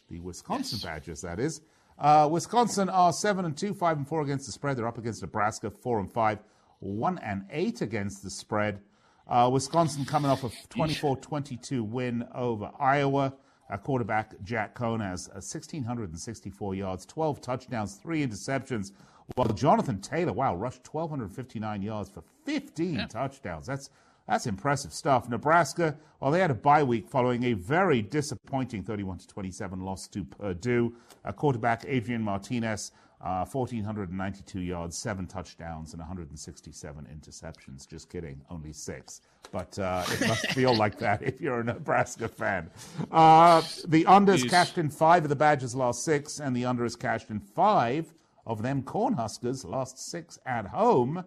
the 0.09 0.21
Wisconsin 0.21 0.79
yes. 0.79 0.85
Badgers, 0.85 1.21
that 1.23 1.39
is. 1.39 1.61
Uh, 2.01 2.29
Wisconsin 2.31 2.89
are 2.89 3.13
seven 3.13 3.45
and 3.45 3.57
two, 3.57 3.75
five 3.75 3.99
and 3.99 4.09
four 4.09 4.23
against 4.23 4.47
the 4.47 4.53
spread. 4.53 4.77
They're 4.77 4.89
up 4.89 4.99
against 4.99 5.21
Nebraska, 5.21 5.71
four 5.71 6.01
and 6.01 6.11
five 6.11 6.39
one 6.81 7.19
and 7.19 7.45
eight 7.51 7.83
against 7.83 8.23
the 8.23 8.31
spread. 8.31 8.81
Uh, 9.29 9.49
Wisconsin 9.53 10.05
coming 10.05 10.31
off 10.31 10.43
a 10.43 10.49
24-22 10.49 11.87
win 11.87 12.27
over 12.35 12.71
Iowa. 12.81 13.35
Our 13.69 13.79
quarterback 13.79 14.35
Jack 14.43 14.75
Coan 14.75 15.01
has 15.01 15.29
1,664 15.29 16.75
yards, 16.75 17.07
12 17.07 17.41
touchdowns, 17.41 17.95
three 17.95 18.27
interceptions. 18.27 18.91
While 19.37 19.53
Jonathan 19.53 20.01
Taylor, 20.01 20.33
wow, 20.33 20.57
rushed 20.57 20.93
1,259 20.93 21.83
yards 21.83 22.11
for 22.11 22.25
15 22.45 22.95
yeah. 22.95 23.07
touchdowns. 23.07 23.67
That's 23.67 23.91
That's 24.31 24.47
impressive 24.47 24.93
stuff. 24.93 25.29
Nebraska, 25.29 25.97
well, 26.21 26.31
they 26.31 26.39
had 26.39 26.53
a 26.53 26.55
bye 26.55 26.85
week 26.85 27.09
following 27.09 27.43
a 27.43 27.55
very 27.55 28.01
disappointing 28.01 28.85
31 28.85 29.19
to 29.19 29.27
27 29.27 29.81
loss 29.81 30.07
to 30.07 30.23
Purdue. 30.23 30.95
Uh, 31.25 31.33
quarterback 31.33 31.85
Adrian 31.89 32.23
Martinez, 32.23 32.93
uh, 33.21 33.45
1,492 33.45 34.61
yards, 34.61 34.97
seven 34.97 35.27
touchdowns, 35.27 35.95
and 35.95 35.99
167 35.99 37.09
interceptions. 37.13 37.89
Just 37.89 38.09
kidding, 38.09 38.41
only 38.51 38.73
six. 38.73 39.21
But 39.51 39.77
uh, 39.81 40.05
it 40.13 40.29
must 40.29 40.53
feel 40.53 40.77
like 40.77 40.97
that 41.01 41.25
if 41.25 41.41
you're 41.41 41.59
a 41.59 41.65
Nebraska 41.65 42.29
fan. 42.29 42.71
Uh, 43.11 43.63
the 43.89 44.05
unders 44.05 44.45
Jeez. 44.45 44.51
cashed 44.51 44.79
in 44.79 44.91
five 44.91 45.25
of 45.25 45.29
the 45.29 45.35
Badgers' 45.35 45.75
last 45.75 46.05
six, 46.05 46.39
and 46.39 46.55
the 46.55 46.67
under 46.67 46.85
is 46.85 46.95
cashed 46.95 47.31
in 47.31 47.41
five 47.41 48.15
of 48.47 48.63
them 48.63 48.85
Cornhuskers' 48.85 49.69
last 49.69 49.99
six 49.99 50.39
at 50.47 50.69
home. 50.69 51.25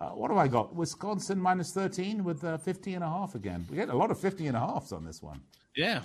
Uh, 0.00 0.10
what 0.10 0.30
have 0.30 0.38
I 0.38 0.48
got? 0.48 0.74
Wisconsin 0.74 1.38
minus 1.38 1.72
13 1.72 2.24
with 2.24 2.42
uh, 2.42 2.56
50 2.56 2.94
and 2.94 3.04
a 3.04 3.08
half 3.08 3.34
again. 3.34 3.66
We 3.68 3.76
get 3.76 3.90
a 3.90 3.96
lot 3.96 4.10
of 4.10 4.18
50 4.18 4.46
and 4.46 4.56
a 4.56 4.60
halves 4.60 4.92
on 4.92 5.04
this 5.04 5.22
one. 5.22 5.42
Yeah. 5.76 6.02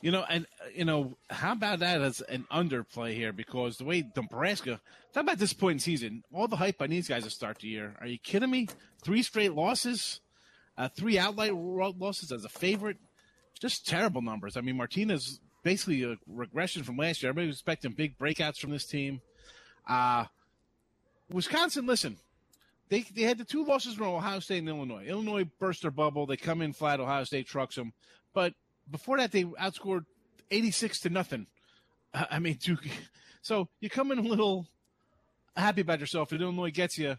You 0.00 0.12
know, 0.12 0.24
and 0.28 0.46
you 0.74 0.84
know, 0.84 1.16
how 1.28 1.52
about 1.52 1.80
that 1.80 2.00
as 2.00 2.20
an 2.20 2.46
underplay 2.52 3.14
here? 3.14 3.32
Because 3.32 3.78
the 3.78 3.84
way 3.84 4.04
Nebraska, 4.16 4.80
talk 5.12 5.24
about 5.24 5.38
this 5.38 5.52
point 5.52 5.76
in 5.76 5.78
season, 5.80 6.22
all 6.32 6.46
the 6.46 6.56
hype 6.56 6.80
on 6.80 6.90
these 6.90 7.08
guys 7.08 7.24
to 7.24 7.30
start 7.30 7.58
the 7.58 7.68
year. 7.68 7.96
Are 8.00 8.06
you 8.06 8.18
kidding 8.18 8.50
me? 8.50 8.68
Three 9.02 9.24
straight 9.24 9.54
losses, 9.54 10.20
uh, 10.78 10.88
three 10.88 11.18
outright 11.18 11.54
losses 11.54 12.30
as 12.30 12.44
a 12.44 12.48
favorite, 12.48 12.98
just 13.60 13.88
terrible 13.88 14.22
numbers. 14.22 14.56
I 14.56 14.60
mean, 14.60 14.76
Martinez 14.76 15.40
basically 15.64 16.04
a 16.04 16.16
regression 16.28 16.84
from 16.84 16.96
last 16.96 17.22
year. 17.22 17.30
Everybody 17.30 17.48
was 17.48 17.56
expecting 17.56 17.92
big 17.92 18.18
breakouts 18.18 18.58
from 18.58 18.70
this 18.70 18.86
team. 18.86 19.20
Uh 19.88 20.26
Wisconsin, 21.30 21.86
listen, 21.86 22.18
they 22.92 23.00
they 23.14 23.22
had 23.22 23.38
the 23.38 23.44
two 23.44 23.64
losses 23.64 23.94
from 23.94 24.08
Ohio 24.08 24.38
State 24.38 24.58
and 24.58 24.68
Illinois. 24.68 25.06
Illinois 25.06 25.44
burst 25.58 25.80
their 25.80 25.90
bubble. 25.90 26.26
They 26.26 26.36
come 26.36 26.60
in 26.60 26.74
flat. 26.74 27.00
Ohio 27.00 27.24
State 27.24 27.46
trucks 27.46 27.74
them. 27.74 27.94
But 28.34 28.52
before 28.90 29.16
that, 29.16 29.32
they 29.32 29.44
outscored 29.44 30.04
eighty 30.50 30.70
six 30.70 31.00
to 31.00 31.10
nothing. 31.10 31.46
I 32.12 32.26
I 32.32 32.38
mean, 32.38 32.58
two, 32.58 32.76
so 33.42 33.68
you 33.80 33.88
come 33.88 34.12
in 34.12 34.18
a 34.18 34.22
little 34.22 34.66
happy 35.56 35.80
about 35.80 36.00
yourself. 36.00 36.34
If 36.34 36.40
Illinois 36.42 36.70
gets 36.70 36.98
you, 36.98 37.16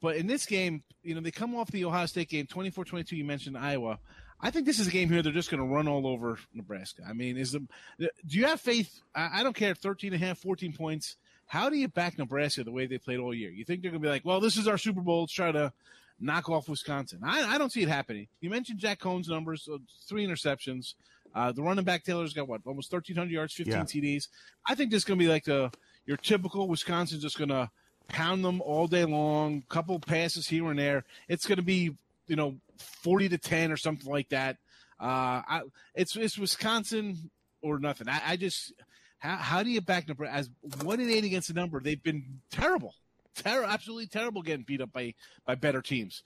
but 0.00 0.16
in 0.16 0.26
this 0.26 0.46
game, 0.46 0.84
you 1.02 1.14
know 1.14 1.20
they 1.20 1.30
come 1.30 1.54
off 1.54 1.70
the 1.70 1.84
Ohio 1.84 2.06
State 2.06 2.30
game 2.30 2.46
24-22. 2.46 3.12
You 3.12 3.24
mentioned 3.24 3.58
Iowa. 3.58 3.98
I 4.40 4.50
think 4.50 4.64
this 4.64 4.78
is 4.78 4.86
a 4.86 4.90
game 4.90 5.10
here 5.10 5.20
they're 5.20 5.32
just 5.32 5.50
going 5.50 5.62
to 5.62 5.68
run 5.68 5.86
all 5.86 6.06
over 6.06 6.38
Nebraska. 6.54 7.02
I 7.06 7.12
mean, 7.12 7.36
is 7.36 7.52
the 7.52 7.66
do 7.98 8.38
you 8.38 8.46
have 8.46 8.58
faith? 8.58 9.02
I, 9.14 9.40
I 9.40 9.42
don't 9.42 9.54
care, 9.54 9.74
13 9.74 10.14
and 10.14 10.22
a 10.22 10.26
half, 10.26 10.38
14 10.38 10.72
points. 10.72 11.16
How 11.50 11.68
do 11.68 11.76
you 11.76 11.88
back 11.88 12.16
Nebraska 12.16 12.62
the 12.62 12.70
way 12.70 12.86
they 12.86 12.98
played 12.98 13.18
all 13.18 13.34
year? 13.34 13.50
You 13.50 13.64
think 13.64 13.82
they're 13.82 13.90
going 13.90 14.00
to 14.00 14.06
be 14.06 14.10
like, 14.10 14.24
well, 14.24 14.38
this 14.38 14.56
is 14.56 14.68
our 14.68 14.78
Super 14.78 15.00
Bowl. 15.00 15.22
Let's 15.22 15.32
try 15.32 15.50
to 15.50 15.72
knock 16.20 16.48
off 16.48 16.68
Wisconsin. 16.68 17.22
I, 17.24 17.42
I 17.54 17.58
don't 17.58 17.72
see 17.72 17.82
it 17.82 17.88
happening. 17.88 18.28
You 18.40 18.50
mentioned 18.50 18.78
Jack 18.78 19.00
Coan's 19.00 19.28
numbers, 19.28 19.68
uh, 19.68 19.78
three 20.08 20.24
interceptions. 20.24 20.94
Uh, 21.34 21.50
the 21.50 21.60
running 21.60 21.84
back 21.84 22.04
Taylor's 22.04 22.34
got 22.34 22.46
what, 22.46 22.60
almost 22.64 22.92
1,300 22.92 23.32
yards, 23.32 23.52
15 23.54 23.72
Yeah. 23.74 23.82
TDs. 23.82 24.28
I 24.64 24.76
think 24.76 24.92
this 24.92 24.98
is 24.98 25.04
going 25.04 25.18
to 25.18 25.24
be 25.24 25.28
like 25.28 25.42
the 25.42 25.72
your 26.06 26.16
typical 26.18 26.68
Wisconsin's 26.68 27.22
just 27.22 27.36
going 27.36 27.48
to 27.50 27.68
pound 28.06 28.44
them 28.44 28.60
all 28.60 28.86
day 28.86 29.04
long. 29.04 29.64
Couple 29.68 29.98
passes 29.98 30.46
here 30.46 30.70
and 30.70 30.78
there. 30.78 31.04
It's 31.28 31.46
going 31.46 31.56
to 31.58 31.62
be 31.64 31.96
you 32.28 32.36
know 32.36 32.54
40 32.78 33.28
to 33.30 33.38
10 33.38 33.72
or 33.72 33.76
something 33.76 34.08
like 34.08 34.28
that. 34.28 34.58
Uh, 35.00 35.42
I, 35.48 35.62
it's 35.96 36.14
it's 36.14 36.38
Wisconsin 36.38 37.30
or 37.60 37.80
nothing. 37.80 38.08
I, 38.08 38.20
I 38.24 38.36
just 38.36 38.72
how 39.20 39.36
how 39.36 39.62
do 39.62 39.70
you 39.70 39.80
back 39.80 40.08
Nebraska 40.08 40.34
as 40.34 40.50
one 40.82 41.00
and 41.00 41.10
eight 41.10 41.24
against 41.24 41.48
the 41.48 41.54
number? 41.54 41.80
They've 41.80 42.02
been 42.02 42.40
terrible, 42.50 42.94
ter- 43.36 43.64
absolutely 43.64 44.08
terrible, 44.08 44.42
getting 44.42 44.64
beat 44.64 44.80
up 44.80 44.92
by 44.92 45.14
by 45.46 45.54
better 45.54 45.80
teams. 45.80 46.22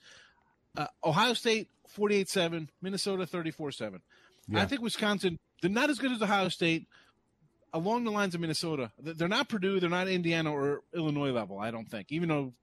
Uh, 0.75 0.87
Ohio 1.05 1.33
State 1.33 1.69
48-7, 1.97 2.67
Minnesota 2.81 3.25
34-7. 3.25 4.01
I 4.53 4.65
think 4.65 4.81
Wisconsin 4.81 5.39
they're 5.61 5.69
not 5.71 5.89
as 5.89 5.99
good 5.99 6.11
as 6.11 6.21
Ohio 6.21 6.49
State. 6.49 6.87
Along 7.73 8.05
the 8.05 8.11
lines 8.11 8.33
of 8.33 8.39
Minnesota, 8.39 8.91
they're 8.97 9.27
not 9.27 9.49
Purdue, 9.49 9.81
they're 9.81 9.89
not 9.89 10.07
Indiana 10.07 10.53
or 10.53 10.81
Illinois 10.93 11.31
level. 11.31 11.59
I 11.59 11.71
don't 11.71 11.89
think, 11.89 12.09
even 12.09 12.29
though 12.29 12.53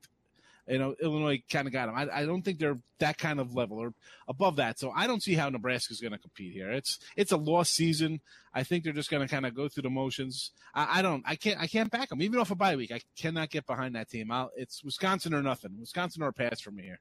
you 0.69 0.79
know 0.79 0.95
Illinois 1.03 1.43
kind 1.51 1.67
of 1.67 1.73
got 1.73 1.87
them. 1.87 1.97
I, 1.97 2.23
I 2.23 2.27
don't 2.27 2.43
think 2.43 2.59
they're 2.59 2.79
that 3.01 3.19
kind 3.19 3.41
of 3.41 3.55
level 3.55 3.79
or 3.79 3.95
above 4.29 4.57
that. 4.57 4.79
So 4.79 4.93
I 4.95 5.07
don't 5.07 5.23
see 5.23 5.35
how 5.35 5.49
Nebraska's 5.49 6.01
going 6.01 6.13
to 6.13 6.19
compete 6.19 6.53
here. 6.53 6.71
It's 6.71 6.99
it's 7.17 7.33
a 7.33 7.37
lost 7.37 7.75
season. 7.75 8.21
I 8.55 8.63
think 8.63 8.85
they're 8.85 8.93
just 8.93 9.11
going 9.11 9.27
to 9.27 9.33
kind 9.33 9.47
of 9.47 9.55
go 9.55 9.69
through 9.69 9.83
the 9.83 9.91
motions. 9.91 10.53
I, 10.75 10.99
I 10.99 11.03
don't. 11.03 11.23
I 11.27 11.37
can't. 11.37 11.61
I 11.61 11.67
can't 11.67 11.91
back 11.91 12.11
them 12.11 12.23
even 12.23 12.39
off 12.39 12.51
a 12.51 12.55
bye 12.55 12.77
week. 12.77 12.93
I 12.93 13.01
cannot 13.17 13.51
get 13.51 13.67
behind 13.67 13.95
that 13.97 14.09
team. 14.09 14.31
I'll, 14.31 14.51
it's 14.57 14.85
Wisconsin 14.85 15.35
or 15.35 15.43
nothing. 15.43 15.73
Wisconsin 15.79 16.23
or 16.23 16.33
pass 16.33 16.61
for 16.61 16.71
me 16.71 16.85
here. 16.85 17.01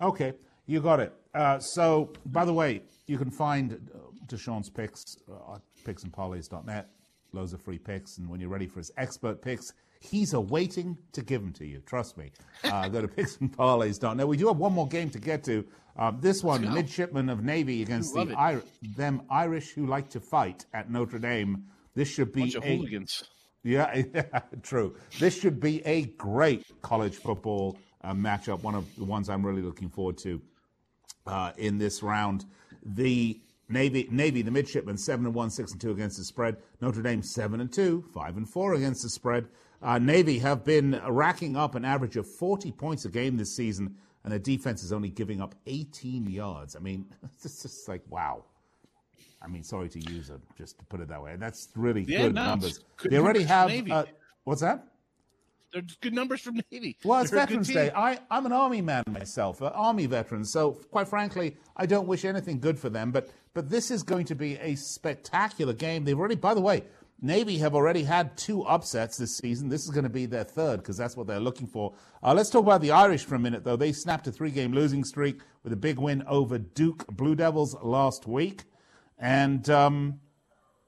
Okay, 0.00 0.34
you 0.66 0.80
got 0.80 1.00
it. 1.00 1.12
Uh, 1.34 1.58
so, 1.58 2.12
by 2.26 2.44
the 2.44 2.52
way, 2.52 2.82
you 3.06 3.18
can 3.18 3.30
find 3.30 3.72
uh, 3.94 3.98
Deshaun's 4.26 4.68
picks 4.68 5.16
uh, 5.30 5.54
at 5.54 5.62
picksandparlays.net. 5.84 6.88
Loads 7.32 7.52
of 7.52 7.60
free 7.60 7.78
picks, 7.78 8.18
and 8.18 8.28
when 8.28 8.40
you're 8.40 8.48
ready 8.48 8.66
for 8.66 8.78
his 8.78 8.90
expert 8.96 9.42
picks, 9.42 9.72
he's 10.00 10.32
awaiting 10.32 10.96
to 11.12 11.22
give 11.22 11.40
them 11.40 11.52
to 11.54 11.66
you. 11.66 11.80
Trust 11.86 12.16
me. 12.16 12.30
Uh, 12.64 12.88
go 12.88 13.00
to 13.00 13.08
picksandparlays.net. 13.16 14.26
We 14.26 14.36
do 14.36 14.48
have 14.48 14.58
one 14.58 14.72
more 14.72 14.88
game 14.88 15.10
to 15.10 15.18
get 15.18 15.44
to. 15.44 15.64
Um, 15.98 16.18
this 16.20 16.42
one, 16.42 16.74
midshipmen 16.74 17.30
of 17.30 17.42
Navy 17.42 17.82
against 17.82 18.12
the. 18.14 18.34
Ir- 18.38 18.62
them 18.96 19.22
Irish 19.30 19.70
who 19.70 19.86
like 19.86 20.10
to 20.10 20.20
fight 20.20 20.66
at 20.74 20.90
Notre 20.90 21.18
Dame. 21.18 21.64
This 21.94 22.08
should 22.08 22.32
be 22.32 22.54
a 22.54 22.60
hooligans. 22.60 23.24
yeah, 23.62 24.02
true. 24.62 24.94
This 25.18 25.38
should 25.38 25.58
be 25.58 25.84
a 25.86 26.04
great 26.04 26.64
college 26.82 27.16
football 27.16 27.78
uh, 28.04 28.12
matchup. 28.12 28.62
One 28.62 28.74
of 28.74 28.84
the 28.96 29.04
ones 29.04 29.30
I'm 29.30 29.44
really 29.44 29.62
looking 29.62 29.88
forward 29.88 30.18
to 30.18 30.40
uh, 31.26 31.52
in 31.56 31.78
this 31.78 32.02
round. 32.02 32.44
The 32.84 33.40
Navy, 33.68 34.06
Navy, 34.10 34.42
the 34.42 34.50
midshipmen, 34.50 34.96
seven 34.96 35.26
and 35.26 35.34
one, 35.34 35.50
six 35.50 35.72
and 35.72 35.80
two 35.80 35.90
against 35.90 36.18
the 36.18 36.24
spread. 36.24 36.58
Notre 36.80 37.02
Dame, 37.02 37.22
seven 37.22 37.60
and 37.60 37.72
two, 37.72 38.04
five 38.14 38.36
and 38.36 38.48
four 38.48 38.74
against 38.74 39.02
the 39.02 39.10
spread. 39.10 39.46
Uh, 39.82 39.98
Navy 39.98 40.38
have 40.38 40.64
been 40.64 41.00
racking 41.08 41.56
up 41.56 41.74
an 41.74 41.84
average 41.84 42.16
of 42.16 42.26
40 42.26 42.72
points 42.72 43.04
a 43.04 43.08
game 43.08 43.36
this 43.36 43.54
season, 43.54 43.96
and 44.24 44.32
their 44.32 44.38
defense 44.38 44.82
is 44.82 44.92
only 44.92 45.10
giving 45.10 45.40
up 45.40 45.54
18 45.66 46.26
yards. 46.26 46.74
I 46.76 46.80
mean, 46.80 47.06
it's 47.44 47.62
just 47.62 47.88
like 47.88 48.02
wow. 48.08 48.44
I 49.42 49.48
mean, 49.48 49.62
sorry 49.62 49.88
to 49.90 50.00
use 50.12 50.30
it, 50.30 50.40
just 50.56 50.78
to 50.78 50.84
put 50.86 51.00
it 51.00 51.08
that 51.08 51.22
way. 51.22 51.36
That's 51.36 51.68
really 51.76 52.02
Yeah, 52.02 52.22
good 52.22 52.34
no, 52.34 52.44
numbers. 52.46 52.80
good 52.96 53.12
they 53.12 53.18
already 53.18 53.42
have. 53.44 53.70
Uh, 53.90 54.04
what's 54.44 54.62
that? 54.62 54.86
They're 55.72 55.82
good 56.00 56.14
numbers 56.14 56.40
from 56.40 56.58
Navy. 56.72 56.96
Well, 57.04 57.20
it's 57.20 57.30
They're 57.30 57.40
Veterans. 57.40 57.68
Day. 57.68 57.90
I, 57.94 58.18
I'm 58.30 58.46
an 58.46 58.52
Army 58.52 58.80
man 58.80 59.04
myself, 59.08 59.60
an 59.60 59.68
Army 59.74 60.06
veteran. 60.06 60.44
So, 60.44 60.72
quite 60.90 61.06
frankly, 61.06 61.56
I 61.76 61.84
don't 61.86 62.06
wish 62.08 62.24
anything 62.24 62.60
good 62.60 62.78
for 62.78 62.88
them. 62.88 63.12
But 63.12 63.28
but 63.52 63.68
this 63.68 63.90
is 63.90 64.02
going 64.02 64.24
to 64.26 64.34
be 64.34 64.56
a 64.56 64.74
spectacular 64.74 65.74
game. 65.74 66.04
They've 66.04 66.18
already, 66.18 66.36
by 66.36 66.54
the 66.54 66.60
way, 66.60 66.84
Navy 67.20 67.58
have 67.58 67.74
already 67.74 68.02
had 68.02 68.36
two 68.36 68.62
upsets 68.64 69.16
this 69.16 69.36
season. 69.36 69.68
This 69.68 69.84
is 69.84 69.90
going 69.90 70.04
to 70.04 70.10
be 70.10 70.26
their 70.26 70.44
third 70.44 70.78
because 70.78 70.96
that's 70.96 71.16
what 71.16 71.26
they're 71.26 71.40
looking 71.40 71.66
for. 71.66 71.94
Uh, 72.22 72.34
let's 72.34 72.50
talk 72.50 72.62
about 72.62 72.82
the 72.82 72.90
Irish 72.90 73.24
for 73.24 73.36
a 73.36 73.38
minute, 73.38 73.64
though. 73.64 73.76
They 73.76 73.92
snapped 73.92 74.26
a 74.26 74.32
three-game 74.32 74.72
losing 74.72 75.02
streak 75.04 75.40
with 75.62 75.72
a 75.72 75.76
big 75.76 75.98
win 75.98 76.22
over 76.26 76.58
Duke 76.58 77.06
Blue 77.08 77.34
Devils 77.34 77.76
last 77.82 78.26
week, 78.26 78.64
and. 79.18 79.68
Um, 79.70 80.20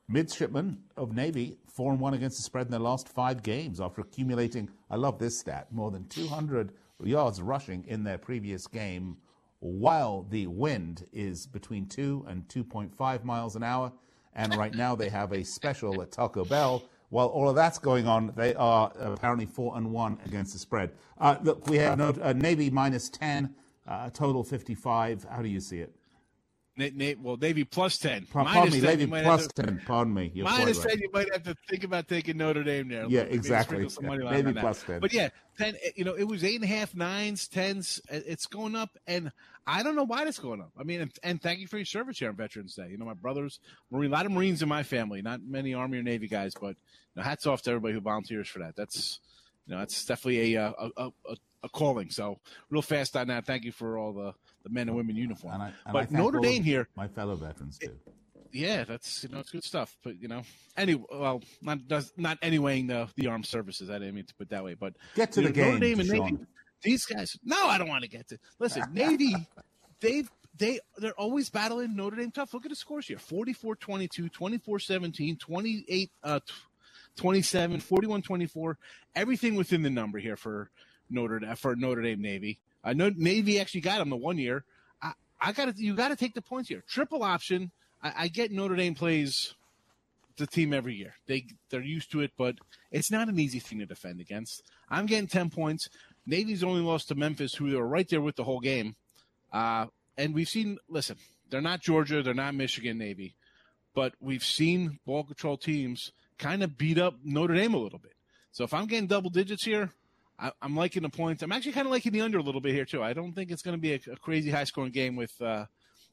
midshipmen 0.09 0.79
of 0.97 1.13
Navy, 1.13 1.59
four 1.67 1.93
and 1.93 2.01
one 2.01 2.15
against 2.15 2.39
the 2.39 2.43
spread 2.43 2.67
in 2.67 2.71
their 2.71 2.81
last 2.81 3.09
five 3.09 3.43
games 3.43 3.81
after 3.81 4.01
accumulating, 4.01 4.71
I 4.91 4.97
love 4.97 5.19
this 5.19 5.39
stat, 5.39 5.69
more 5.71 5.91
than 5.91 6.09
200 6.09 6.73
yards 7.05 7.41
rushing 7.43 7.85
in 7.87 8.05
their 8.05 8.19
previous 8.19 8.67
game, 8.67 9.19
while 9.61 10.27
the 10.31 10.47
wind 10.47 11.05
is 11.13 11.47
between 11.47 11.87
2 11.87 12.25
and 12.27 12.49
2.5 12.49 13.25
miles 13.25 13.55
an 13.55 13.63
hour. 13.63 13.93
And 14.39 14.55
right 14.55 14.73
now 14.73 14.95
they 14.95 15.09
have 15.09 15.33
a 15.33 15.43
special 15.45 16.01
at 16.01 16.13
Taco 16.13 16.45
Bell. 16.45 16.85
While 17.11 17.27
all 17.27 17.49
of 17.49 17.57
that's 17.57 17.79
going 17.79 18.07
on, 18.07 18.33
they 18.37 18.55
are 18.55 18.93
apparently 19.01 19.47
4 19.47 19.77
and 19.77 19.91
1 19.93 20.19
against 20.27 20.53
the 20.53 20.59
spread. 20.61 20.93
Uh, 21.19 21.37
look, 21.43 21.67
we 21.67 21.77
have 21.79 21.99
no, 21.99 22.11
uh, 22.23 22.33
Navy 22.35 22.71
minus 22.71 23.09
10, 23.09 23.53
uh, 23.89 24.11
total 24.11 24.45
55. 24.45 25.25
How 25.29 25.43
do 25.43 25.49
you 25.49 25.59
see 25.59 25.79
it? 25.79 25.93
Na- 26.77 26.91
Na- 26.95 27.15
well, 27.21 27.37
Navy 27.37 27.65
plus 27.65 27.99
ten. 27.99 28.25
Pa- 28.27 28.45
Minus 28.45 28.55
Pardon 28.55 28.73
me, 28.75 28.81
10, 28.81 28.99
Navy 28.99 29.23
plus 29.25 29.47
to- 29.49 29.63
10. 29.65 29.83
Pardon 29.85 30.15
me. 30.15 30.31
You're 30.33 30.45
Minus 30.45 30.79
right. 30.79 30.91
ten, 30.91 30.99
you 31.01 31.11
might 31.13 31.27
have 31.33 31.43
to 31.43 31.57
think 31.69 31.83
about 31.83 32.07
taking 32.07 32.37
Notre 32.37 32.63
Dame 32.63 32.87
there. 32.89 33.07
Yeah, 33.09 33.25
maybe 33.25 33.35
exactly. 33.35 33.75
sprinkle 33.89 33.91
some 33.91 34.07
money 34.07 34.25
Maybe 34.25 34.53
that. 34.53 34.61
plus 34.61 34.85
10. 34.85 35.01
But 35.01 35.13
yeah, 35.13 35.31
ten. 35.59 35.75
You 35.97 36.05
know, 36.05 36.15
it 36.15 36.23
was 36.23 36.45
eight 36.45 36.55
and 36.55 36.63
a 36.63 36.69
half, 36.69 36.95
nines, 36.95 37.49
tens. 37.49 38.01
It's 38.11 38.47
going 38.47 38.77
up, 38.77 38.97
and 39.09 39.33
I 39.69 39.83
don't 39.83 39.95
know 39.95 40.05
why 40.05 40.25
it's 40.25 40.39
going 40.39 40.63
up. 40.63 40.73
I 40.81 40.83
mean, 40.83 41.03
and, 41.03 41.13
and 41.23 41.43
thank 41.43 41.61
you 41.61 41.67
for 41.67 41.77
your 41.77 41.85
service 41.85 42.19
here 42.19 42.31
on 42.31 42.37
Veterans 42.37 42.75
Day. 42.75 42.89
You 42.91 42.97
know, 42.97 43.05
my 43.05 43.13
brothers, 43.13 43.61
Marine, 43.91 44.11
a 44.11 44.15
lot 44.15 44.25
of 44.25 44.33
Marines 44.33 44.63
in 44.63 44.69
my 44.69 44.83
family, 44.83 45.21
not 45.21 45.43
many 45.47 45.75
Army 45.75 45.99
or 45.99 46.03
Navy 46.03 46.27
guys, 46.27 46.55
but 46.59 46.71
you 46.71 47.17
know, 47.17 47.23
hats 47.23 47.47
off 47.47 47.61
to 47.63 47.71
everybody 47.71 47.93
who 47.93 48.01
volunteers 48.01 48.49
for 48.49 48.61
that. 48.61 48.77
That's 48.77 49.21
you 49.67 49.75
know, 49.75 49.81
that's 49.81 50.07
definitely 50.07 50.55
a 50.55 50.63
uh, 50.69 50.73
a, 50.97 51.03
a, 51.29 51.37
a, 51.65 51.69
calling. 51.69 52.09
So 52.09 52.39
real 52.71 52.81
fast 52.81 53.15
on 53.15 53.29
that. 53.29 53.45
Thank 53.45 53.65
you 53.65 53.73
for 53.73 53.99
all 53.99 54.15
the 54.15 54.33
the 54.65 54.71
men 54.71 54.89
and 54.89 54.97
women 54.97 55.17
uniform. 55.17 55.53
And 55.53 55.63
I, 55.65 55.73
and 55.85 55.93
but 55.93 56.11
Notre 56.11 56.41
Dame 56.41 56.63
here, 56.63 56.89
My 56.97 57.07
fellow 57.07 57.37
veterans, 57.37 57.77
too. 57.77 57.95
yeah, 58.51 58.85
that's 58.85 59.23
you 59.23 59.29
know 59.29 59.41
it's 59.41 59.51
good 59.51 59.65
stuff. 59.65 59.99
But 60.03 60.19
you 60.19 60.29
know, 60.29 60.45
anyway, 60.79 61.05
well, 61.13 61.43
not 61.61 61.87
does 61.87 62.11
not 62.17 62.39
anywaying 62.41 62.87
the 62.87 63.09
the 63.17 63.27
armed 63.27 63.45
services. 63.45 63.91
I 63.91 63.99
didn't 63.99 64.15
mean 64.15 64.25
to 64.25 64.35
put 64.35 64.47
it 64.47 64.51
that 64.51 64.65
way, 64.65 64.73
but 64.73 64.95
Get 65.15 65.33
to 65.33 65.43
the 65.43 65.51
know, 65.51 65.55
Notre 65.55 65.71
game, 65.73 65.81
Dame 65.81 66.01
and 66.01 66.09
Navy, 66.09 66.39
these 66.83 67.05
guys. 67.05 67.37
No, 67.45 67.67
I 67.67 67.79
don't 67.79 67.89
want 67.89 68.05
to 68.05 68.11
get 68.11 68.29
to. 68.29 68.39
Listen, 68.59 68.85
Navy, 68.93 69.35
they've 70.01 70.31
they 70.57 70.81
they're 70.99 71.13
always 71.13 71.51
battling 71.51 71.97
Notre 71.97 72.17
Dame 72.17 72.31
tough. 72.31 72.53
Look 72.55 72.65
at 72.65 72.71
the 72.71 72.77
scores 72.77 73.07
here: 73.07 73.19
44-22, 73.19 74.31
24-17, 74.31 75.39
28 75.39 76.11
uh, 76.23 76.41
27, 77.17 77.81
41-24. 77.81 78.75
Everything 79.15 79.55
within 79.55 79.83
the 79.83 79.91
number 79.91 80.19
here 80.19 80.37
for 80.37 80.71
Notre 81.11 81.41
Dame, 81.41 81.57
for 81.57 81.77
Notre 81.77 82.03
Dame 82.03 82.21
Navy. 82.21 82.59
I 82.83 82.93
know 82.93 83.11
Navy 83.15 83.61
actually 83.61 83.83
got 83.83 83.99
them 83.99 84.11
the 84.11 84.17
one 84.17 84.39
year. 84.39 84.65
I, 85.03 85.13
I 85.41 85.53
got 85.53 85.67
to 85.67 85.83
you 85.83 85.95
got 85.95 86.09
to 86.09 86.17
take 86.17 86.35
the 86.35 86.43
points 86.43 86.69
here. 86.69 86.83
Triple 86.89 87.23
option. 87.23 87.71
I, 88.03 88.13
I 88.17 88.29
get 88.29 88.53
Notre 88.53 88.77
Dame 88.77 88.95
plays 88.95 89.55
the 90.37 90.47
team 90.47 90.73
every 90.73 90.95
year. 90.95 91.15
They 91.27 91.47
they're 91.71 91.83
used 91.83 92.11
to 92.13 92.21
it, 92.21 92.33
but 92.39 92.57
it's 92.91 93.11
not 93.11 93.29
an 93.29 93.39
easy 93.39 93.59
thing 93.59 93.81
to 93.81 93.87
defend 93.87 94.21
against. 94.21 94.63
I'm 94.89 95.07
getting 95.07 95.27
ten 95.27 95.51
points. 95.51 95.89
Navy's 96.27 96.65
only 96.65 96.81
lost 96.81 97.09
to 97.09 97.15
Memphis, 97.15 97.55
who 97.55 97.77
were 97.77 97.87
right 97.87 98.09
there 98.09 98.21
with 98.21 98.37
the 98.37 98.45
whole 98.45 98.61
game. 98.61 98.97
Uh, 99.53 99.87
and 100.17 100.35
we've 100.35 100.49
seen. 100.49 100.79
Listen, 100.89 101.17
they're 101.51 101.61
not 101.61 101.81
Georgia, 101.81 102.23
they're 102.23 102.35
not 102.35 102.55
Michigan 102.55 102.99
Navy, 102.99 103.35
but 103.95 104.15
we've 104.21 104.43
seen 104.43 104.99
ball 105.07 105.25
control 105.25 105.57
teams 105.57 106.13
kind 106.39 106.63
of 106.63 106.77
beat 106.77 106.99
up 106.99 107.17
Notre 107.25 107.55
Dame 107.55 107.75
a 107.75 107.79
little 107.79 107.99
bit. 107.99 108.13
So 108.53 108.65
if 108.65 108.75
I'm 108.75 108.87
getting 108.87 109.07
double 109.07 109.31
digits 109.31 109.65
here, 109.65 109.93
I, 110.39 110.53
am 110.63 110.77
liking 110.77 111.03
the 111.03 111.09
points. 111.09 111.43
I'm 111.43 111.53
actually 111.53 111.73
kind 111.73 111.87
of 111.87 111.93
liking 111.93 112.13
the 112.13 112.21
under 112.21 112.39
a 112.39 112.43
little 112.43 112.61
bit 112.61 112.75
here 112.75 112.85
too. 112.85 113.03
I 113.03 113.13
don't 113.13 113.33
think 113.33 113.51
it's 113.51 113.63
going 113.63 113.77
to 113.77 113.81
be 113.81 113.95
a, 113.95 114.01
a, 114.13 114.17
crazy 114.17 114.51
high 114.51 114.65
scoring 114.65 114.93
game 114.93 115.17
with 115.17 115.33
uh, 115.41 115.67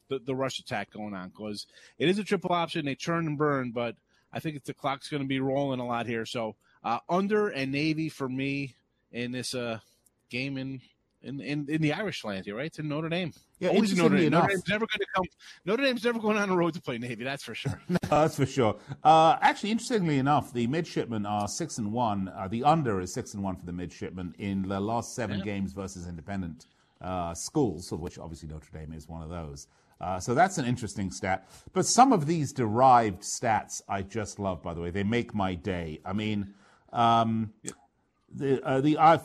the, 0.09 0.19
the 0.19 0.35
rush 0.35 0.59
attack 0.59 0.91
going 0.91 1.13
on 1.13 1.29
because 1.29 1.67
it 1.99 2.09
is 2.09 2.17
a 2.17 2.23
triple 2.23 2.51
option. 2.51 2.85
They 2.85 2.95
churn 2.95 3.27
and 3.27 3.37
burn, 3.37 3.71
but 3.71 3.95
I 4.33 4.39
think 4.39 4.63
the 4.63 4.73
clock's 4.73 5.09
going 5.09 5.23
to 5.23 5.27
be 5.27 5.39
rolling 5.39 5.79
a 5.79 5.85
lot 5.85 6.07
here. 6.07 6.25
So 6.25 6.55
uh, 6.83 6.99
under 7.07 7.49
and 7.49 7.71
Navy 7.71 8.09
for 8.09 8.27
me 8.27 8.75
in 9.11 9.31
this 9.31 9.53
uh, 9.53 9.79
game 10.29 10.57
in, 10.57 10.79
in, 11.21 11.39
in 11.41 11.65
in 11.69 11.81
the 11.81 11.93
Irish 11.93 12.23
land 12.23 12.45
here, 12.45 12.55
right? 12.55 12.67
It's 12.67 12.79
in 12.79 12.87
Notre 12.87 13.09
Dame. 13.09 13.31
Yeah, 13.59 13.69
Always 13.69 13.95
Notre 13.97 14.17
Dame. 14.17 14.27
enough, 14.27 14.43
Notre 14.43 14.53
Dame's 14.55 14.67
never 14.69 14.85
going 14.85 14.99
to 14.99 15.05
come. 15.15 15.25
Notre 15.65 15.83
Dame's 15.83 16.03
never 16.03 16.19
going 16.19 16.37
on 16.37 16.49
the 16.49 16.55
road 16.57 16.73
to 16.75 16.81
play 16.81 16.97
Navy. 16.97 17.23
That's 17.23 17.43
for 17.43 17.55
sure. 17.55 17.81
no, 17.89 17.97
that's 18.09 18.35
for 18.35 18.45
sure. 18.45 18.75
Uh, 19.03 19.37
actually, 19.41 19.71
interestingly 19.71 20.17
enough, 20.19 20.53
the 20.53 20.67
midshipmen 20.67 21.25
are 21.25 21.47
six 21.47 21.77
and 21.77 21.91
one. 21.91 22.31
Uh, 22.37 22.47
the 22.47 22.63
under 22.63 22.99
is 23.01 23.13
six 23.13 23.33
and 23.33 23.43
one 23.43 23.55
for 23.55 23.65
the 23.65 23.71
midshipmen 23.73 24.35
in 24.39 24.67
the 24.67 24.79
last 24.79 25.15
seven 25.15 25.39
Yeah. 25.39 25.45
games 25.45 25.73
versus 25.73 26.07
independent 26.07 26.67
uh, 27.01 27.33
schools, 27.33 27.91
of 27.91 28.01
which 28.01 28.19
obviously 28.19 28.49
Notre 28.49 28.69
Dame 28.77 28.93
is 28.93 29.07
one 29.07 29.23
of 29.23 29.29
those. 29.29 29.67
Uh, 30.01 30.19
so 30.19 30.35
that's 30.35 30.57
an 30.57 30.65
interesting 30.65 31.09
stat. 31.09 31.47
But 31.73 31.85
some 31.85 32.11
of 32.11 32.25
these 32.27 32.51
derived 32.51 33.21
stats 33.21 33.81
I 33.87 34.01
just 34.01 34.37
love. 34.39 34.61
By 34.61 34.73
the 34.73 34.81
way, 34.81 34.89
they 34.91 35.03
make 35.03 35.33
my 35.33 35.55
day. 35.55 36.01
I 36.05 36.13
mean. 36.13 36.53
Um, 36.93 37.51
the 38.35 38.61
uh, 38.65 38.81
the 38.81 38.97
uh, 38.97 39.17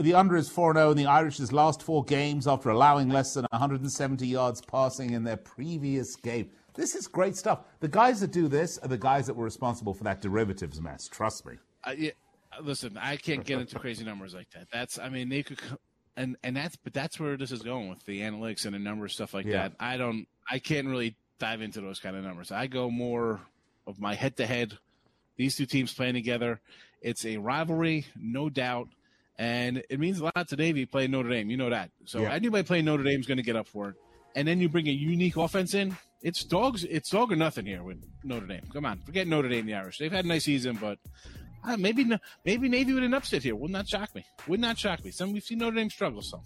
the 0.00 0.14
under 0.14 0.36
is 0.36 0.48
4-0 0.50 0.92
in 0.92 0.96
the 0.96 1.06
Irish's 1.06 1.52
last 1.52 1.82
four 1.82 2.04
games 2.04 2.46
after 2.46 2.70
allowing 2.70 3.08
less 3.08 3.34
than 3.34 3.46
170 3.50 4.26
yards 4.26 4.60
passing 4.60 5.10
in 5.10 5.24
their 5.24 5.36
previous 5.36 6.16
game. 6.16 6.50
This 6.74 6.94
is 6.94 7.06
great 7.06 7.36
stuff. 7.36 7.60
The 7.80 7.88
guys 7.88 8.20
that 8.20 8.30
do 8.32 8.48
this 8.48 8.78
are 8.78 8.88
the 8.88 8.96
guys 8.98 9.26
that 9.26 9.34
were 9.34 9.44
responsible 9.44 9.92
for 9.94 10.04
that 10.04 10.22
derivatives 10.22 10.80
mess. 10.80 11.06
Trust 11.08 11.44
me. 11.44 11.54
Uh, 11.84 11.92
yeah, 11.98 12.10
uh, 12.56 12.62
listen, 12.62 12.96
I 12.96 13.16
can't 13.16 13.44
get 13.44 13.60
into 13.60 13.78
crazy 13.78 14.04
numbers 14.04 14.32
like 14.34 14.48
that. 14.52 14.68
That's, 14.72 14.98
I 14.98 15.08
mean, 15.10 15.28
they 15.28 15.42
could, 15.42 15.58
co- 15.60 15.76
and 16.16 16.36
and 16.42 16.56
that's, 16.56 16.76
but 16.76 16.94
that's 16.94 17.18
where 17.20 17.36
this 17.36 17.52
is 17.52 17.60
going 17.62 17.90
with 17.90 18.04
the 18.06 18.20
analytics 18.20 18.64
and 18.64 18.74
the 18.74 18.78
numbers 18.78 19.12
stuff 19.14 19.34
like 19.34 19.44
Yeah. 19.46 19.68
that. 19.68 19.72
I 19.80 19.96
don't, 19.98 20.26
I 20.50 20.58
can't 20.60 20.86
really 20.86 21.16
dive 21.38 21.60
into 21.60 21.80
those 21.80 21.98
kind 22.00 22.16
of 22.16 22.22
numbers. 22.24 22.50
I 22.52 22.68
go 22.68 22.90
more 22.90 23.40
of 23.86 24.00
my 24.00 24.14
head 24.14 24.36
to 24.38 24.46
head. 24.46 24.78
These 25.36 25.56
two 25.56 25.66
teams 25.66 25.92
playing 25.92 26.14
together. 26.14 26.60
It's 27.00 27.24
a 27.24 27.36
rivalry, 27.38 28.06
no 28.16 28.48
doubt, 28.48 28.88
and 29.38 29.82
it 29.90 29.98
means 29.98 30.20
a 30.20 30.24
lot 30.24 30.48
to 30.48 30.56
Navy 30.56 30.86
playing 30.86 31.10
Notre 31.10 31.28
Dame. 31.30 31.50
You 31.50 31.56
know 31.56 31.70
that. 31.70 31.90
So 32.04 32.22
Yeah. 32.22 32.32
anybody 32.32 32.62
playing 32.62 32.84
Notre 32.84 33.02
Dame 33.02 33.18
is 33.20 33.26
going 33.26 33.38
to 33.38 33.42
get 33.42 33.56
up 33.56 33.66
for 33.66 33.90
it. 33.90 33.96
And 34.36 34.46
then 34.46 34.60
you 34.60 34.68
bring 34.68 34.86
a 34.88 34.92
unique 34.92 35.36
offense 35.36 35.74
in. 35.74 35.96
It's 36.22 36.44
dogs. 36.44 36.84
It's 36.84 37.10
dog 37.10 37.32
or 37.32 37.36
nothing 37.36 37.66
here 37.66 37.82
with 37.82 37.98
Notre 38.22 38.46
Dame. 38.46 38.62
Come 38.72 38.86
on, 38.86 39.00
forget 39.00 39.26
Notre 39.26 39.48
Dame, 39.48 39.66
the 39.66 39.74
Irish. 39.74 39.98
They've 39.98 40.12
had 40.12 40.24
a 40.24 40.28
nice 40.28 40.44
season, 40.44 40.78
but 40.80 40.98
uh, 41.64 41.76
maybe 41.76 42.08
maybe 42.44 42.68
Navy 42.68 42.94
with 42.94 43.02
an 43.04 43.14
upset 43.14 43.42
here 43.42 43.56
would 43.56 43.70
not 43.70 43.88
shock 43.88 44.14
me. 44.14 44.24
Would 44.46 44.60
not 44.60 44.78
shock 44.78 45.04
me. 45.04 45.10
Some 45.10 45.32
we've 45.32 45.42
seen 45.42 45.58
Notre 45.58 45.74
Dame 45.76 45.90
struggle. 45.90 46.22
So 46.22 46.42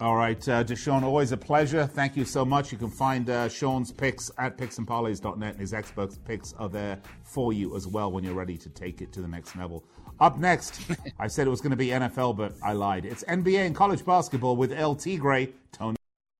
All 0.00 0.16
right, 0.16 0.48
uh, 0.48 0.62
Deshaun, 0.62 1.02
always 1.02 1.32
a 1.32 1.36
pleasure. 1.36 1.86
Thank 1.86 2.16
you 2.16 2.24
so 2.24 2.44
much. 2.44 2.70
You 2.70 2.78
can 2.78 2.90
find 2.90 3.28
uh, 3.28 3.48
Sean's 3.48 3.90
picks 3.90 4.30
at 4.38 4.56
picksandparlays.net, 4.56 5.52
and 5.52 5.60
his 5.60 5.74
expert 5.74 6.16
picks 6.24 6.52
are 6.54 6.68
there 6.68 7.00
for 7.24 7.52
you 7.52 7.76
as 7.76 7.86
well 7.86 8.12
when 8.12 8.22
you're 8.24 8.34
ready 8.34 8.56
to 8.56 8.68
take 8.68 9.02
it 9.02 9.12
to 9.12 9.20
the 9.20 9.28
next 9.28 9.56
level. 9.56 9.84
Up 10.20 10.38
next, 10.38 10.80
I 11.18 11.26
said 11.26 11.46
it 11.46 11.50
was 11.50 11.60
going 11.60 11.70
to 11.70 11.76
be 11.76 11.88
NFL, 11.88 12.36
but 12.36 12.54
I 12.62 12.72
lied. 12.72 13.04
It's 13.04 13.24
NBA 13.24 13.66
and 13.66 13.74
college 13.74 14.04
basketball 14.04 14.56
with 14.56 14.72
El 14.72 14.94
Tigre, 14.94 15.48
Tony. 15.72 15.97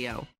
video. 0.00 0.39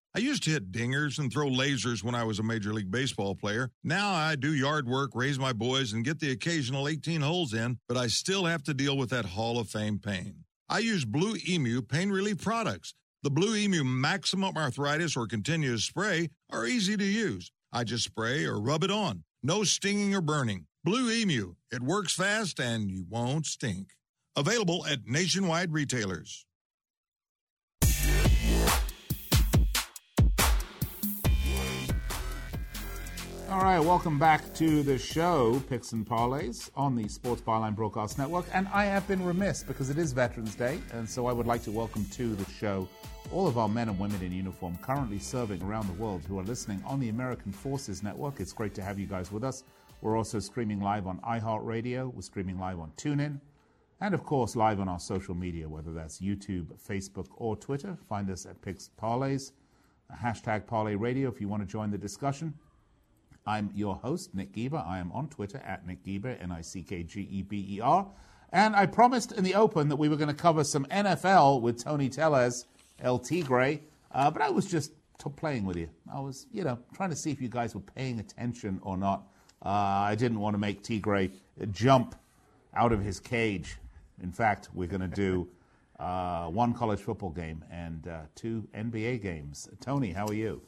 I 0.13 0.19
used 0.19 0.43
to 0.43 0.49
hit 0.49 0.73
dingers 0.73 1.19
and 1.19 1.31
throw 1.31 1.47
lasers 1.47 2.03
when 2.03 2.15
I 2.15 2.25
was 2.25 2.37
a 2.37 2.43
Major 2.43 2.73
League 2.73 2.91
Baseball 2.91 3.33
player. 3.33 3.71
Now 3.81 4.11
I 4.11 4.35
do 4.35 4.53
yard 4.53 4.85
work, 4.85 5.11
raise 5.13 5.39
my 5.39 5.53
boys, 5.53 5.93
and 5.93 6.03
get 6.03 6.19
the 6.19 6.31
occasional 6.31 6.89
18 6.89 7.21
holes 7.21 7.53
in, 7.53 7.79
but 7.87 7.95
I 7.95 8.07
still 8.07 8.43
have 8.43 8.61
to 8.63 8.73
deal 8.73 8.97
with 8.97 9.09
that 9.11 9.23
Hall 9.23 9.57
of 9.57 9.69
Fame 9.69 9.99
pain. 9.99 10.43
I 10.67 10.79
use 10.79 11.05
Blue 11.05 11.37
Emu 11.47 11.81
pain 11.81 12.09
relief 12.09 12.41
products. 12.41 12.93
The 13.23 13.29
Blue 13.29 13.55
Emu 13.55 13.85
Maximum 13.85 14.57
Arthritis 14.57 15.15
or 15.15 15.27
Continuous 15.27 15.85
Spray 15.85 16.29
are 16.49 16.65
easy 16.65 16.97
to 16.97 17.05
use. 17.05 17.49
I 17.71 17.85
just 17.85 18.03
spray 18.03 18.43
or 18.43 18.59
rub 18.59 18.83
it 18.83 18.91
on. 18.91 19.23
No 19.41 19.63
stinging 19.63 20.13
or 20.13 20.19
burning. 20.19 20.65
Blue 20.83 21.09
Emu. 21.09 21.53
It 21.71 21.81
works 21.81 22.13
fast 22.13 22.59
and 22.59 22.91
you 22.91 23.05
won't 23.09 23.45
stink. 23.45 23.91
Available 24.35 24.85
at 24.85 25.07
nationwide 25.07 25.71
retailers. 25.71 26.45
All 33.51 33.59
right, 33.59 33.79
welcome 33.79 34.17
back 34.17 34.53
to 34.53 34.81
the 34.81 34.97
show, 34.97 35.61
Picks 35.67 35.91
and 35.91 36.07
Parlays 36.07 36.69
on 36.73 36.95
the 36.95 37.09
Sports 37.09 37.41
Byline 37.41 37.75
Broadcast 37.75 38.17
Network. 38.17 38.45
And 38.53 38.65
I 38.69 38.85
have 38.85 39.05
been 39.09 39.21
remiss 39.25 39.61
because 39.61 39.89
it 39.89 39.97
is 39.97 40.13
Veterans 40.13 40.55
Day, 40.55 40.79
and 40.93 41.07
so 41.07 41.25
I 41.25 41.33
would 41.33 41.45
like 41.45 41.61
to 41.63 41.71
welcome 41.71 42.05
to 42.13 42.33
the 42.33 42.49
show 42.49 42.87
all 43.29 43.47
of 43.47 43.57
our 43.57 43.67
men 43.67 43.89
and 43.89 43.99
women 43.99 44.21
in 44.23 44.31
uniform 44.31 44.77
currently 44.81 45.19
serving 45.19 45.61
around 45.63 45.87
the 45.87 46.01
world 46.01 46.23
who 46.29 46.39
are 46.39 46.43
listening 46.43 46.81
on 46.85 47.01
the 47.01 47.09
American 47.09 47.51
Forces 47.51 48.01
Network. 48.01 48.39
It's 48.39 48.53
great 48.53 48.73
to 48.75 48.81
have 48.81 48.97
you 48.97 49.05
guys 49.05 49.33
with 49.33 49.43
us. 49.43 49.65
We're 49.99 50.17
also 50.17 50.39
streaming 50.39 50.79
live 50.79 51.05
on 51.05 51.19
iHeartRadio, 51.19 52.13
we're 52.13 52.21
streaming 52.21 52.57
live 52.57 52.79
on 52.79 52.93
TuneIn, 52.95 53.41
and 53.99 54.13
of 54.13 54.23
course, 54.23 54.55
live 54.55 54.79
on 54.79 54.87
our 54.87 54.99
social 54.99 55.35
media, 55.35 55.67
whether 55.67 55.91
that's 55.91 56.21
YouTube, 56.21 56.67
Facebook, 56.81 57.27
or 57.35 57.57
Twitter. 57.57 57.97
Find 58.07 58.29
us 58.29 58.45
at 58.45 58.61
Picks 58.61 58.91
Parlays, 58.97 59.51
hashtag 60.23 60.67
Parlay 60.67 60.95
Radio 60.95 61.27
if 61.27 61.41
you 61.41 61.49
want 61.49 61.61
to 61.61 61.67
join 61.67 61.91
the 61.91 61.97
discussion. 61.97 62.53
I'm 63.45 63.71
your 63.73 63.95
host, 63.95 64.35
Nick 64.35 64.53
Geber. 64.53 64.83
I 64.85 64.99
am 64.99 65.11
on 65.11 65.27
Twitter 65.27 65.57
at 65.65 65.85
Nick 65.85 66.03
Geber, 66.03 66.37
N 66.39 66.51
I 66.51 66.61
C 66.61 66.83
K 66.83 67.03
G 67.03 67.21
E 67.21 67.41
B 67.41 67.65
E 67.77 67.81
R. 67.81 68.07
And 68.51 68.75
I 68.75 68.85
promised 68.85 69.31
in 69.31 69.43
the 69.43 69.55
open 69.55 69.89
that 69.89 69.95
we 69.95 70.09
were 70.09 70.17
going 70.17 70.27
to 70.27 70.33
cover 70.33 70.63
some 70.63 70.85
NFL 70.85 71.61
with 71.61 71.83
Tony 71.83 72.09
Tellez, 72.09 72.65
El 72.99 73.17
Tigre, 73.17 73.79
uh, 74.11 74.29
but 74.29 74.41
I 74.41 74.49
was 74.49 74.65
just 74.65 74.91
t- 75.17 75.29
playing 75.35 75.65
with 75.65 75.77
you. 75.77 75.89
I 76.13 76.19
was, 76.19 76.47
you 76.51 76.63
know, 76.63 76.77
trying 76.93 77.11
to 77.11 77.15
see 77.15 77.31
if 77.31 77.41
you 77.41 77.47
guys 77.47 77.73
were 77.73 77.81
paying 77.81 78.19
attention 78.19 78.79
or 78.83 78.97
not. 78.97 79.23
Uh, 79.63 79.69
I 79.69 80.15
didn't 80.15 80.39
want 80.39 80.53
to 80.53 80.57
make 80.57 80.83
Tigre 80.83 81.29
jump 81.71 82.15
out 82.75 82.91
of 82.91 83.01
his 83.03 83.19
cage. 83.19 83.77
In 84.21 84.31
fact, 84.31 84.69
we're 84.73 84.87
going 84.87 85.01
to 85.01 85.07
do 85.07 85.47
uh, 85.99 86.47
one 86.47 86.73
college 86.73 86.99
football 86.99 87.29
game 87.29 87.63
and 87.71 88.07
uh, 88.07 88.21
two 88.35 88.67
NBA 88.75 89.21
games. 89.21 89.69
Tony, 89.79 90.11
how 90.11 90.27
are 90.27 90.33
you? 90.33 90.61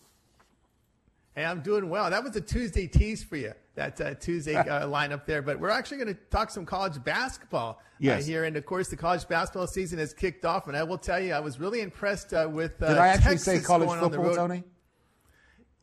Hey, 1.36 1.46
I'm 1.46 1.62
doing 1.62 1.90
well. 1.90 2.10
That 2.12 2.24
was 2.24 2.36
a 2.36 2.42
Tuesday 2.42 2.86
tease 2.88 3.24
for 3.24 3.38
you, 3.38 3.54
that 3.76 4.00
uh, 4.00 4.14
Tuesday 4.16 4.56
uh, 4.56 4.88
lineup 4.88 5.26
there. 5.26 5.42
But 5.42 5.60
we're 5.60 5.70
actually 5.72 5.98
going 5.98 6.14
to 6.16 6.20
talk 6.30 6.52
some 6.52 6.66
college 6.66 7.04
basketball 7.04 7.80
Yes. 8.00 8.24
uh, 8.24 8.26
here. 8.28 8.44
And 8.44 8.56
of 8.58 8.66
course, 8.66 8.90
the 8.90 8.98
college 8.98 9.28
basketball 9.28 9.66
season 9.68 9.98
has 10.00 10.14
kicked 10.14 10.46
off. 10.46 10.68
And 10.68 10.76
I 10.78 10.84
will 10.84 10.98
tell 10.98 11.20
you, 11.20 11.34
I 11.34 11.40
was 11.40 11.60
really 11.60 11.82
impressed 11.82 12.34
uh, 12.34 12.48
with. 12.52 12.82
Uh, 12.84 12.90
Did 12.90 12.98
I 12.98 13.08
actually 13.08 13.32
Texas 13.38 13.46
say 13.46 13.62
college 13.62 13.88
going 13.88 14.00
on 14.00 14.12
the 14.12 14.18
football. 14.18 14.36
Tony? 14.36 14.64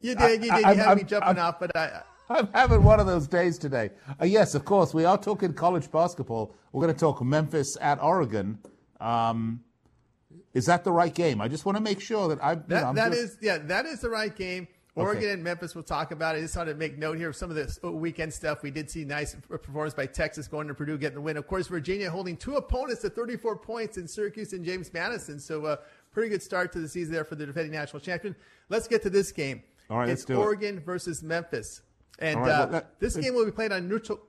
You 0.01 0.14
did. 0.14 0.44
You 0.44 0.51
did. 0.53 0.64
I- 0.64 0.70
you 0.72 0.76
had 0.78 0.86
I'm- 0.86 0.96
me 0.98 1.05
jumping 1.05 1.28
I'm- 1.28 1.38
off, 1.38 1.59
but 1.59 1.74
I. 1.76 2.03
I'm 2.30 2.46
having 2.55 2.84
one 2.84 3.01
of 3.01 3.07
those 3.09 3.26
days 3.26 3.59
today. 3.59 3.90
Uh, 4.20 4.24
yes, 4.24 4.55
of 4.55 4.64
course, 4.64 4.94
we 4.94 5.05
are 5.05 5.18
talking 5.18 5.53
college 5.53 5.90
basketball. 5.90 6.55
We're 6.70 6.82
going 6.82 6.94
to 6.94 7.01
talk 7.01 7.20
Memphis 7.24 7.76
at 7.80 8.01
Oregon. 8.01 8.61
Um, 9.01 9.64
is 10.55 10.66
that 10.66 10.84
the 10.84 10.92
right 10.92 11.12
game? 11.12 11.40
I 11.40 11.48
just 11.48 11.66
want 11.66 11.76
to 11.76 11.82
make 11.82 12.01
sure 12.01 12.28
that 12.28 12.38
I. 12.44 12.53
You 12.53 12.62
That, 12.68 12.82
know, 12.82 12.88
I'm 12.90 12.94
that 12.94 13.11
just- 13.11 13.22
is, 13.24 13.38
yeah, 13.42 13.59
that 13.59 13.84
is 13.86 13.98
the 14.01 14.11
right 14.11 14.34
game. 14.34 14.68
Oregon 14.97 15.30
and 15.30 15.45
Memphis 15.45 15.74
we'll 15.74 15.84
talk 15.84 16.11
about 16.11 16.34
it. 16.34 16.38
I 16.38 16.43
just 16.43 16.57
wanted 16.57 16.72
to 16.72 16.78
make 16.78 16.99
note 16.99 17.16
here 17.16 17.28
of 17.28 17.36
some 17.36 17.51
of 17.51 17.57
this 17.57 17.78
weekend 17.82 18.32
stuff. 18.32 18.62
We 18.62 18.70
did 18.70 18.91
see 18.91 19.05
nice 19.05 19.36
performance 19.49 19.95
by 19.95 20.07
Texas 20.07 20.49
going 20.49 20.68
to 20.68 20.74
Purdue 20.74 20.99
getting 20.99 21.14
the 21.14 21.20
win. 21.20 21.36
Of 21.36 21.47
course, 21.47 21.68
Virginia 21.68 22.11
holding 22.11 22.36
two 22.36 22.57
opponents 22.57 23.03
to 23.03 23.11
34 23.11 23.57
points 23.57 23.99
in 23.99 24.09
Syracuse 24.09 24.53
and 24.53 24.64
James 24.64 24.93
Madison. 24.93 25.38
So, 25.38 25.64
uh, 25.64 25.76
pretty 26.12 26.28
good 26.28 26.43
start 26.43 26.72
to 26.72 26.80
the 26.80 26.88
season 26.88 27.12
there 27.12 27.24
for 27.24 27.36
the 27.36 27.47
defending 27.47 27.72
national 27.72 28.01
champion. 28.01 28.34
Let's 28.68 28.88
get 28.88 29.03
to 29.03 29.11
this 29.11 29.32
game. 29.32 29.62
All 29.88 29.99
right, 29.99 30.09
it's 30.09 30.22
let's 30.22 30.24
do 30.26 30.34
it. 30.34 30.45
Oregon 30.45 30.80
versus 30.80 31.22
Memphis, 31.22 31.82
and 32.18 32.41
right, 32.41 32.51
uh, 32.51 32.66
that- 32.66 33.01
this 33.01 33.16
game 33.16 33.34
will 33.34 33.45
be 33.45 33.51
played 33.53 33.72
on 33.72 33.88
neutral. 33.88 34.20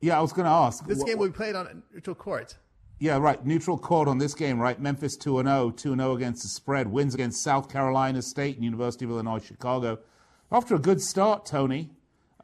Yeah, 0.00 0.18
I 0.18 0.20
was 0.20 0.32
going 0.32 0.46
to 0.46 0.50
ask. 0.50 0.84
This 0.84 1.00
Wh- 1.00 1.06
game 1.06 1.18
will 1.18 1.28
be 1.28 1.32
played 1.32 1.54
on 1.54 1.82
neutral 1.92 2.16
court. 2.16 2.56
Yeah, 3.02 3.18
right. 3.18 3.44
Neutral 3.44 3.78
court 3.78 4.06
on 4.06 4.18
this 4.18 4.32
game, 4.32 4.60
right? 4.60 4.80
Memphis 4.80 5.16
2 5.16 5.42
0, 5.42 5.72
2 5.72 5.96
0 5.96 6.14
against 6.14 6.42
the 6.44 6.48
spread. 6.48 6.86
Wins 6.86 7.14
against 7.14 7.42
South 7.42 7.68
Carolina 7.68 8.22
State 8.22 8.54
and 8.54 8.64
University 8.64 9.04
of 9.04 9.10
Illinois 9.10 9.44
Chicago. 9.44 9.98
After 10.52 10.76
a 10.76 10.78
good 10.78 11.00
start, 11.00 11.44
Tony, 11.44 11.90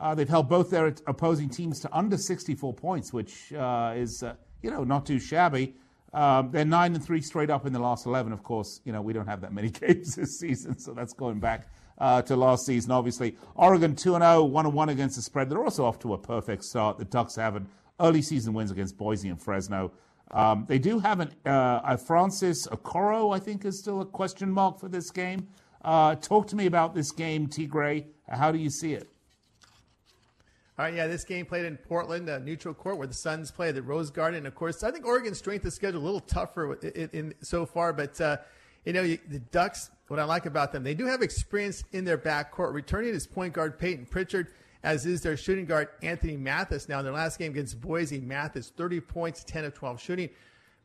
uh, 0.01 0.17
they've 0.17 0.29
held 0.29 0.49
both 0.49 0.69
their 0.69 0.93
opposing 1.07 1.49
teams 1.49 1.79
to 1.83 1.97
under 1.97 2.17
64 2.17 2.75
points, 2.75 3.13
which 3.13 3.53
uh, 3.53 3.93
is, 3.95 4.25
uh, 4.25 4.35
you 4.61 4.73
know, 4.73 4.83
not 4.83 5.07
too 5.07 5.21
shabby. 5.21 5.77
Um, 6.13 6.51
they're 6.51 6.65
9 6.65 6.93
and 6.93 7.05
3 7.05 7.21
straight 7.21 7.51
up 7.51 7.65
in 7.65 7.73
the 7.73 7.79
last 7.79 8.05
11. 8.07 8.33
Of 8.33 8.43
course, 8.43 8.81
you 8.85 8.91
know, 8.91 9.01
we 9.01 9.13
don't 9.13 9.29
have 9.29 9.41
that 9.43 9.53
many 9.53 9.71
games 9.87 10.17
this 10.17 10.41
season, 10.41 10.77
so 10.77 10.93
that's 10.93 11.13
going 11.13 11.39
back 11.39 11.69
uh, 11.99 12.23
to 12.23 12.35
last 12.35 12.67
season, 12.67 12.91
obviously. 12.91 13.37
Oregon 13.55 13.95
2 13.95 14.15
0, 14.15 14.43
1 14.43 14.73
1 14.73 14.89
against 14.89 15.15
the 15.15 15.23
spread. 15.23 15.51
They're 15.51 15.63
also 15.63 15.85
off 15.85 16.01
to 16.01 16.15
a 16.15 16.19
perfect 16.19 16.65
start. 16.65 16.99
The 16.99 17.05
Ducks 17.05 17.37
have 17.37 17.55
an 17.55 17.69
Early 18.01 18.23
season 18.23 18.55
wins 18.55 18.71
against 18.71 18.97
Boise 18.97 19.29
and 19.29 19.41
Fresno. 19.41 19.91
Um, 20.31 20.67
they 20.69 20.79
do 20.79 20.99
have 20.99 21.21
an 21.21 21.35
uh, 21.47 21.81
a 21.85 21.99
Francis 21.99 22.67
Okoro, 22.67 23.35
I 23.35 23.39
think, 23.39 23.65
is 23.65 23.79
still 23.79 24.01
a 24.01 24.07
question 24.07 24.51
mark 24.51 24.79
for 24.79 24.89
this 24.89 25.11
game. 25.11 25.49
Uh, 25.83 26.15
talk 26.17 26.47
to 26.49 26.57
me 26.57 26.67
about 26.67 26.95
this 26.95 27.11
game, 27.11 27.47
Tigre. 27.47 28.05
How 28.29 28.53
do 28.53 28.59
you 28.59 28.69
see 28.69 28.93
it? 28.93 29.09
All 30.79 30.85
right, 30.85 30.95
yeah, 30.95 31.09
this 31.09 31.25
game 31.25 31.45
played 31.45 31.65
in 31.65 31.77
Portland, 31.77 32.29
uh, 32.29 32.39
neutral 32.39 32.73
court, 32.73 32.99
where 32.99 33.07
the 33.09 33.15
Suns 33.15 33.51
play 33.51 33.73
the 33.73 33.83
Rose 33.83 34.11
Garden. 34.11 34.47
Of 34.47 34.55
course, 34.55 34.85
I 34.85 34.93
think 34.93 35.07
Oregon's 35.07 35.39
strength 35.39 35.65
of 35.65 35.73
schedule 35.73 36.01
a 36.01 36.05
little 36.05 36.21
tougher 36.21 36.75
in, 36.75 37.11
in, 37.13 37.35
so 37.43 37.67
far, 37.67 37.93
but 37.93 38.21
uh, 38.21 38.37
you 38.85 38.93
know 38.93 39.03
the 39.03 39.41
Ducks. 39.51 39.91
What 40.07 40.21
I 40.21 40.25
like 40.25 40.47
about 40.47 40.73
them, 40.73 40.85
they 40.85 40.95
do 40.95 41.05
have 41.05 41.21
experience 41.21 41.83
in 41.93 42.05
their 42.05 42.17
backcourt. 42.17 42.73
Returning 42.73 43.11
is 43.11 43.27
point 43.27 43.55
guard 43.55 43.79
Payton 43.79 44.07
Pritchard, 44.07 44.53
as 44.83 45.07
is 45.07 45.23
their 45.23 45.37
shooting 45.37 45.65
guard 45.65 45.89
Anthony 46.03 46.37
Mathis. 46.37 46.89
Now, 46.89 46.99
in 46.99 47.05
their 47.05 47.15
last 47.15 47.39
game 47.39 47.53
against 47.53 47.81
Boise, 47.81 48.21
Mathis 48.21 48.73
30 48.77 49.01
points, 49.01 49.45
10 49.45 49.65
of 49.65 49.75
12 49.75 50.01
shooting. 50.01 50.31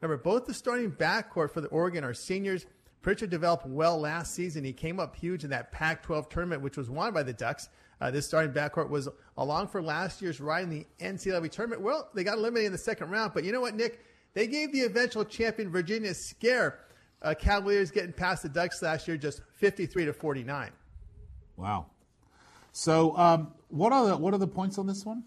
Remember, 0.01 0.21
both 0.21 0.45
the 0.45 0.53
starting 0.53 0.91
backcourt 0.91 1.51
for 1.51 1.61
the 1.61 1.67
Oregon 1.69 2.03
are 2.03 2.13
seniors. 2.13 2.65
Pritchard 3.01 3.29
developed 3.29 3.67
well 3.67 3.99
last 3.99 4.33
season. 4.33 4.63
He 4.63 4.73
came 4.73 4.99
up 4.99 5.15
huge 5.15 5.43
in 5.43 5.49
that 5.51 5.71
Pac-12 5.71 6.29
tournament, 6.29 6.61
which 6.61 6.77
was 6.77 6.89
won 6.89 7.13
by 7.13 7.23
the 7.23 7.33
Ducks. 7.33 7.69
Uh, 8.01 8.11
this 8.11 8.25
starting 8.25 8.51
backcourt 8.51 8.89
was 8.89 9.07
along 9.37 9.67
for 9.67 9.81
last 9.81 10.21
year's 10.21 10.41
ride 10.41 10.63
in 10.63 10.69
the 10.69 10.85
NCAA 10.99 11.49
tournament. 11.51 11.81
Well, 11.81 12.09
they 12.13 12.23
got 12.23 12.37
eliminated 12.37 12.67
in 12.67 12.71
the 12.71 12.77
second 12.77 13.09
round, 13.09 13.33
but 13.33 13.43
you 13.43 13.51
know 13.51 13.61
what, 13.61 13.75
Nick? 13.75 14.03
They 14.33 14.47
gave 14.47 14.71
the 14.71 14.81
eventual 14.81 15.23
champion 15.23 15.69
Virginia 15.69 16.11
a 16.11 16.13
scare. 16.13 16.79
Uh, 17.21 17.33
Cavaliers 17.33 17.91
getting 17.91 18.11
past 18.11 18.43
the 18.43 18.49
Ducks 18.49 18.81
last 18.81 19.07
year, 19.07 19.15
just 19.15 19.41
53 19.55 20.05
to 20.05 20.13
49. 20.13 20.71
Wow. 21.55 21.85
So, 22.73 23.15
um, 23.15 23.53
what 23.73 23.91
are 23.91 24.05
the 24.05 24.17
what 24.17 24.33
are 24.33 24.37
the 24.37 24.47
points 24.47 24.77
on 24.77 24.85
this 24.85 25.03
one? 25.03 25.23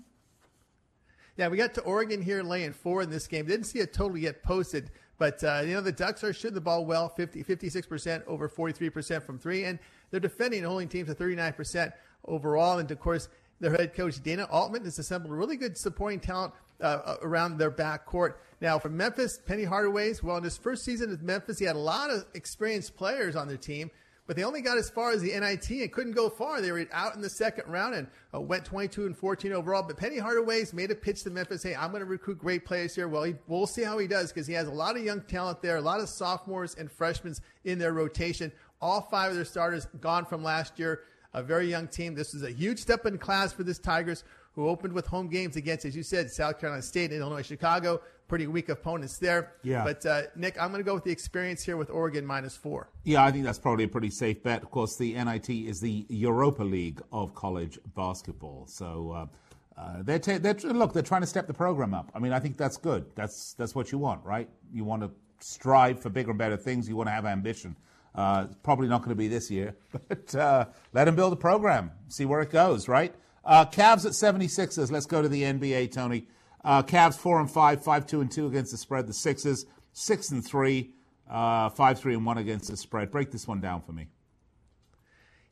Yeah, 1.36 1.48
we 1.48 1.56
got 1.56 1.74
to 1.74 1.80
Oregon 1.82 2.22
here 2.22 2.42
laying 2.42 2.72
four 2.72 3.02
in 3.02 3.10
this 3.10 3.26
game. 3.26 3.46
Didn't 3.46 3.66
see 3.66 3.80
a 3.80 3.86
total 3.86 4.16
yet 4.16 4.42
posted, 4.42 4.90
but 5.18 5.42
uh, 5.42 5.62
you 5.64 5.74
know 5.74 5.80
the 5.80 5.92
Ducks 5.92 6.22
are 6.22 6.32
shooting 6.32 6.54
the 6.54 6.60
ball 6.60 6.86
well, 6.86 7.08
50, 7.08 7.42
56% 7.42 8.22
over 8.26 8.48
43% 8.48 9.22
from 9.22 9.38
three, 9.38 9.64
and 9.64 9.78
they're 10.10 10.20
defending 10.20 10.60
and 10.60 10.68
holding 10.68 10.88
teams 10.88 11.08
to 11.08 11.14
39% 11.14 11.92
overall. 12.24 12.78
And 12.78 12.88
of 12.90 13.00
course, 13.00 13.28
their 13.60 13.72
head 13.72 13.94
coach 13.94 14.22
Dana 14.22 14.44
Altman 14.44 14.84
has 14.84 14.98
assembled 14.98 15.32
really 15.32 15.56
good 15.56 15.76
supporting 15.76 16.20
talent 16.20 16.54
uh, 16.80 17.16
around 17.22 17.58
their 17.58 17.72
backcourt. 17.72 18.34
Now, 18.60 18.78
for 18.78 18.88
Memphis, 18.88 19.40
Penny 19.44 19.64
Hardaway's 19.64 20.22
well 20.22 20.36
in 20.36 20.44
his 20.44 20.56
first 20.56 20.84
season 20.84 21.10
with 21.10 21.20
Memphis, 21.20 21.58
he 21.58 21.64
had 21.64 21.76
a 21.76 21.80
lot 21.80 22.10
of 22.10 22.24
experienced 22.34 22.96
players 22.96 23.34
on 23.34 23.48
their 23.48 23.56
team 23.56 23.90
but 24.26 24.34
they 24.34 24.42
only 24.42 24.60
got 24.60 24.76
as 24.76 24.90
far 24.90 25.12
as 25.12 25.22
the 25.22 25.28
NIT 25.38 25.70
and 25.70 25.92
couldn't 25.92 26.12
go 26.12 26.28
far. 26.28 26.60
They 26.60 26.72
were 26.72 26.86
out 26.92 27.14
in 27.14 27.20
the 27.20 27.30
second 27.30 27.70
round 27.70 27.94
and 27.94 28.08
uh, 28.34 28.40
went 28.40 28.64
22 28.64 29.06
and 29.06 29.16
14 29.16 29.52
overall. 29.52 29.82
But 29.82 29.96
Penny 29.96 30.18
Hardaway's 30.18 30.72
made 30.72 30.90
a 30.90 30.96
pitch 30.96 31.22
to 31.22 31.30
Memphis. 31.30 31.62
Hey, 31.62 31.76
I'm 31.76 31.90
going 31.90 32.00
to 32.00 32.06
recruit 32.06 32.38
great 32.38 32.64
players 32.64 32.94
here. 32.94 33.06
Well, 33.06 33.22
he, 33.22 33.34
we'll 33.46 33.66
see 33.66 33.82
how 33.82 33.98
he 33.98 34.08
does 34.08 34.32
because 34.32 34.46
he 34.46 34.54
has 34.54 34.66
a 34.66 34.72
lot 34.72 34.96
of 34.96 35.04
young 35.04 35.20
talent 35.22 35.62
there, 35.62 35.76
a 35.76 35.80
lot 35.80 36.00
of 36.00 36.08
sophomores 36.08 36.74
and 36.74 36.90
freshmen 36.90 37.34
in 37.64 37.78
their 37.78 37.92
rotation. 37.92 38.50
All 38.80 39.00
five 39.00 39.30
of 39.30 39.36
their 39.36 39.44
starters 39.44 39.86
gone 40.00 40.26
from 40.26 40.42
last 40.42 40.78
year. 40.78 41.02
A 41.32 41.42
very 41.42 41.68
young 41.68 41.86
team. 41.86 42.14
This 42.14 42.34
is 42.34 42.42
a 42.42 42.50
huge 42.50 42.78
step 42.78 43.06
in 43.06 43.18
class 43.18 43.52
for 43.52 43.62
this 43.62 43.78
Tigers, 43.78 44.24
who 44.54 44.68
opened 44.68 44.92
with 44.92 45.06
home 45.06 45.28
games 45.28 45.56
against, 45.56 45.84
as 45.84 45.94
you 45.94 46.02
said, 46.02 46.30
South 46.30 46.58
Carolina 46.58 46.82
State 46.82 47.10
and 47.12 47.20
Illinois, 47.20 47.42
Chicago. 47.42 48.00
Pretty 48.28 48.46
weak 48.46 48.68
opponents 48.68 49.18
there. 49.18 49.52
Yeah. 49.62 49.84
But 49.84 50.04
uh, 50.04 50.22
Nick, 50.34 50.60
I'm 50.60 50.70
going 50.70 50.80
to 50.80 50.84
go 50.84 50.94
with 50.94 51.04
the 51.04 51.12
experience 51.12 51.62
here 51.62 51.76
with 51.76 51.90
Oregon 51.90 52.26
minus 52.26 52.56
four. 52.56 52.90
Yeah, 53.04 53.24
I 53.24 53.30
think 53.30 53.44
that's 53.44 53.58
probably 53.58 53.84
a 53.84 53.88
pretty 53.88 54.10
safe 54.10 54.42
bet. 54.42 54.62
Of 54.62 54.70
course, 54.70 54.96
the 54.96 55.14
NIT 55.14 55.48
is 55.48 55.80
the 55.80 56.04
Europa 56.08 56.64
League 56.64 57.00
of 57.12 57.34
college 57.34 57.78
basketball, 57.94 58.66
so 58.66 59.12
uh, 59.12 59.80
uh, 59.80 60.02
they're, 60.02 60.18
ta- 60.18 60.38
they're 60.38 60.54
look 60.54 60.92
they're 60.92 61.02
trying 61.02 61.20
to 61.20 61.26
step 61.26 61.46
the 61.46 61.54
program 61.54 61.94
up. 61.94 62.10
I 62.14 62.18
mean, 62.18 62.32
I 62.32 62.40
think 62.40 62.56
that's 62.56 62.76
good. 62.76 63.06
That's 63.14 63.52
that's 63.54 63.74
what 63.74 63.92
you 63.92 63.98
want, 63.98 64.24
right? 64.24 64.48
You 64.72 64.84
want 64.84 65.02
to 65.02 65.10
strive 65.38 66.00
for 66.00 66.10
bigger 66.10 66.30
and 66.30 66.38
better 66.38 66.56
things. 66.56 66.88
You 66.88 66.96
want 66.96 67.08
to 67.08 67.12
have 67.12 67.26
ambition. 67.26 67.76
Uh, 68.14 68.46
probably 68.62 68.88
not 68.88 69.00
going 69.02 69.10
to 69.10 69.14
be 69.14 69.28
this 69.28 69.50
year, 69.50 69.76
but 70.08 70.34
uh, 70.34 70.64
let 70.94 71.06
him 71.06 71.14
build 71.14 71.32
a 71.32 71.36
program, 71.36 71.90
see 72.08 72.24
where 72.24 72.40
it 72.40 72.50
goes, 72.50 72.88
right? 72.88 73.14
Uh, 73.44 73.64
Cavs 73.66 74.04
at 74.04 74.12
76ers. 74.12 74.90
Let's 74.90 75.06
go 75.06 75.22
to 75.22 75.28
the 75.28 75.42
NBA, 75.42 75.92
Tony. 75.92 76.26
Uh, 76.66 76.82
Cavs 76.82 77.14
4 77.14 77.40
and 77.40 77.50
5, 77.50 77.84
5 77.84 78.06
2 78.06 78.20
and 78.20 78.30
2 78.30 78.46
against 78.48 78.72
the 78.72 78.76
spread. 78.76 79.06
The 79.06 79.14
Sixers 79.14 79.66
6 79.92 80.30
and 80.32 80.44
3, 80.44 80.90
uh, 81.30 81.68
5 81.70 81.98
3 82.00 82.14
and 82.14 82.26
1 82.26 82.38
against 82.38 82.68
the 82.68 82.76
spread. 82.76 83.12
Break 83.12 83.30
this 83.30 83.46
one 83.46 83.60
down 83.60 83.82
for 83.82 83.92
me. 83.92 84.08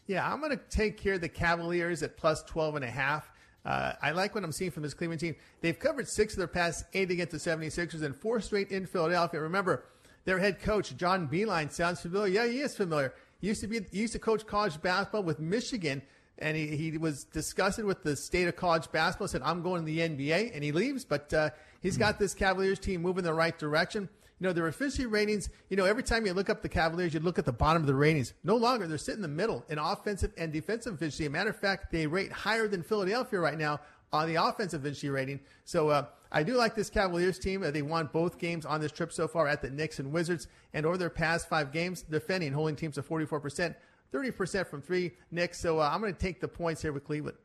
Yeah, 0.08 0.30
I'm 0.30 0.40
going 0.40 0.50
to 0.50 0.60
take 0.68 0.98
here 0.98 1.16
the 1.16 1.28
Cavaliers 1.28 2.02
at 2.02 2.16
plus 2.16 2.42
12 2.42 2.76
and 2.76 2.84
a 2.84 2.90
half. 2.90 3.30
Uh, 3.64 3.92
I 4.02 4.10
like 4.10 4.34
what 4.34 4.42
I'm 4.42 4.52
seeing 4.52 4.72
from 4.72 4.82
this 4.82 4.92
Cleveland 4.92 5.20
team. 5.20 5.36
They've 5.60 5.78
covered 5.78 6.08
six 6.08 6.34
of 6.34 6.38
their 6.38 6.48
past 6.48 6.84
eight 6.92 7.12
against 7.12 7.30
the 7.30 7.38
76ers 7.38 8.02
and 8.02 8.14
four 8.14 8.40
straight 8.40 8.70
in 8.70 8.84
Philadelphia. 8.84 9.40
Remember, 9.40 9.84
their 10.24 10.38
head 10.38 10.60
coach, 10.60 10.96
John 10.96 11.28
Beilein, 11.28 11.70
sounds 11.70 12.00
familiar. 12.00 12.42
Yeah, 12.42 12.46
he 12.46 12.58
is 12.58 12.76
familiar. 12.76 13.14
He 13.40 13.46
used 13.46 13.60
to 13.60 13.68
be 13.68 13.80
he 13.92 14.00
used 14.00 14.14
to 14.14 14.18
coach 14.18 14.46
college 14.46 14.82
basketball 14.82 15.22
with 15.22 15.38
Michigan, 15.38 16.02
and 16.38 16.56
he, 16.56 16.76
he 16.76 16.98
was 16.98 17.24
discussing 17.24 17.86
with 17.86 18.02
the 18.02 18.16
state 18.16 18.48
of 18.48 18.56
college 18.56 18.90
basketball. 18.90 19.28
Said, 19.28 19.42
"I'm 19.42 19.62
going 19.62 19.82
to 19.82 19.86
the 19.86 20.00
NBA," 20.00 20.54
and 20.54 20.64
he 20.64 20.72
leaves. 20.72 21.04
But 21.04 21.32
uh, 21.32 21.50
he's 21.80 21.96
got 21.96 22.18
this 22.18 22.34
Cavaliers 22.34 22.78
team 22.78 23.02
moving 23.02 23.20
in 23.20 23.24
the 23.24 23.34
right 23.34 23.58
direction. 23.58 24.08
You 24.40 24.48
know, 24.48 24.52
their 24.52 24.66
efficiency 24.66 25.06
ratings, 25.06 25.48
you 25.68 25.76
know, 25.76 25.84
every 25.84 26.02
time 26.02 26.26
you 26.26 26.32
look 26.32 26.50
up 26.50 26.60
the 26.60 26.68
Cavaliers, 26.68 27.14
you 27.14 27.20
look 27.20 27.38
at 27.38 27.44
the 27.44 27.52
bottom 27.52 27.82
of 27.82 27.86
the 27.86 27.94
ratings. 27.94 28.34
No 28.42 28.56
longer, 28.56 28.88
they're 28.88 28.98
sitting 28.98 29.18
in 29.18 29.22
the 29.22 29.28
middle 29.28 29.64
in 29.68 29.78
offensive 29.78 30.32
and 30.36 30.52
defensive 30.52 30.94
efficiency. 30.94 31.26
A 31.26 31.30
matter 31.30 31.50
of 31.50 31.56
fact, 31.56 31.92
they 31.92 32.06
rate 32.06 32.32
higher 32.32 32.66
than 32.66 32.82
Philadelphia 32.82 33.38
right 33.38 33.56
now 33.56 33.80
on 34.12 34.28
the 34.28 34.34
offensive 34.34 34.84
efficiency 34.84 35.08
rating. 35.08 35.40
So 35.64 35.88
uh, 35.88 36.06
I 36.32 36.42
do 36.42 36.54
like 36.54 36.74
this 36.74 36.90
Cavaliers 36.90 37.38
team. 37.38 37.62
Uh, 37.62 37.70
they 37.70 37.82
won 37.82 38.10
both 38.12 38.38
games 38.38 38.66
on 38.66 38.80
this 38.80 38.90
trip 38.90 39.12
so 39.12 39.28
far 39.28 39.46
at 39.46 39.62
the 39.62 39.70
Knicks 39.70 40.00
and 40.00 40.12
Wizards. 40.12 40.48
And 40.72 40.84
over 40.84 40.96
their 40.96 41.10
past 41.10 41.48
five 41.48 41.72
games, 41.72 42.02
defending, 42.02 42.52
holding 42.52 42.76
teams 42.76 42.96
to 42.96 43.02
44%, 43.02 43.74
30% 44.14 44.66
from 44.66 44.80
three 44.80 45.12
Nick. 45.30 45.54
So 45.54 45.80
uh, 45.80 45.90
I'm 45.92 46.00
going 46.00 46.14
to 46.14 46.18
take 46.18 46.40
the 46.40 46.48
points 46.48 46.82
here 46.82 46.92
with 46.92 47.04
Cleveland 47.04 47.36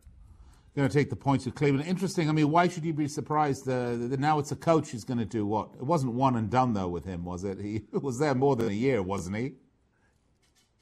going 0.76 0.89
to 0.89 0.93
take 0.93 1.09
the 1.09 1.15
points 1.15 1.45
with 1.45 1.55
Cleveland. 1.55 1.88
Interesting. 1.88 2.30
I 2.30 2.32
mean, 2.32 2.49
why 2.51 2.67
should 2.67 2.86
you 2.86 2.93
be 2.93 3.07
surprised 3.07 3.67
uh, 3.67 3.95
that 3.97 4.20
now 4.20 4.39
it's 4.39 4.51
a 4.51 4.55
coach 4.55 4.89
who's 4.89 5.03
going 5.03 5.20
to 5.20 5.26
do 5.26 5.45
what? 5.45 5.72
It 5.76 5.84
wasn't 5.84 6.13
one 6.13 6.36
and 6.36 6.49
done 6.49 6.74
though 6.74 6.88
with 6.88 7.05
him, 7.05 7.26
was 7.26 7.43
it? 7.43 7.59
He 7.59 7.84
was 7.91 8.20
there 8.20 8.36
more 8.36 8.55
than 8.55 8.70
a 8.70 8.74
year, 8.74 9.01
wasn't 9.01 9.38
he? 9.38 9.53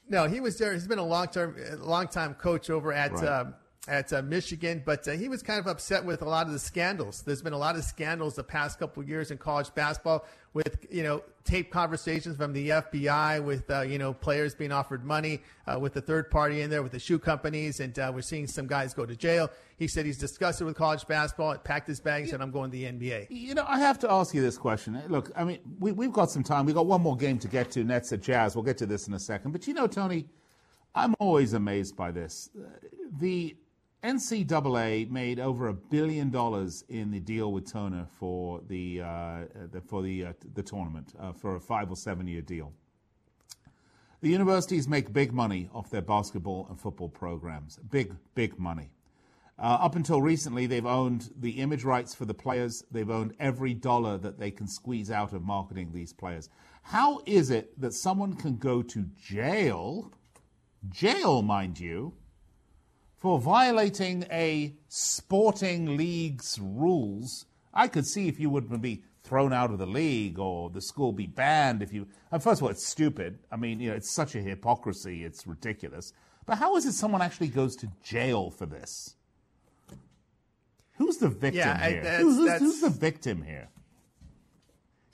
No, 0.08 0.26
he 0.26 0.40
was 0.40 0.56
there. 0.56 0.72
He's 0.72 0.86
been 0.86 0.98
a 0.98 1.06
long 1.06 1.26
term, 1.28 1.56
long 1.80 2.08
time 2.08 2.34
coach 2.34 2.70
over 2.70 2.92
at 2.92 3.12
Right. 3.12 3.24
uh, 3.24 3.44
at 3.86 4.12
uh, 4.12 4.20
Michigan, 4.20 4.82
but 4.84 5.08
uh, 5.08 5.12
he 5.12 5.30
was 5.30 5.42
kind 5.42 5.58
of 5.58 5.66
upset 5.66 6.04
with 6.04 6.20
a 6.20 6.28
lot 6.28 6.46
of 6.46 6.52
the 6.52 6.58
scandals. 6.58 7.22
There's 7.22 7.40
been 7.40 7.54
a 7.54 7.58
lot 7.58 7.74
of 7.74 7.84
scandals 7.84 8.34
the 8.34 8.44
past 8.44 8.78
couple 8.78 9.02
of 9.02 9.08
years 9.08 9.30
in 9.30 9.38
college 9.38 9.74
basketball 9.74 10.26
with 10.52 10.86
you 10.90 11.02
know 11.02 11.22
tape 11.48 11.70
conversations 11.72 12.36
from 12.36 12.52
the 12.52 12.68
FBI 12.68 13.42
with 13.42 13.70
uh, 13.70 13.80
you 13.80 13.98
know 13.98 14.12
players 14.12 14.54
being 14.54 14.70
offered 14.70 15.04
money 15.04 15.40
uh, 15.66 15.78
with 15.78 15.94
the 15.94 16.00
third 16.00 16.30
party 16.30 16.60
in 16.60 16.68
there 16.68 16.82
with 16.82 16.92
the 16.92 16.98
shoe 16.98 17.18
companies, 17.18 17.80
and 17.80 17.98
uh, 17.98 18.12
we're 18.14 18.20
seeing 18.20 18.46
some 18.46 18.66
guys 18.66 18.92
go 18.92 19.06
to 19.06 19.16
jail. 19.16 19.50
He 19.78 19.88
said 19.88 20.04
he's 20.04 20.18
disgusted 20.18 20.66
with 20.66 20.76
college 20.76 21.06
basketball. 21.06 21.56
Packed 21.56 21.88
his 21.88 22.00
bags, 22.00 22.24
and 22.24 22.30
said, 22.32 22.40
I'm 22.42 22.50
going 22.50 22.70
to 22.70 22.76
the 22.76 22.84
NBA. 22.84 23.28
You 23.30 23.54
know, 23.54 23.64
I 23.66 23.78
have 23.78 23.98
to 24.00 24.12
ask 24.12 24.34
you 24.34 24.42
this 24.42 24.58
question. 24.58 25.00
Look, 25.08 25.30
I 25.34 25.44
mean, 25.44 25.60
we, 25.78 25.92
we've 25.92 26.12
got 26.12 26.30
some 26.30 26.42
time. 26.42 26.66
We've 26.66 26.74
got 26.74 26.86
one 26.86 27.00
more 27.00 27.16
game 27.16 27.38
to 27.38 27.48
get 27.48 27.70
to, 27.72 27.84
Nets 27.84 28.12
at 28.12 28.20
Jazz. 28.20 28.54
We'll 28.54 28.64
get 28.64 28.76
to 28.78 28.86
this 28.86 29.08
in 29.08 29.14
a 29.14 29.20
second. 29.20 29.52
But 29.52 29.66
you 29.66 29.72
know, 29.74 29.86
Tony, 29.86 30.26
I'm 30.94 31.14
always 31.18 31.54
amazed 31.54 31.96
by 31.96 32.10
this. 32.10 32.50
Uh, 32.56 32.68
The 33.18 33.56
NCAA 34.02 35.10
made 35.10 35.40
over 35.40 35.68
a 35.68 35.74
billion 35.74 36.30
dollars 36.30 36.84
in 36.88 37.10
the 37.10 37.18
deal 37.18 37.52
with 37.52 37.70
Turner 37.70 38.06
for 38.18 38.60
the, 38.68 39.00
uh, 39.00 39.40
the 39.72 39.80
for 39.80 40.02
the 40.02 40.26
uh, 40.26 40.32
the 40.54 40.62
tournament 40.62 41.14
uh, 41.18 41.32
for 41.32 41.56
a 41.56 41.60
five 41.60 41.90
or 41.90 41.96
seven 41.96 42.28
year 42.28 42.42
deal. 42.42 42.72
The 44.20 44.28
universities 44.28 44.88
make 44.88 45.12
big 45.12 45.32
money 45.32 45.68
off 45.72 45.90
their 45.90 46.02
basketball 46.02 46.66
and 46.68 46.80
football 46.80 47.08
programs. 47.08 47.78
Big, 47.90 48.14
big 48.34 48.58
money. 48.58 48.90
Uh, 49.58 49.78
up 49.80 49.96
until 49.96 50.22
recently, 50.22 50.66
they've 50.66 50.86
owned 50.86 51.30
the 51.36 51.50
image 51.60 51.82
rights 51.82 52.14
for 52.14 52.24
the 52.24 52.34
players. 52.34 52.84
They've 52.92 53.10
owned 53.10 53.34
every 53.40 53.74
dollar 53.74 54.16
that 54.18 54.38
they 54.38 54.52
can 54.52 54.68
squeeze 54.68 55.10
out 55.10 55.32
of 55.32 55.42
marketing 55.42 55.90
these 55.92 56.12
players. 56.12 56.48
How 56.82 57.20
is 57.26 57.50
it 57.50 57.80
that 57.80 57.94
someone 57.94 58.34
can 58.34 58.56
go 58.56 58.82
to 58.82 59.06
jail, 59.16 60.12
jail, 60.88 61.42
mind 61.42 61.78
you, 61.80 62.14
for 63.18 63.38
violating 63.38 64.24
a 64.30 64.74
sporting 64.88 65.96
league's 65.96 66.58
rules? 66.60 67.46
I 67.74 67.88
could 67.88 68.06
see 68.06 68.28
if 68.28 68.38
you 68.40 68.50
would 68.50 68.80
be 68.80 69.02
thrown 69.24 69.52
out 69.52 69.70
of 69.70 69.78
the 69.78 69.86
league 69.86 70.38
or 70.38 70.70
the 70.70 70.80
school 70.80 71.12
be 71.12 71.26
banned 71.26 71.82
if 71.82 71.92
you. 71.92 72.06
And 72.32 72.42
first 72.42 72.60
of 72.60 72.64
all, 72.64 72.70
it's 72.70 72.86
stupid. 72.86 73.38
I 73.52 73.56
mean, 73.56 73.80
you 73.80 73.90
know, 73.90 73.96
it's 73.96 74.10
such 74.10 74.34
a 74.34 74.40
hypocrisy. 74.40 75.24
It's 75.24 75.46
ridiculous. 75.46 76.12
But 76.46 76.58
how 76.58 76.76
is 76.76 76.86
it 76.86 76.92
someone 76.92 77.20
actually 77.20 77.48
goes 77.48 77.76
to 77.76 77.88
jail 78.02 78.50
for 78.50 78.64
this? 78.66 79.14
Who's 80.96 81.18
the 81.18 81.28
victim 81.28 81.58
Yeah, 81.58 81.78
I- 81.80 81.90
here? 81.90 82.02
Who's- 82.20 82.36
who's, 82.36 82.58
who's 82.60 82.80
the 82.80 82.90
victim 82.90 83.42
here? 83.42 83.68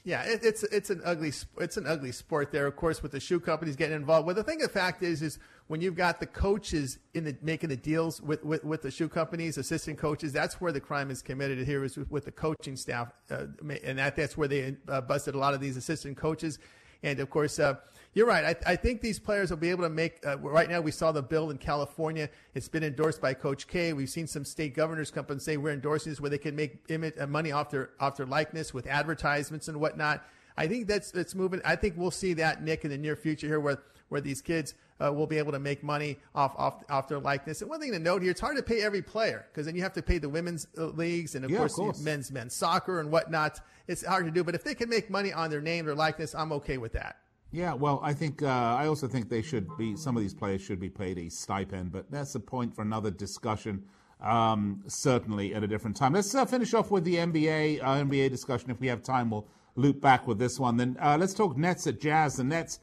Yeah, 0.07 0.23
it, 0.25 0.41
it's 0.45 0.63
it's 0.65 0.91
an 0.91 1.01
ugly 1.03 1.33
it's 1.59 1.79
an 1.79 1.87
ugly 1.87 2.13
sport 2.13 2.53
there. 2.53 2.67
Of 2.67 2.77
course, 2.77 3.03
with 3.03 3.13
the 3.13 3.21
shoe 3.21 3.41
companies 3.41 3.75
getting 3.75 3.97
involved. 3.97 4.27
Well, 4.27 4.35
the 4.35 4.45
thing, 4.45 4.59
the 4.59 4.69
fact 4.69 5.03
is, 5.03 5.23
is 5.23 5.39
when 5.67 5.81
you've 5.81 5.97
got 5.97 6.21
the 6.21 6.27
coaches 6.27 6.99
in 7.15 7.25
the 7.25 7.37
making 7.41 7.71
the 7.71 7.77
deals 7.77 8.21
with, 8.21 8.45
with, 8.45 8.65
with 8.65 8.83
the 8.83 8.91
shoe 8.91 9.09
companies, 9.09 9.57
assistant 9.57 9.99
coaches, 9.99 10.33
that's 10.33 10.61
where 10.61 10.73
the 10.73 10.81
crime 10.81 11.11
is 11.11 11.23
committed. 11.23 11.67
Here 11.67 11.85
is 11.85 11.97
with, 11.97 12.25
the 12.27 12.33
coaching 12.33 12.77
staff, 12.77 13.13
uh, 13.31 13.47
and 13.83 13.99
that 13.99 14.15
that's 14.17 14.37
where 14.37 14.49
they 14.49 14.77
uh, 14.89 15.01
busted 15.01 15.35
a 15.35 15.39
lot 15.39 15.55
of 15.55 15.61
these 15.61 15.77
assistant 15.77 16.17
coaches. 16.17 16.59
And 17.03 17.19
of 17.21 17.31
course, 17.31 17.59
uh, 17.59 17.77
you're 18.15 18.27
right. 18.27 18.57
I, 18.67 18.73
I 18.73 18.77
think 18.77 19.01
these 19.01 19.19
players 19.19 19.51
will 19.51 19.59
be 19.59 19.71
able 19.71 19.85
to 19.85 19.91
make. 19.91 20.25
Uh, 20.27 20.39
right 20.39 20.69
now, 20.69 20.81
we 20.81 20.91
saw 20.91 21.13
the 21.13 21.23
bill 21.23 21.51
in 21.51 21.59
California. 21.59 22.29
It's 22.55 22.69
been 22.69 22.85
endorsed 22.85 23.21
by 23.21 23.35
Coach 23.35 23.67
K. 23.67 23.93
We've 23.93 24.09
seen 24.09 24.27
some 24.27 24.45
state 24.45 24.75
governors 24.75 25.11
come 25.11 25.27
and 25.29 25.41
say 25.41 25.57
we're 25.57 25.73
endorsing 25.73 26.13
this, 26.13 26.21
where 26.21 26.31
they 26.31 26.39
can 26.39 26.55
make 26.57 26.85
image, 26.89 27.15
uh, 27.19 27.27
money 27.27 27.53
off 27.53 27.71
their 27.71 27.91
off 28.01 28.17
their 28.17 28.27
likeness 28.27 28.73
with 28.73 28.87
advertisements 28.87 29.69
and 29.69 29.81
whatnot. 29.81 30.25
I 30.57 30.67
think 30.67 30.87
that's 30.87 31.11
that's 31.11 31.35
moving. 31.35 31.61
I 31.65 31.77
think 31.77 31.95
we'll 31.97 32.11
see 32.11 32.35
that 32.35 32.63
Nick 32.63 32.85
in 32.85 32.91
the 32.91 32.99
near 32.99 33.17
future 33.17 33.49
here, 33.49 33.61
where 33.61 33.83
where 34.09 34.21
these 34.21 34.41
kids 34.41 34.75
uh, 35.01 35.13
will 35.13 35.27
be 35.27 35.39
able 35.39 35.53
to 35.53 35.59
make 35.59 35.83
money 35.83 36.17
off 36.35 36.55
off 36.57 36.83
off 36.91 37.09
their 37.09 37.19
likeness. 37.19 37.61
And 37.61 37.71
one 37.71 37.81
thing 37.81 37.93
to 37.93 37.99
note 37.99 38.23
here, 38.23 38.31
it's 38.31 38.41
hard 38.41 38.57
to 38.57 38.63
pay 38.63 38.83
every 38.83 39.03
player 39.03 39.47
because 39.51 39.67
then 39.67 39.75
you 39.77 39.83
have 39.83 39.93
to 39.95 40.03
pay 40.03 40.19
the 40.19 40.29
women's 40.29 40.67
uh, 40.79 40.87
leagues 40.87 41.35
and 41.35 41.45
of 41.45 41.51
Yeah, 41.51 41.57
of 41.57 41.61
course, 41.63 41.75
course. 41.75 42.01
men's 42.03 42.31
men's 42.31 42.55
soccer 42.55 43.01
and 43.01 43.11
whatnot. 43.11 43.61
It's 43.89 44.05
hard 44.05 44.25
to 44.27 44.31
do, 44.31 44.43
but 44.45 44.55
if 44.55 44.65
they 44.65 44.75
can 44.75 44.89
make 44.89 45.11
money 45.11 45.33
on 45.33 45.51
their 45.51 45.61
name, 45.61 45.87
or 45.89 45.95
likeness, 45.95 46.35
I'm 46.35 46.53
okay 46.53 46.79
with 46.79 46.93
that. 46.93 47.17
Yeah, 47.53 47.75
well, 47.75 48.01
I 48.03 48.15
think 48.15 48.43
uh, 48.43 48.47
I 48.49 48.87
also 48.87 49.07
think 49.07 49.29
they 49.29 49.43
should 49.43 49.69
be. 49.77 49.97
Some 49.97 50.17
of 50.17 50.23
these 50.23 50.35
players 50.35 50.61
should 50.63 50.81
be 50.81 50.89
paid 50.89 51.19
a 51.19 51.29
stipend, 51.29 51.93
but 51.93 52.11
that's 52.11 52.35
a 52.35 52.41
point 52.41 52.75
for 52.75 52.83
another 52.83 53.11
discussion. 53.11 53.85
Um, 54.21 54.83
certainly 54.87 55.55
at 55.55 55.63
a 55.63 55.67
different 55.67 55.97
time. 55.97 56.15
Let's 56.15 56.35
uh, 56.35 56.47
finish 56.47 56.73
off 56.73 56.91
with 56.91 57.05
the 57.05 57.17
NBA 57.17 57.83
uh, 57.83 57.97
NBA 58.05 58.31
discussion. 58.31 58.71
If 58.71 58.81
we 58.81 58.87
have 58.87 59.03
time, 59.03 59.31
we'll 59.31 59.47
loop 59.77 60.01
back 60.01 60.27
with 60.27 60.39
this 60.39 60.59
one. 60.59 60.77
Then 60.79 60.97
uh, 61.01 61.17
let's 61.21 61.35
talk 61.35 61.57
Nets 61.59 61.87
at 61.87 62.01
Jazz. 62.01 62.37
The 62.37 62.45
Nets 62.45 62.81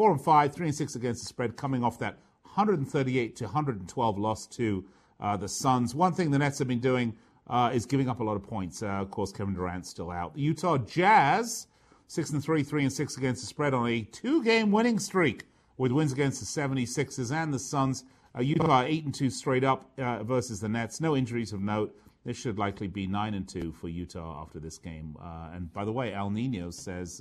four 0.00 0.12
and 0.12 0.22
five, 0.22 0.54
three 0.54 0.66
and 0.66 0.74
six 0.74 0.96
against 0.96 1.20
the 1.20 1.28
spread, 1.28 1.58
coming 1.58 1.84
off 1.84 1.98
that 1.98 2.16
138 2.44 3.36
to 3.36 3.44
112 3.44 4.18
loss 4.18 4.46
to 4.46 4.82
uh, 5.20 5.36
the 5.36 5.46
Suns. 5.46 5.94
One 5.94 6.14
thing 6.14 6.30
the 6.30 6.38
Nets 6.38 6.58
have 6.58 6.66
been 6.68 6.80
doing 6.80 7.14
uh, 7.50 7.70
is 7.74 7.84
giving 7.84 8.08
up 8.08 8.20
a 8.20 8.24
lot 8.24 8.34
of 8.34 8.42
points. 8.42 8.82
Uh, 8.82 8.86
of 8.86 9.10
course, 9.10 9.30
Kevin 9.30 9.52
Durant's 9.52 9.90
still 9.90 10.10
out. 10.10 10.32
The 10.32 10.40
Utah 10.40 10.78
Jazz 10.78 11.66
six 12.06 12.30
and 12.30 12.42
three, 12.42 12.62
three 12.62 12.82
and 12.82 12.90
six 12.90 13.18
against 13.18 13.42
the 13.42 13.46
spread 13.46 13.74
on 13.74 13.90
a 13.90 14.00
two-game 14.04 14.72
winning 14.72 14.98
streak 14.98 15.44
with 15.76 15.92
wins 15.92 16.12
against 16.12 16.40
the 16.40 16.46
76ers 16.46 17.30
and 17.30 17.52
the 17.52 17.58
Suns. 17.58 18.04
Uh, 18.34 18.40
Utah 18.40 18.84
eight 18.86 19.04
and 19.04 19.14
two 19.14 19.28
straight 19.28 19.64
up 19.64 19.90
uh, 19.98 20.24
versus 20.24 20.60
the 20.60 20.68
Nets. 20.70 21.02
No 21.02 21.14
injuries 21.14 21.52
of 21.52 21.60
note. 21.60 21.94
This 22.24 22.38
should 22.38 22.58
likely 22.58 22.86
be 22.86 23.06
nine 23.06 23.34
and 23.34 23.46
two 23.46 23.70
for 23.72 23.90
Utah 23.90 24.40
after 24.40 24.60
this 24.60 24.78
game. 24.78 25.14
Uh, 25.22 25.50
and 25.52 25.70
by 25.74 25.84
the 25.84 25.92
way, 25.92 26.14
Al 26.14 26.30
Nino 26.30 26.70
says 26.70 27.20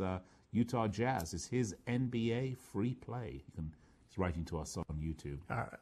Utah 0.52 0.88
Jazz 0.88 1.34
is 1.34 1.46
his 1.46 1.76
NBA 1.88 2.58
free 2.58 2.96
play. 2.96 3.44
You 3.46 3.54
can, 3.54 3.74
he's 4.08 4.18
writing 4.18 4.46
to 4.46 4.58
us 4.58 4.78
on 4.78 4.84
YouTube. 5.00 5.40
All 5.50 5.58
right. 5.58 5.80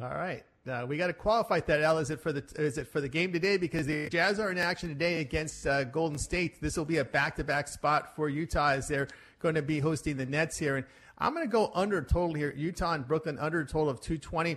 All 0.00 0.16
right. 0.16 0.42
Uh, 0.66 0.86
we 0.88 0.96
got 0.96 1.08
to 1.08 1.12
qualify 1.12 1.60
that. 1.60 1.80
Al, 1.82 1.98
is 1.98 2.10
it 2.10 2.20
for 2.20 2.32
the 2.32 2.42
is 2.56 2.78
it 2.78 2.86
for 2.86 3.00
the 3.00 3.08
game 3.08 3.32
today? 3.32 3.56
Because 3.56 3.86
the 3.86 4.08
Jazz 4.08 4.38
are 4.38 4.50
in 4.50 4.56
action 4.56 4.88
today 4.88 5.20
against 5.20 5.66
uh, 5.66 5.84
Golden 5.84 6.18
State. 6.18 6.62
This 6.62 6.76
will 6.76 6.84
be 6.84 6.98
a 6.98 7.04
back 7.04 7.36
to 7.36 7.44
back 7.44 7.68
spot 7.68 8.14
for 8.16 8.28
Utah 8.28 8.70
as 8.70 8.88
they're 8.88 9.08
going 9.40 9.56
to 9.56 9.62
be 9.62 9.80
hosting 9.80 10.16
the 10.16 10.24
Nets 10.24 10.56
here. 10.56 10.76
And 10.76 10.86
I'm 11.18 11.34
going 11.34 11.44
to 11.44 11.50
go 11.50 11.70
under 11.74 12.00
total 12.00 12.32
here. 12.32 12.54
Utah 12.56 12.94
and 12.94 13.06
Brooklyn 13.06 13.38
under 13.38 13.64
total 13.64 13.90
of 13.90 14.00
220. 14.00 14.56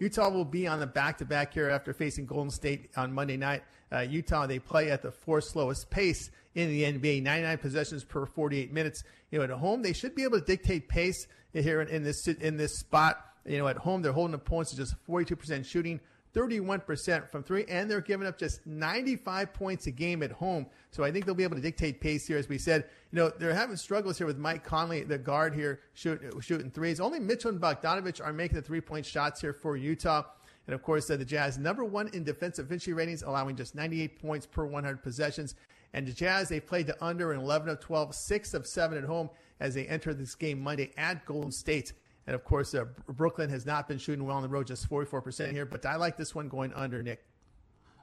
Utah 0.00 0.28
will 0.28 0.44
be 0.44 0.66
on 0.66 0.80
the 0.80 0.86
back 0.86 1.18
to 1.18 1.24
back 1.24 1.54
here 1.54 1.70
after 1.70 1.94
facing 1.94 2.26
Golden 2.26 2.50
State 2.50 2.90
on 2.96 3.12
Monday 3.12 3.36
night. 3.36 3.62
Uh, 3.92 4.00
Utah 4.00 4.46
they 4.46 4.58
play 4.58 4.90
at 4.90 5.02
the 5.02 5.12
fourth 5.12 5.44
slowest 5.44 5.88
pace 5.88 6.30
in 6.54 6.68
the 6.68 6.82
NBA, 6.82 7.22
99 7.22 7.58
possessions 7.58 8.04
per 8.04 8.26
48 8.26 8.72
minutes. 8.72 9.04
You 9.30 9.38
know, 9.38 9.44
at 9.44 9.50
home 9.50 9.82
they 9.82 9.92
should 9.92 10.14
be 10.14 10.22
able 10.22 10.38
to 10.38 10.44
dictate 10.44 10.88
pace 10.88 11.26
here 11.52 11.80
in, 11.80 11.88
in 11.88 12.02
this 12.02 12.26
in 12.26 12.56
this 12.56 12.78
spot. 12.78 13.24
You 13.46 13.58
know, 13.58 13.68
at 13.68 13.76
home 13.76 14.02
they're 14.02 14.12
holding 14.12 14.34
opponents 14.34 14.70
to 14.70 14.76
just 14.76 14.94
42% 15.06 15.66
shooting, 15.66 16.00
31% 16.34 17.30
from 17.30 17.42
three, 17.42 17.64
and 17.68 17.90
they're 17.90 18.00
giving 18.00 18.26
up 18.26 18.38
just 18.38 18.66
95 18.66 19.52
points 19.52 19.86
a 19.86 19.90
game 19.90 20.22
at 20.22 20.32
home. 20.32 20.66
So 20.90 21.04
I 21.04 21.10
think 21.10 21.26
they'll 21.26 21.34
be 21.34 21.44
able 21.44 21.56
to 21.56 21.62
dictate 21.62 22.00
pace 22.00 22.26
here. 22.26 22.38
As 22.38 22.48
we 22.48 22.58
said, 22.58 22.86
you 23.12 23.18
know, 23.18 23.30
they're 23.30 23.54
having 23.54 23.76
struggles 23.76 24.16
here 24.16 24.26
with 24.26 24.38
Mike 24.38 24.64
Conley, 24.64 25.02
the 25.02 25.18
guard 25.18 25.54
here, 25.54 25.80
shoot, 25.92 26.20
shooting 26.40 26.70
threes. 26.70 27.00
Only 27.00 27.20
Mitchell 27.20 27.50
and 27.50 27.60
Bogdanovich 27.60 28.24
are 28.24 28.32
making 28.32 28.56
the 28.56 28.62
three 28.62 28.80
point 28.80 29.04
shots 29.04 29.40
here 29.40 29.52
for 29.52 29.76
Utah. 29.76 30.24
And 30.66 30.74
of 30.74 30.82
course, 30.82 31.10
uh, 31.10 31.16
the 31.16 31.24
Jazz, 31.24 31.58
number 31.58 31.84
one 31.84 32.08
in 32.14 32.24
defensive 32.24 32.66
efficiency 32.66 32.94
ratings, 32.94 33.22
allowing 33.22 33.54
just 33.56 33.74
98 33.74 34.20
points 34.20 34.46
per 34.46 34.64
100 34.64 35.02
possessions. 35.02 35.54
And 35.94 36.08
the 36.08 36.12
Jazz, 36.12 36.48
they 36.48 36.58
played 36.58 36.88
the 36.88 37.02
under 37.02 37.32
in 37.32 37.40
11 37.40 37.68
of 37.68 37.78
12, 37.78 38.14
6 38.14 38.54
of 38.54 38.66
7 38.66 38.98
at 38.98 39.04
home 39.04 39.30
as 39.60 39.74
they 39.74 39.86
enter 39.86 40.12
this 40.12 40.34
game 40.34 40.60
Monday 40.60 40.90
at 40.96 41.24
Golden 41.24 41.52
State. 41.52 41.92
And 42.26 42.34
of 42.34 42.44
course, 42.44 42.74
uh, 42.74 42.86
Brooklyn 43.06 43.48
has 43.50 43.64
not 43.64 43.86
been 43.86 43.98
shooting 43.98 44.26
well 44.26 44.36
on 44.36 44.42
the 44.42 44.48
road, 44.48 44.66
just 44.66 44.90
44% 44.90 45.52
here. 45.52 45.64
But 45.64 45.86
I 45.86 45.94
like 45.94 46.16
this 46.16 46.34
one 46.34 46.48
going 46.48 46.72
under, 46.74 47.00
Nick. 47.00 47.24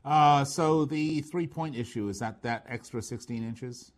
Uh, 0.06 0.46
so 0.46 0.86
the 0.86 1.22
three 1.22 1.46
point 1.46 1.76
issue 1.76 2.08
is 2.08 2.20
that 2.20 2.42
that 2.44 2.66
extra 2.70 3.02
16 3.02 3.44
inches? 3.44 3.92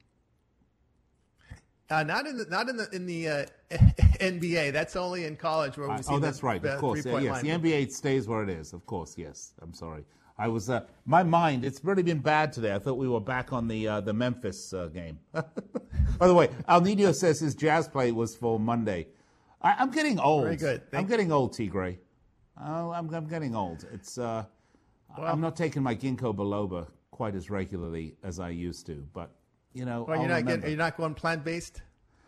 Uh, 1.90 2.02
not 2.02 2.26
in 2.26 2.38
the 2.38 2.46
not 2.46 2.70
in 2.70 2.78
the 2.78 2.90
in 2.94 3.06
the 3.06 3.30
uh, 3.30 3.46
NBA. 3.72 4.74
That's 4.74 4.96
only 4.96 5.26
in 5.26 5.36
college 5.36 5.78
where 5.78 5.90
we 5.90 5.98
see. 5.98 6.04
That. 6.04 6.14
Oh, 6.14 6.20
that's 6.20 6.40
the, 6.40 6.46
right. 6.46 6.66
Of 6.66 6.80
course, 6.80 7.06
yeah, 7.06 7.20
yes. 7.20 7.44
Line. 7.44 7.62
The 7.62 7.70
NBA 7.70 7.92
stays 7.92 8.28
where 8.28 8.42
it 8.42 8.50
is. 8.50 8.74
Of 8.74 8.86
course, 8.86 9.16
yes. 9.18 9.54
I'm 9.62 9.74
sorry. 9.74 10.04
I 10.38 10.48
was 10.48 10.70
uh, 10.70 10.82
my 11.06 11.24
mind. 11.24 11.64
It's 11.64 11.84
really 11.84 12.04
been 12.04 12.20
bad 12.20 12.54
today. 12.54 12.74
I 12.74 12.80
thought 12.80 12.96
we 12.96 13.08
were 13.08 13.20
back 13.20 13.54
on 13.54 13.68
the 13.68 13.88
uh, 13.88 14.02
the 14.02 14.14
Memphis 14.14 14.74
uh, 14.74 14.88
game. 14.88 15.20
By 15.32 16.28
the 16.28 16.34
way, 16.34 16.50
Al 16.68 16.82
Nino 16.82 17.12
says 17.12 17.40
his 17.40 17.56
jazz 17.56 17.88
play 17.88 18.12
was 18.12 18.36
for 18.36 18.60
Monday. 18.60 19.08
I, 19.62 19.82
am 19.82 19.92
getting 19.92 20.20
old. 20.20 20.44
Very 20.44 20.58
good. 20.58 20.92
Thank 20.92 21.04
I'm 21.04 21.10
getting 21.10 21.32
old, 21.32 21.54
Tigre. 21.54 21.98
Oh, 22.60 22.92
I'm, 22.92 23.14
I'm 23.14 23.28
getting 23.28 23.56
old. 23.56 23.86
It's 23.94 24.18
uh, 24.18 24.46
well, 25.18 25.28
I'm 25.28 25.40
not 25.40 25.56
taking 25.56 25.84
my 25.84 25.96
ginkgo 25.96 26.36
biloba 26.36 26.88
quite 27.12 27.36
as 27.36 27.50
regularly 27.50 28.16
as 28.24 28.40
I 28.40 28.50
used 28.50 28.86
to, 28.88 29.08
but 29.14 29.32
you 29.74 29.86
know. 29.86 30.04
Well, 30.08 30.20
you're 30.20 30.28
not 30.28 30.46
getting, 30.46 30.68
you're 30.68 30.78
not 30.78 30.98
going 30.98 31.14
plant 31.14 31.44
based. 31.44 31.82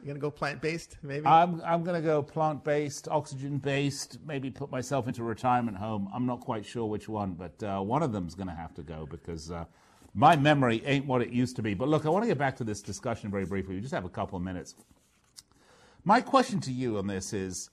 You're 0.06 0.14
gonna 0.14 0.22
go 0.22 0.30
plant 0.30 0.62
based, 0.62 0.99
maybe. 1.01 1.26
I'm 1.26 1.60
I'm 1.66 1.84
gonna 1.84 1.99
go 1.99 2.22
plant 2.22 2.64
based, 2.64 3.08
oxygen 3.08 3.58
based. 3.58 4.20
Maybe 4.24 4.51
put 4.51 4.70
myself 4.70 5.08
into 5.08 5.24
a 5.24 5.26
retirement 5.26 5.78
home. 5.78 6.08
I'm 6.14 6.28
not 6.28 6.41
quite 6.41 6.64
sure 6.64 6.86
which 6.86 7.10
one, 7.10 7.34
but 7.34 7.64
uh, 7.64 7.82
one 7.82 8.03
of 8.03 8.12
them's 8.12 8.36
gonna 8.36 8.56
have 8.56 8.74
to 8.76 8.84
go 8.84 9.08
because. 9.10 9.49
Uh, 9.49 9.66
my 10.18 10.38
memory 10.38 10.82
ain't 10.86 11.06
what 11.06 11.22
it 11.22 11.30
used 11.30 11.58
to 11.58 11.62
be. 11.62 11.74
But 11.74 11.89
look, 11.89 12.06
I 12.06 12.10
want 12.10 12.24
to 12.24 12.28
get 12.28 12.38
back 12.38 12.56
to 12.58 12.64
this 12.64 12.82
discussion 12.82 13.30
very 13.30 13.43
briefly. 13.43 13.76
We 13.76 13.82
just 13.82 13.93
have 13.93 14.06
a 14.06 14.10
couple 14.10 14.38
of 14.38 14.43
minutes. 14.43 14.74
My 16.06 16.22
question 16.22 16.62
to 16.62 16.72
you 16.72 16.97
on 16.99 17.08
this 17.08 17.34
is 17.34 17.70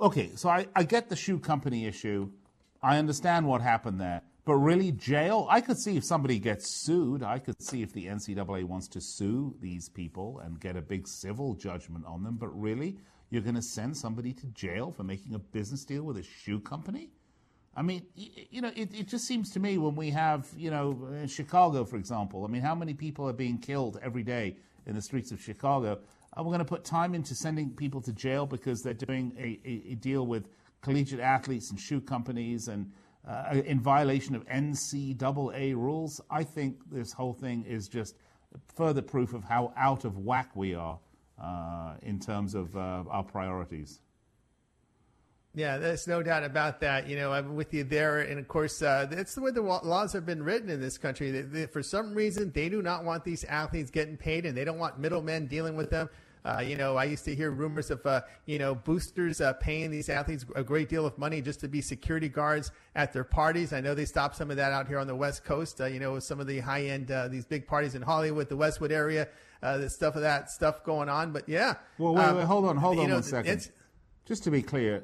okay, 0.00 0.30
so 0.36 0.48
I, 0.48 0.68
I 0.76 0.84
get 0.84 1.08
the 1.08 1.16
shoe 1.16 1.40
company 1.40 1.86
issue. 1.86 2.30
I 2.84 2.98
understand 2.98 3.48
what 3.48 3.62
happened 3.62 4.00
there. 4.00 4.22
But 4.46 4.54
really, 4.54 4.92
jail? 4.92 5.48
I 5.50 5.60
could 5.60 5.76
see 5.76 5.96
if 5.96 6.04
somebody 6.04 6.38
gets 6.38 6.70
sued. 6.70 7.24
I 7.24 7.40
could 7.40 7.60
see 7.60 7.82
if 7.82 7.92
the 7.92 8.06
NCAA 8.06 8.62
wants 8.62 8.86
to 8.88 9.00
sue 9.00 9.52
these 9.60 9.88
people 9.88 10.40
and 10.44 10.60
get 10.60 10.76
a 10.76 10.80
big 10.80 11.08
civil 11.08 11.54
judgment 11.54 12.06
on 12.06 12.22
them. 12.22 12.36
But 12.36 12.58
really, 12.58 12.96
you're 13.28 13.42
going 13.42 13.56
to 13.56 13.62
send 13.62 13.96
somebody 13.96 14.32
to 14.34 14.46
jail 14.46 14.92
for 14.92 15.02
making 15.02 15.34
a 15.34 15.40
business 15.40 15.84
deal 15.84 16.04
with 16.04 16.16
a 16.16 16.22
shoe 16.22 16.60
company? 16.60 17.10
I 17.74 17.82
mean, 17.82 18.06
you 18.14 18.62
know, 18.62 18.70
it, 18.76 18.94
it 18.94 19.08
just 19.08 19.26
seems 19.26 19.50
to 19.50 19.60
me 19.60 19.78
when 19.78 19.96
we 19.96 20.10
have, 20.10 20.48
you 20.56 20.70
know, 20.70 21.26
Chicago, 21.26 21.84
for 21.84 21.96
example, 21.96 22.44
I 22.44 22.48
mean, 22.48 22.62
how 22.62 22.76
many 22.76 22.94
people 22.94 23.28
are 23.28 23.34
being 23.34 23.58
killed 23.58 23.98
every 24.00 24.22
day 24.22 24.56
in 24.86 24.94
the 24.94 25.02
streets 25.02 25.32
of 25.32 25.42
Chicago? 25.42 25.98
Are 26.34 26.44
we're 26.44 26.50
going 26.50 26.60
to 26.60 26.64
put 26.64 26.84
time 26.84 27.16
into 27.16 27.34
sending 27.34 27.70
people 27.70 28.00
to 28.02 28.12
jail 28.12 28.46
because 28.46 28.80
they're 28.80 28.94
doing 28.94 29.32
a, 29.38 29.58
a, 29.68 29.92
a 29.92 29.94
deal 29.96 30.24
with 30.24 30.48
collegiate 30.82 31.18
athletes 31.18 31.70
and 31.70 31.80
shoe 31.80 32.00
companies 32.00 32.68
and 32.68 32.92
uh, 33.26 33.60
in 33.64 33.80
violation 33.80 34.34
of 34.34 34.46
NCAA 34.46 35.74
rules? 35.74 36.20
I 36.30 36.44
think 36.44 36.78
this 36.90 37.12
whole 37.12 37.34
thing 37.34 37.64
is 37.64 37.88
just 37.88 38.16
further 38.74 39.02
proof 39.02 39.34
of 39.34 39.44
how 39.44 39.72
out 39.76 40.04
of 40.04 40.18
whack 40.18 40.50
we 40.54 40.74
are 40.74 40.98
uh, 41.42 41.94
in 42.02 42.18
terms 42.18 42.54
of 42.54 42.76
uh, 42.76 43.04
our 43.08 43.24
priorities. 43.24 44.00
Yeah, 45.56 45.78
there's 45.78 46.06
no 46.06 46.22
doubt 46.22 46.44
about 46.44 46.80
that. 46.80 47.08
You 47.08 47.16
know, 47.16 47.32
I'm 47.32 47.56
with 47.56 47.72
you 47.72 47.82
there. 47.82 48.20
And 48.20 48.38
of 48.38 48.46
course, 48.46 48.82
uh, 48.82 49.06
that's 49.10 49.34
the 49.34 49.40
way 49.40 49.50
the 49.50 49.62
laws 49.62 50.12
have 50.12 50.26
been 50.26 50.42
written 50.42 50.68
in 50.68 50.82
this 50.82 50.98
country. 50.98 51.30
They, 51.30 51.40
they, 51.40 51.66
for 51.66 51.82
some 51.82 52.12
reason, 52.12 52.52
they 52.54 52.68
do 52.68 52.82
not 52.82 53.04
want 53.04 53.24
these 53.24 53.42
athletes 53.44 53.90
getting 53.90 54.18
paid 54.18 54.44
and 54.44 54.54
they 54.54 54.64
don't 54.64 54.78
want 54.78 54.98
middlemen 54.98 55.46
dealing 55.46 55.74
with 55.74 55.88
them. 55.88 56.10
Uh, 56.46 56.60
you 56.60 56.76
know, 56.76 56.96
I 56.96 57.04
used 57.04 57.24
to 57.24 57.34
hear 57.34 57.50
rumors 57.50 57.90
of, 57.90 58.06
uh, 58.06 58.20
you 58.44 58.60
know, 58.60 58.72
boosters 58.72 59.40
uh, 59.40 59.54
paying 59.54 59.90
these 59.90 60.08
athletes 60.08 60.46
a 60.54 60.62
great 60.62 60.88
deal 60.88 61.04
of 61.04 61.18
money 61.18 61.42
just 61.42 61.58
to 61.60 61.68
be 61.68 61.82
security 61.82 62.28
guards 62.28 62.70
at 62.94 63.12
their 63.12 63.24
parties. 63.24 63.72
I 63.72 63.80
know 63.80 63.96
they 63.96 64.04
stopped 64.04 64.36
some 64.36 64.52
of 64.52 64.56
that 64.56 64.70
out 64.70 64.86
here 64.86 65.00
on 65.00 65.08
the 65.08 65.16
West 65.16 65.44
Coast. 65.44 65.80
Uh, 65.80 65.86
you 65.86 65.98
know, 65.98 66.20
some 66.20 66.38
of 66.38 66.46
the 66.46 66.60
high 66.60 66.84
end, 66.84 67.10
uh, 67.10 67.26
these 67.26 67.44
big 67.44 67.66
parties 67.66 67.96
in 67.96 68.02
Hollywood, 68.02 68.48
the 68.48 68.56
Westwood 68.56 68.92
area, 68.92 69.26
uh, 69.60 69.78
the 69.78 69.90
stuff 69.90 70.14
of 70.14 70.22
that 70.22 70.48
stuff 70.48 70.84
going 70.84 71.08
on. 71.08 71.32
But 71.32 71.48
yeah. 71.48 71.74
Well, 71.98 72.14
wait, 72.14 72.24
um, 72.24 72.36
wait 72.36 72.44
hold 72.44 72.64
on, 72.66 72.76
hold 72.76 73.00
on 73.00 73.08
know, 73.08 73.14
one 73.14 73.22
second. 73.24 73.68
Just 74.24 74.44
to 74.44 74.52
be 74.52 74.62
clear, 74.62 75.02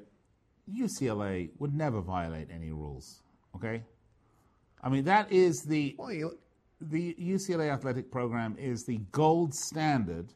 UCLA 0.72 1.50
would 1.58 1.74
never 1.74 2.00
violate 2.00 2.50
any 2.52 2.70
rules. 2.70 3.20
Okay, 3.56 3.82
I 4.80 4.88
mean 4.88 5.02
that 5.04 5.32
is 5.32 5.64
the 5.66 5.96
well, 5.98 6.12
you, 6.12 6.38
the 6.80 7.16
UCLA 7.20 7.72
athletic 7.72 8.12
program 8.12 8.54
is 8.60 8.84
the 8.84 8.98
gold 9.10 9.54
standard 9.54 10.32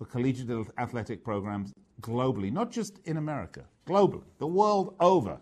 for 0.00 0.06
collegiate 0.06 0.66
athletic 0.78 1.22
programs 1.22 1.74
globally, 2.00 2.50
not 2.50 2.70
just 2.70 3.00
in 3.04 3.18
America, 3.18 3.64
globally, 3.86 4.22
the 4.38 4.46
world 4.46 4.94
over. 4.98 5.38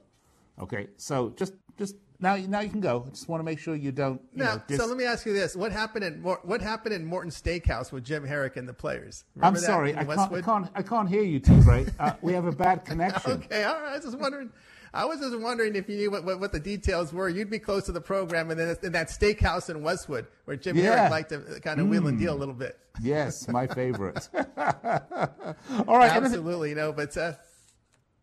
Okay, 0.60 0.88
so 0.96 1.32
just 1.36 1.52
just 1.78 1.94
now, 2.18 2.34
now 2.34 2.58
you 2.58 2.68
can 2.68 2.80
go. 2.80 3.04
I 3.06 3.10
just 3.10 3.28
want 3.28 3.38
to 3.38 3.44
make 3.44 3.60
sure 3.60 3.76
you 3.76 3.92
don't. 3.92 4.20
You 4.34 4.42
now, 4.42 4.54
know, 4.56 4.62
dis- 4.66 4.78
so 4.78 4.86
let 4.86 4.96
me 4.96 5.04
ask 5.04 5.24
you 5.24 5.32
this: 5.32 5.54
What 5.54 5.70
happened 5.70 6.04
in 6.04 6.14
what 6.24 6.60
happened 6.60 6.92
in 6.92 7.04
Morton 7.04 7.30
Steakhouse 7.30 7.92
with 7.92 8.02
Jim 8.02 8.26
Harrick 8.26 8.56
and 8.56 8.68
the 8.68 8.74
players? 8.74 9.24
Remember 9.36 9.58
I'm 9.58 9.64
sorry, 9.64 9.96
I 9.96 10.04
can't, 10.04 10.32
I 10.32 10.42
can't, 10.42 10.68
I 10.74 10.82
can't 10.82 11.08
hear 11.08 11.22
you 11.22 11.38
too 11.38 11.62
great. 11.62 11.88
Uh, 12.00 12.14
we 12.20 12.32
have 12.32 12.46
a 12.46 12.52
bad 12.52 12.84
connection. 12.90 13.30
okay, 13.30 13.62
all 13.62 13.80
right. 13.80 13.92
I 13.92 13.94
was 13.94 14.04
just 14.06 14.18
wondering. 14.18 14.50
I 14.94 15.04
was 15.04 15.20
just 15.20 15.38
wondering 15.38 15.76
if 15.76 15.88
you 15.88 15.96
knew 15.96 16.10
what, 16.10 16.24
what, 16.24 16.40
what, 16.40 16.52
the 16.52 16.60
details 16.60 17.12
were. 17.12 17.28
You'd 17.28 17.50
be 17.50 17.58
close 17.58 17.84
to 17.86 17.92
the 17.92 18.00
program, 18.00 18.50
and 18.50 18.58
then 18.58 18.76
in 18.82 18.92
that 18.92 19.08
steakhouse 19.08 19.68
in 19.68 19.82
Westwood 19.82 20.26
where 20.44 20.56
Jim 20.56 20.76
yeah. 20.76 21.08
Harrick 21.08 21.10
liked 21.10 21.28
to 21.30 21.60
kind 21.60 21.80
of 21.80 21.86
mm. 21.86 21.90
wheel 21.90 22.06
and 22.06 22.18
deal 22.18 22.34
a 22.34 22.36
little 22.38 22.54
bit. 22.54 22.78
Yes, 23.02 23.48
my 23.48 23.66
favorite. 23.66 24.28
All 24.34 25.98
right, 25.98 26.10
absolutely. 26.10 26.70
You 26.70 26.74
know, 26.74 26.92
but 26.92 27.16
uh, 27.16 27.34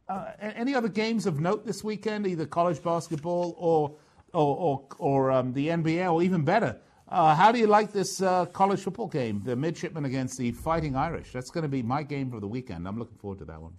uh, 0.09 0.31
any 0.39 0.75
other 0.75 0.89
games 0.89 1.25
of 1.25 1.39
note 1.39 1.65
this 1.65 1.83
weekend? 1.83 2.27
Either 2.27 2.45
college 2.45 2.81
basketball 2.81 3.55
or 3.57 3.95
or 4.33 4.57
or, 4.57 4.85
or 4.97 5.31
um, 5.31 5.53
the 5.53 5.67
NBA, 5.67 6.11
or 6.11 6.21
even 6.23 6.43
better. 6.43 6.77
Uh, 7.07 7.35
how 7.35 7.51
do 7.51 7.59
you 7.59 7.67
like 7.67 7.93
this 7.93 8.21
uh, 8.21 8.45
college 8.47 8.81
football 8.81 9.07
game, 9.07 9.41
the 9.45 9.55
midshipmen 9.55 10.05
against 10.05 10.39
the 10.39 10.51
Fighting 10.51 10.95
Irish? 10.95 11.31
That's 11.31 11.51
going 11.51 11.61
to 11.61 11.69
be 11.69 11.83
my 11.83 12.01
game 12.01 12.31
for 12.31 12.39
the 12.39 12.47
weekend. 12.47 12.87
I'm 12.87 12.97
looking 12.97 13.17
forward 13.17 13.39
to 13.39 13.45
that 13.45 13.61
one. 13.61 13.73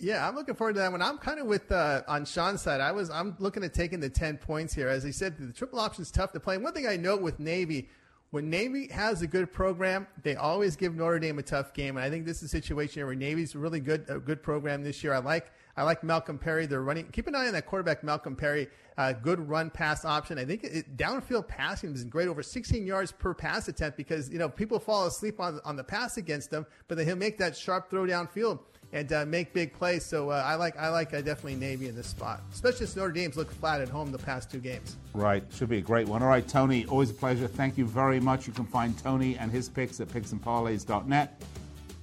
Yeah, 0.00 0.28
I'm 0.28 0.36
looking 0.36 0.54
forward 0.54 0.74
to 0.74 0.80
that 0.80 0.92
one. 0.92 1.02
I'm 1.02 1.18
kind 1.18 1.40
of 1.40 1.46
with 1.46 1.72
uh, 1.72 2.02
on 2.06 2.24
Sean's 2.24 2.62
side. 2.62 2.80
I 2.80 2.92
was 2.92 3.10
I'm 3.10 3.34
looking 3.40 3.64
at 3.64 3.74
taking 3.74 3.98
the 3.98 4.08
ten 4.08 4.36
points 4.36 4.72
here. 4.72 4.88
As 4.88 5.02
he 5.02 5.10
said, 5.10 5.36
the 5.38 5.52
triple 5.52 5.80
option 5.80 6.02
is 6.02 6.10
tough 6.12 6.32
to 6.32 6.40
play. 6.40 6.54
And 6.54 6.62
one 6.62 6.72
thing 6.72 6.86
I 6.86 6.96
note 6.96 7.20
with 7.20 7.40
Navy, 7.40 7.88
when 8.30 8.48
Navy 8.48 8.86
has 8.92 9.22
a 9.22 9.26
good 9.26 9.52
program, 9.52 10.06
they 10.22 10.36
always 10.36 10.76
give 10.76 10.94
Notre 10.94 11.18
Dame 11.18 11.40
a 11.40 11.42
tough 11.42 11.74
game. 11.74 11.96
And 11.96 12.04
I 12.04 12.10
think 12.10 12.26
this 12.26 12.38
is 12.38 12.44
a 12.44 12.48
situation 12.48 13.04
where 13.04 13.14
Navy's 13.16 13.56
really 13.56 13.80
good 13.80 14.04
a 14.08 14.20
good 14.20 14.40
program 14.40 14.84
this 14.84 15.02
year. 15.02 15.14
I 15.14 15.18
like 15.18 15.50
I 15.76 15.82
like 15.82 16.04
Malcolm 16.04 16.38
Perry. 16.38 16.66
They're 16.66 16.82
running. 16.82 17.08
Keep 17.10 17.26
an 17.26 17.34
eye 17.34 17.48
on 17.48 17.52
that 17.54 17.66
quarterback, 17.66 18.04
Malcolm 18.04 18.36
Perry. 18.36 18.68
Uh, 18.96 19.12
good 19.12 19.48
run 19.48 19.68
pass 19.68 20.04
option. 20.04 20.38
I 20.38 20.44
think 20.44 20.62
it, 20.62 20.96
downfield 20.96 21.48
passing 21.48 21.92
is 21.92 22.04
great, 22.04 22.28
over 22.28 22.42
16 22.42 22.86
yards 22.86 23.10
per 23.10 23.34
pass 23.34 23.66
attempt 23.66 23.96
because 23.96 24.30
you 24.30 24.38
know 24.38 24.48
people 24.48 24.78
fall 24.78 25.08
asleep 25.08 25.40
on 25.40 25.60
on 25.64 25.74
the 25.74 25.84
pass 25.84 26.18
against 26.18 26.52
them, 26.52 26.66
but 26.86 26.98
then 26.98 27.06
he'll 27.06 27.16
make 27.16 27.38
that 27.38 27.56
sharp 27.56 27.90
throw 27.90 28.04
downfield 28.04 28.60
and 28.92 29.12
uh, 29.12 29.24
make 29.26 29.52
big 29.52 29.72
plays. 29.72 30.04
So 30.04 30.30
uh, 30.30 30.42
I 30.44 30.54
like 30.54 30.76
I 30.78 30.88
like 30.88 31.12
uh, 31.14 31.20
definitely 31.20 31.56
Navy 31.56 31.88
in 31.88 31.94
this 31.94 32.06
spot, 32.06 32.40
especially 32.52 32.86
since 32.86 32.96
Notre 32.96 33.12
Dame's 33.12 33.36
looked 33.36 33.52
flat 33.54 33.80
at 33.80 33.88
home 33.88 34.10
the 34.12 34.18
past 34.18 34.50
two 34.50 34.58
games. 34.58 34.96
Right, 35.14 35.44
should 35.52 35.68
be 35.68 35.78
a 35.78 35.82
great 35.82 36.08
one. 36.08 36.22
All 36.22 36.28
right, 36.28 36.46
Tony, 36.46 36.86
always 36.86 37.10
a 37.10 37.14
pleasure. 37.14 37.48
Thank 37.48 37.76
you 37.76 37.86
very 37.86 38.20
much. 38.20 38.46
You 38.46 38.52
can 38.52 38.66
find 38.66 38.96
Tony 38.98 39.36
and 39.36 39.50
his 39.50 39.68
picks 39.68 40.00
at 40.00 40.08
picksandparlays.net. 40.08 41.42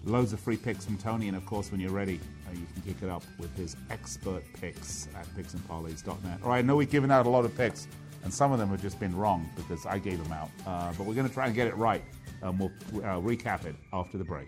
Loads 0.06 0.34
of 0.34 0.40
free 0.40 0.58
picks 0.58 0.86
from 0.86 0.98
Tony, 0.98 1.28
and 1.28 1.36
of 1.36 1.46
course, 1.48 1.72
when 1.72 1.82
you're 1.82 1.92
ready, 1.92 2.20
uh, 2.48 2.52
you 2.52 2.66
can 2.74 2.94
kick 2.94 3.02
it 3.02 3.10
up 3.10 3.24
with 3.40 3.56
his 3.58 3.76
expert 3.90 4.44
picks 4.62 5.08
at 5.16 5.26
picksandparlays.net. 5.36 6.40
All 6.44 6.50
right, 6.50 6.60
I 6.60 6.62
know 6.62 6.76
we've 6.76 6.92
given 6.92 7.10
out 7.10 7.26
a 7.26 7.30
lot 7.30 7.44
of 7.44 7.58
picks, 7.58 7.88
and 8.24 8.32
some 8.32 8.52
of 8.52 8.60
them 8.60 8.70
have 8.70 8.82
just 8.82 9.00
been 9.00 9.16
wrong 9.16 9.50
because 9.56 9.86
I 9.88 9.98
gave 9.98 10.22
them 10.22 10.32
out, 10.32 10.50
uh, 10.68 10.94
but 10.96 11.08
we're 11.08 11.16
going 11.16 11.28
to 11.28 11.34
try 11.34 11.48
and 11.48 11.56
get 11.56 11.68
it 11.68 11.76
right. 11.76 12.04
and 12.44 12.60
we'll 12.60 12.72
uh, 12.98 13.20
recap 13.20 13.66
it 13.66 13.76
after 13.94 14.18
the 14.20 14.24
break. 14.24 14.48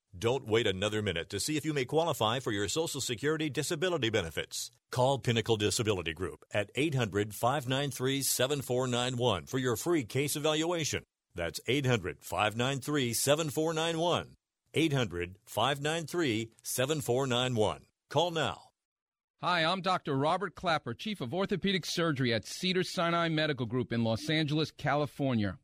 Don't 0.17 0.45
wait 0.45 0.67
another 0.67 1.01
minute 1.01 1.29
to 1.29 1.39
see 1.39 1.55
if 1.55 1.63
you 1.63 1.73
may 1.73 1.85
qualify 1.85 2.39
for 2.39 2.51
your 2.51 2.67
Social 2.67 2.99
Security 2.99 3.49
disability 3.49 4.09
benefits. 4.09 4.71
Call 4.91 5.19
Pinnacle 5.19 5.55
Disability 5.55 6.13
Group 6.13 6.43
at 6.53 6.69
800 6.75 7.33
593 7.33 8.21
7491 8.21 9.45
for 9.45 9.57
your 9.57 9.77
free 9.77 10.03
case 10.03 10.35
evaluation. 10.35 11.03
That's 11.33 11.61
800 11.65 12.17
593 12.19 13.13
7491. 13.13 14.35
800 14.73 15.37
593 15.45 16.51
7491. 16.61 17.79
Call 18.09 18.31
now. 18.31 18.59
Hi, 19.41 19.63
I'm 19.63 19.81
Dr. 19.81 20.17
Robert 20.17 20.55
Clapper, 20.55 20.93
Chief 20.93 21.21
of 21.21 21.33
Orthopedic 21.33 21.85
Surgery 21.85 22.33
at 22.33 22.45
Cedar 22.45 22.83
Sinai 22.83 23.29
Medical 23.29 23.65
Group 23.65 23.93
in 23.93 24.03
Los 24.03 24.29
Angeles, 24.29 24.71
California 24.71 25.57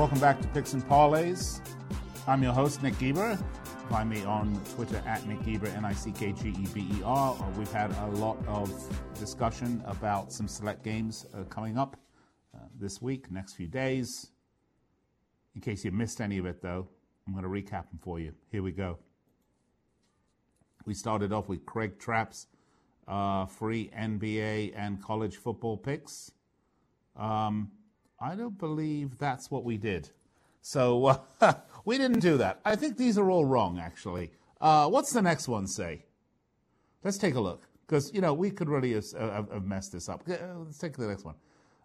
Welcome 0.00 0.18
back 0.18 0.40
to 0.40 0.48
Picks 0.48 0.72
and 0.72 0.82
Parlays. 0.88 1.60
I'm 2.26 2.42
your 2.42 2.54
host, 2.54 2.82
Nick 2.82 2.98
Geber. 2.98 3.38
Find 3.90 4.08
me 4.08 4.24
on 4.24 4.58
Twitter 4.74 5.02
at 5.04 5.26
Nick 5.26 5.44
Geber, 5.44 5.66
N 5.66 5.84
I 5.84 5.92
C 5.92 6.10
K 6.10 6.32
G 6.32 6.54
E 6.58 6.66
B 6.72 6.88
E 6.90 7.02
R. 7.04 7.36
We've 7.58 7.70
had 7.70 7.92
a 7.92 8.06
lot 8.06 8.38
of 8.48 8.72
discussion 9.18 9.82
about 9.84 10.32
some 10.32 10.48
select 10.48 10.82
games 10.82 11.26
uh, 11.34 11.42
coming 11.50 11.76
up 11.76 11.98
uh, 12.54 12.60
this 12.80 13.02
week, 13.02 13.30
next 13.30 13.52
few 13.52 13.66
days. 13.66 14.30
In 15.54 15.60
case 15.60 15.84
you 15.84 15.90
missed 15.90 16.22
any 16.22 16.38
of 16.38 16.46
it, 16.46 16.62
though, 16.62 16.88
I'm 17.26 17.34
going 17.34 17.44
to 17.44 17.50
recap 17.50 17.90
them 17.90 17.98
for 18.00 18.18
you. 18.18 18.32
Here 18.50 18.62
we 18.62 18.72
go. 18.72 18.96
We 20.86 20.94
started 20.94 21.30
off 21.30 21.46
with 21.46 21.66
Craig 21.66 21.98
Trapp's 21.98 22.46
uh, 23.06 23.44
free 23.44 23.90
NBA 23.94 24.72
and 24.74 25.02
college 25.02 25.36
football 25.36 25.76
picks. 25.76 26.32
Um, 27.16 27.72
I 28.20 28.34
don't 28.34 28.58
believe 28.58 29.18
that's 29.18 29.50
what 29.50 29.64
we 29.64 29.76
did. 29.78 30.10
So 30.60 31.06
uh, 31.40 31.54
we 31.84 31.96
didn't 31.96 32.20
do 32.20 32.36
that. 32.38 32.60
I 32.64 32.76
think 32.76 32.96
these 32.96 33.16
are 33.16 33.30
all 33.30 33.44
wrong, 33.44 33.78
actually. 33.78 34.32
Uh, 34.60 34.88
what's 34.88 35.12
the 35.12 35.22
next 35.22 35.48
one 35.48 35.66
say? 35.66 36.04
Let's 37.02 37.16
take 37.16 37.34
a 37.34 37.40
look. 37.40 37.66
Because, 37.86 38.12
you 38.14 38.20
know, 38.20 38.34
we 38.34 38.50
could 38.50 38.68
really 38.68 38.92
have, 38.92 39.12
have 39.50 39.64
messed 39.64 39.92
this 39.92 40.08
up. 40.08 40.22
Uh, 40.28 40.36
let's 40.58 40.78
take 40.78 40.96
the 40.96 41.06
next 41.06 41.24
one. 41.24 41.34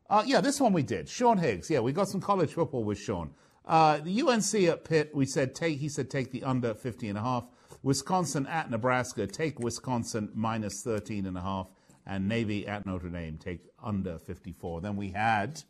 Uh, 0.07 0.23
yeah, 0.25 0.39
this 0.39 0.59
one 0.59 0.71
we 0.71 0.83
did. 0.83 1.09
Sean 1.09 1.37
Higgs. 1.37 1.69
Yeah, 1.69 1.79
we 1.79 1.93
got 1.93 2.09
some 2.09 2.21
college 2.21 2.53
football 2.53 2.83
with 2.83 2.99
Sean. 2.99 3.31
Uh, 3.65 3.97
the 3.97 4.21
UNC 4.21 4.53
at 4.69 4.83
Pitt, 4.83 5.15
we 5.15 5.25
said 5.25 5.55
take. 5.55 5.79
He 5.79 5.89
said 5.89 6.11
take 6.11 6.31
the 6.31 6.43
under 6.43 6.75
50 6.75 7.09
and 7.09 7.17
a 7.17 7.21
half. 7.21 7.45
Wisconsin 7.81 8.45
at 8.45 8.69
Nebraska, 8.69 9.25
take 9.25 9.59
Wisconsin 9.59 10.29
minus 10.35 10.83
13 10.83 11.25
and 11.25 11.37
a 11.37 11.41
half. 11.41 11.67
And 12.05 12.27
Navy 12.27 12.67
at 12.67 12.85
Notre 12.85 13.09
Dame, 13.09 13.39
take 13.39 13.61
under 13.83 14.19
54. 14.19 14.81
Then 14.81 14.95
we 14.95 15.09
had 15.09 15.63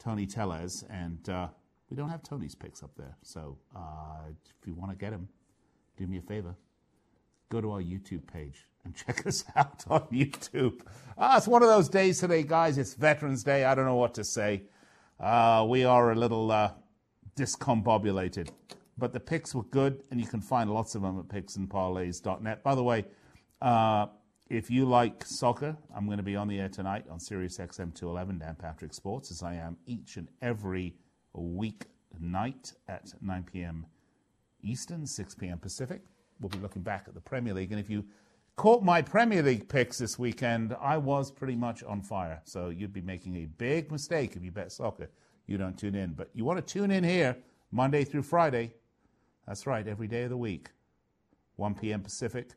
Tony 0.00 0.26
Tellez, 0.26 0.84
and 0.90 1.28
uh, 1.28 1.48
we 1.90 1.96
don't 1.96 2.08
have 2.08 2.22
Tony's 2.22 2.54
picks 2.54 2.82
up 2.82 2.90
there. 2.96 3.16
So 3.22 3.58
uh, 3.76 4.30
if 4.30 4.66
you 4.66 4.74
want 4.74 4.90
to 4.90 4.96
get 4.96 5.12
him, 5.12 5.28
do 5.96 6.06
me 6.06 6.18
a 6.18 6.22
favor. 6.22 6.56
Go 7.50 7.60
to 7.60 7.72
our 7.72 7.80
YouTube 7.80 8.26
page 8.26 8.66
and 8.84 8.94
check 9.06 9.26
us 9.26 9.44
out 9.54 9.84
on 9.88 10.00
YouTube. 10.08 10.80
Ah, 11.18 11.36
it's 11.36 11.46
one 11.46 11.62
of 11.62 11.68
those 11.68 11.88
days 11.88 12.18
today, 12.18 12.42
guys. 12.42 12.78
It's 12.78 12.94
Veterans 12.94 13.44
Day. 13.44 13.64
I 13.64 13.74
don't 13.74 13.84
know 13.84 13.96
what 13.96 14.14
to 14.14 14.24
say. 14.24 14.62
Uh, 15.20 15.66
we 15.68 15.84
are 15.84 16.12
a 16.12 16.14
little 16.14 16.50
uh, 16.50 16.72
discombobulated. 17.36 18.48
But 18.96 19.12
the 19.12 19.20
picks 19.20 19.54
were 19.54 19.64
good, 19.64 20.02
and 20.10 20.20
you 20.20 20.26
can 20.26 20.40
find 20.40 20.72
lots 20.72 20.94
of 20.94 21.02
them 21.02 21.18
at 21.18 21.28
picksandparlays.net. 21.28 22.62
By 22.62 22.74
the 22.74 22.82
way, 22.82 23.06
uh, 23.62 24.06
if 24.50 24.68
you 24.68 24.84
like 24.84 25.24
soccer, 25.24 25.76
I'm 25.96 26.06
going 26.06 26.18
to 26.18 26.24
be 26.24 26.34
on 26.34 26.48
the 26.48 26.58
air 26.58 26.68
tonight 26.68 27.04
on 27.08 27.20
Sirius 27.20 27.58
XM 27.58 27.94
211 27.94 28.38
Dan 28.38 28.56
Patrick 28.56 28.92
Sports, 28.92 29.30
as 29.30 29.44
I 29.44 29.54
am 29.54 29.76
each 29.86 30.16
and 30.16 30.26
every 30.42 30.96
week 31.32 31.84
night 32.18 32.72
at 32.88 33.14
9 33.22 33.44
p.m. 33.44 33.86
Eastern, 34.60 35.06
6 35.06 35.34
p.m. 35.36 35.58
Pacific. 35.58 36.02
We'll 36.40 36.48
be 36.48 36.58
looking 36.58 36.82
back 36.82 37.04
at 37.06 37.14
the 37.14 37.20
Premier 37.20 37.54
League. 37.54 37.70
And 37.70 37.80
if 37.80 37.88
you 37.88 38.04
caught 38.56 38.82
my 38.82 39.00
Premier 39.00 39.40
League 39.40 39.68
picks 39.68 39.98
this 39.98 40.18
weekend, 40.18 40.76
I 40.80 40.96
was 40.96 41.30
pretty 41.30 41.54
much 41.54 41.84
on 41.84 42.02
fire. 42.02 42.42
So 42.44 42.70
you'd 42.70 42.92
be 42.92 43.02
making 43.02 43.36
a 43.36 43.46
big 43.46 43.92
mistake 43.92 44.34
if 44.34 44.42
you 44.42 44.50
bet 44.50 44.72
soccer. 44.72 45.10
You 45.46 45.58
don't 45.58 45.78
tune 45.78 45.94
in. 45.94 46.14
But 46.14 46.28
you 46.34 46.44
want 46.44 46.58
to 46.58 46.72
tune 46.72 46.90
in 46.90 47.04
here 47.04 47.36
Monday 47.70 48.02
through 48.02 48.22
Friday. 48.22 48.74
That's 49.46 49.64
right, 49.68 49.86
every 49.86 50.08
day 50.08 50.24
of 50.24 50.30
the 50.30 50.36
week. 50.36 50.70
1 51.54 51.76
p.m. 51.76 52.00
Pacific, 52.00 52.54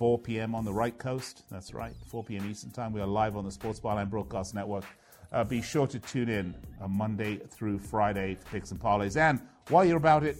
4 0.00 0.18
p.m. 0.18 0.54
on 0.54 0.64
the 0.64 0.72
right 0.72 0.96
coast. 0.96 1.42
That's 1.50 1.74
right, 1.74 1.92
4 2.06 2.24
p.m. 2.24 2.50
Eastern 2.50 2.70
Time. 2.70 2.94
We 2.94 3.02
are 3.02 3.06
live 3.06 3.36
on 3.36 3.44
the 3.44 3.50
Sports 3.50 3.80
Byline 3.80 4.08
Broadcast 4.08 4.54
Network. 4.54 4.84
Uh, 5.30 5.44
be 5.44 5.60
sure 5.60 5.86
to 5.86 5.98
tune 5.98 6.30
in 6.30 6.54
on 6.80 6.90
Monday 6.96 7.36
through 7.36 7.78
Friday 7.78 8.34
for 8.34 8.46
picks 8.46 8.70
and 8.70 8.80
parlays. 8.80 9.18
And 9.18 9.42
while 9.68 9.84
you're 9.84 9.98
about 9.98 10.24
it, 10.24 10.38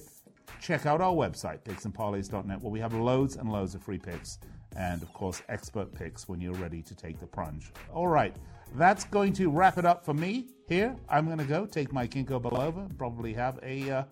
check 0.62 0.86
out 0.86 1.02
our 1.02 1.12
website, 1.12 1.60
picksandparlays.net, 1.64 2.62
where 2.62 2.70
we 2.70 2.80
have 2.80 2.94
loads 2.94 3.36
and 3.36 3.52
loads 3.52 3.74
of 3.74 3.82
free 3.82 3.98
picks 3.98 4.38
and, 4.78 5.02
of 5.02 5.12
course, 5.12 5.42
expert 5.50 5.92
picks 5.92 6.26
when 6.26 6.40
you're 6.40 6.54
ready 6.54 6.80
to 6.80 6.94
take 6.94 7.20
the 7.20 7.26
plunge. 7.26 7.70
All 7.92 8.08
right, 8.08 8.34
that's 8.76 9.04
going 9.04 9.34
to 9.34 9.50
wrap 9.50 9.76
it 9.76 9.84
up 9.84 10.06
for 10.06 10.14
me 10.14 10.46
here. 10.68 10.96
I'm 11.06 11.26
going 11.26 11.36
to 11.36 11.44
go 11.44 11.66
take 11.66 11.92
my 11.92 12.06
Ginkgo 12.06 12.40
biloba 12.40 12.86
and 12.86 12.96
probably 12.96 13.34
have 13.34 13.60
a, 13.62 13.90
uh, 13.90 14.04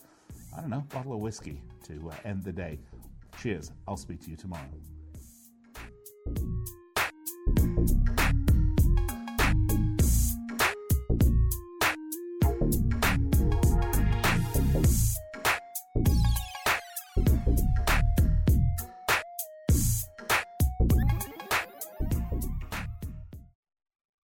I 0.54 0.60
don't 0.60 0.68
know, 0.68 0.84
bottle 0.92 1.14
of 1.14 1.20
whiskey 1.20 1.62
to 1.84 2.10
uh, 2.10 2.14
end 2.26 2.44
the 2.44 2.52
day. 2.52 2.78
Cheers. 3.40 3.72
I'll 3.86 3.96
speak 3.96 4.20
to 4.24 4.30
you 4.30 4.36
tomorrow. 4.36 4.68